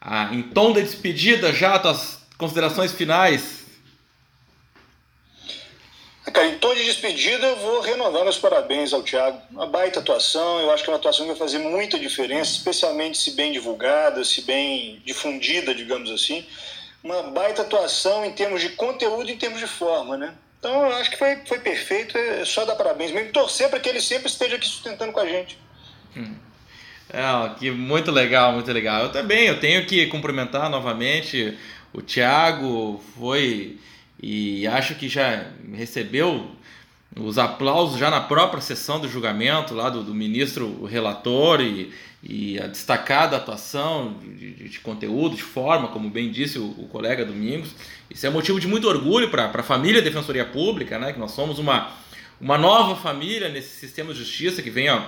[0.00, 3.66] ah, em tom de despedida já, tuas considerações finais.
[6.24, 9.40] Cara, em tom de despedida, eu vou renovar meus parabéns ao Thiago.
[9.50, 13.18] Uma baita atuação, eu acho que é uma atuação que vai fazer muita diferença, especialmente
[13.18, 16.46] se bem divulgada, se bem difundida, digamos assim
[17.02, 20.34] uma baita atuação em termos de conteúdo e em termos de forma, né?
[20.58, 23.88] Então eu acho que foi, foi perfeito, é só dar parabéns mesmo, torcer para que
[23.88, 25.58] ele sempre esteja aqui sustentando com a gente.
[26.16, 26.36] Hum.
[27.10, 29.02] É, que muito legal, muito legal.
[29.02, 31.58] Eu também, eu tenho que cumprimentar novamente
[31.92, 33.78] o Thiago, foi
[34.22, 36.48] e acho que já recebeu
[37.18, 42.58] os aplausos já na própria sessão do julgamento lá do, do ministro relator e, e
[42.58, 47.24] a destacada atuação de, de, de, conteúdo, de forma, como bem disse o, o colega
[47.24, 47.74] Domingos.
[48.10, 51.12] Isso é motivo de muito orgulho para a família Defensoria Pública, né?
[51.12, 51.90] que nós somos uma,
[52.40, 55.02] uma nova família nesse sistema de justiça que vem ó,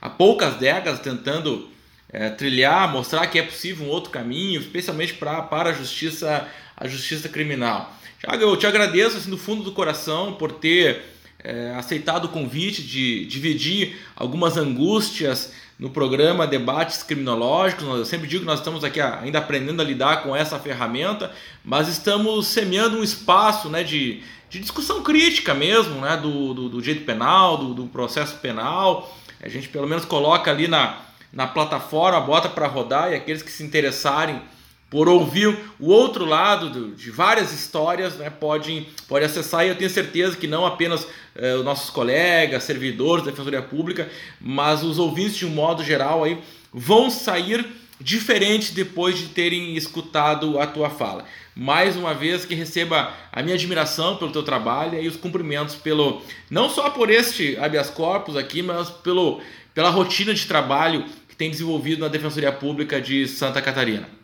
[0.00, 1.68] há poucas décadas tentando
[2.10, 6.88] é, trilhar, mostrar que é possível um outro caminho, especialmente pra, para a justiça, a
[6.88, 7.94] justiça criminal.
[8.18, 12.82] Tiago, eu te agradeço assim, do fundo do coração por ter é, aceitado o convite
[12.82, 17.84] de dividir algumas angústias no programa Debates Criminológicos.
[17.84, 21.32] Eu sempre digo que nós estamos aqui ainda aprendendo a lidar com essa ferramenta,
[21.64, 26.82] mas estamos semeando um espaço né, de, de discussão crítica mesmo né, do, do, do
[26.82, 29.16] direito penal, do, do, processo penal.
[29.42, 30.98] A gente pelo menos coloca ali na,
[31.32, 34.42] na plataforma, bota para rodar e aqueles que se interessarem
[34.90, 39.88] por ouvir o outro lado de várias histórias, né, pode, pode acessar e eu tenho
[39.88, 41.06] certeza que não apenas
[41.36, 44.10] eh, os nossos colegas, servidores da Defensoria Pública,
[44.40, 46.38] mas os ouvintes de um modo geral aí
[46.72, 47.64] vão sair
[48.00, 51.24] diferentes depois de terem escutado a tua fala.
[51.54, 56.22] Mais uma vez que receba a minha admiração pelo teu trabalho e os cumprimentos pelo
[56.50, 59.40] não só por este habeas corpus aqui, mas pelo
[59.72, 64.19] pela rotina de trabalho que tem desenvolvido na Defensoria Pública de Santa Catarina.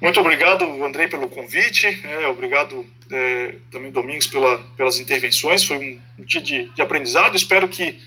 [0.00, 1.86] Muito obrigado, Andrei, pelo convite.
[2.04, 5.64] É, obrigado é, também, Domingos, pela, pelas intervenções.
[5.64, 5.78] Foi
[6.18, 7.34] um, dia de, de, aprendizado.
[7.34, 7.98] Espero que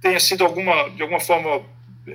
[0.00, 1.64] tenha sido alguma, de alguma forma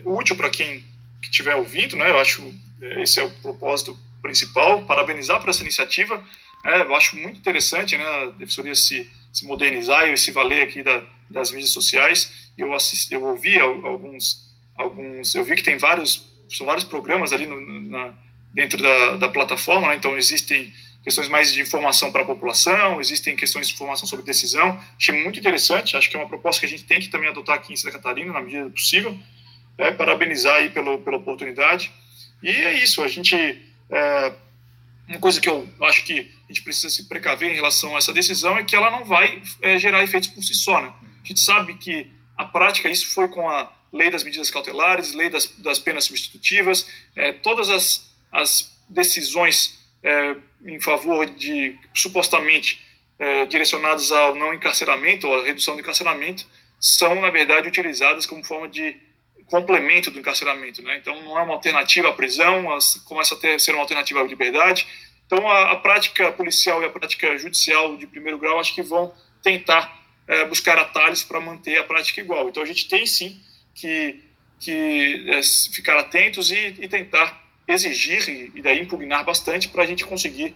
[0.05, 0.83] útil para quem
[1.21, 1.97] estiver ouvindo.
[1.97, 2.09] Né?
[2.09, 2.41] Eu acho
[2.81, 4.83] é, esse é o propósito principal.
[4.83, 6.23] Parabenizar por essa iniciativa.
[6.65, 10.81] É, eu acho muito interessante né, a Defensoria se, se modernizar e se valer aqui
[10.81, 12.49] da, das mídias sociais.
[12.57, 15.35] Eu, assisti, eu ouvi alguns, alguns.
[15.35, 18.13] Eu vi que tem vários, são vários programas ali no, na
[18.57, 19.95] dentro da, da plataforma, né?
[19.95, 20.73] então existem
[21.03, 24.83] questões mais de informação para a população, existem questões de informação sobre decisão.
[24.99, 27.55] Achei muito interessante, acho que é uma proposta que a gente tem que também adotar
[27.55, 29.15] aqui em Santa Catarina, na medida do possível.
[29.77, 31.91] É, parabenizar aí pelo, pela oportunidade.
[32.41, 33.35] E é isso, a gente.
[33.91, 34.33] É,
[35.07, 38.11] uma coisa que eu acho que a gente precisa se precaver em relação a essa
[38.11, 40.81] decisão é que ela não vai é, gerar efeitos por si só.
[40.81, 40.91] Né?
[41.23, 45.29] A gente sabe que a prática, isso foi com a lei das medidas cautelares, lei
[45.29, 48.06] das, das penas substitutivas, é, todas as
[48.37, 52.79] as decisões é, em favor de supostamente
[53.17, 56.45] é, direcionadas ao não encarceramento ou à redução do encarceramento
[56.79, 58.95] são na verdade utilizadas como forma de
[59.47, 60.97] complemento do encarceramento, né?
[60.97, 62.65] Então não é uma alternativa à prisão,
[63.05, 64.85] começa a ter, ser uma alternativa à liberdade.
[65.25, 69.13] Então a, a, prática policial e a prática judicial de primeiro grau acho que vão
[69.41, 72.49] tentar é, buscar atalhos para manter a prática igual.
[72.49, 73.41] Então a gente tem sim
[73.73, 74.23] que
[74.59, 75.41] que é,
[75.71, 80.55] ficar atentos e, e tentar exigir e, daí impugnar bastante para a gente conseguir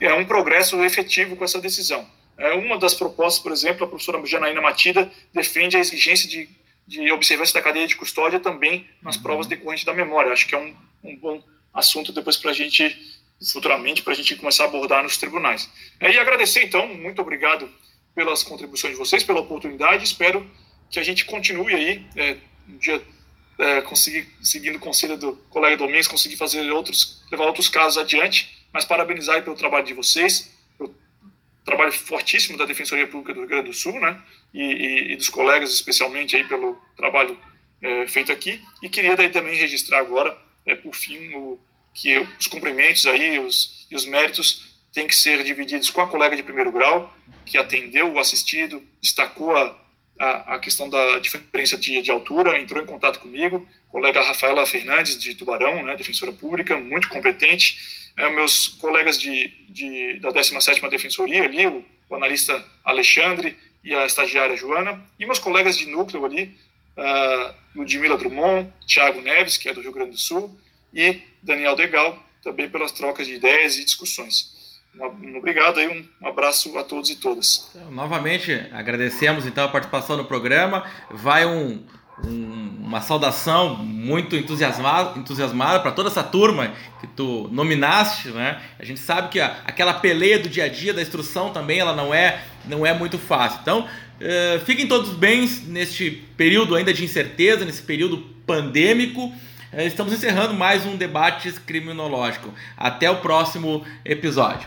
[0.00, 2.06] é, um progresso efetivo com essa decisão.
[2.36, 6.48] É, uma das propostas, por exemplo, a professora Janaína Matida defende a exigência de,
[6.86, 9.22] de observância da cadeia de custódia também nas uhum.
[9.22, 10.32] provas decorrentes da memória.
[10.32, 10.74] Acho que é um,
[11.04, 12.96] um bom assunto depois para a gente,
[13.52, 15.70] futuramente, para a gente começar a abordar nos tribunais.
[16.00, 17.68] É, e agradecer, então, muito obrigado
[18.14, 20.04] pelas contribuições de vocês, pela oportunidade.
[20.04, 20.48] Espero
[20.90, 22.36] que a gente continue aí, é,
[22.68, 23.00] um dia
[23.58, 28.66] é, conseguir, seguindo o conselho do colega Domingos, conseguir fazer outros, levar outros casos adiante,
[28.72, 30.94] mas parabenizar pelo trabalho de vocês, pelo
[31.64, 34.22] trabalho fortíssimo da Defensoria Pública do Rio Grande do Sul, né,
[34.54, 37.38] e, e, e dos colegas, especialmente aí pelo trabalho
[37.82, 41.58] é, feito aqui, e queria daí também registrar agora é, por fim, o,
[41.92, 46.36] que os cumprimentos aí os, e os méritos têm que ser divididos com a colega
[46.36, 47.12] de primeiro grau,
[47.44, 49.76] que atendeu o assistido, destacou a,
[50.18, 55.18] a, a questão da diferença de, de, altura, entrou em contato comigo, colega Rafaela Fernandes,
[55.18, 57.78] de Tubarão, né, defensora pública, muito competente,
[58.16, 64.04] é, meus colegas de, de, da 17ª Defensoria ali, o, o analista Alexandre e a
[64.04, 66.56] estagiária Joana, e meus colegas de núcleo ali,
[66.96, 70.58] uh, Ludmila Drummond, Thiago Neves, que é do Rio Grande do Sul,
[70.92, 74.57] e Daniel Degal, também pelas trocas de ideias e discussões.
[75.36, 77.70] Obrigado aí, um abraço a todos e todas.
[77.74, 80.84] Então, novamente, agradecemos então a participação no programa.
[81.10, 81.84] Vai um,
[82.24, 88.60] um, uma saudação muito entusiasmada, entusiasmada para toda essa turma que tu nominaste, né?
[88.78, 91.94] A gente sabe que a, aquela peleia do dia a dia da instrução também ela
[91.94, 93.60] não é não é muito fácil.
[93.62, 99.32] Então, uh, fiquem todos bem neste período ainda de incerteza, nesse período pandêmico.
[99.72, 102.52] Uh, estamos encerrando mais um debate criminológico.
[102.76, 104.66] Até o próximo episódio.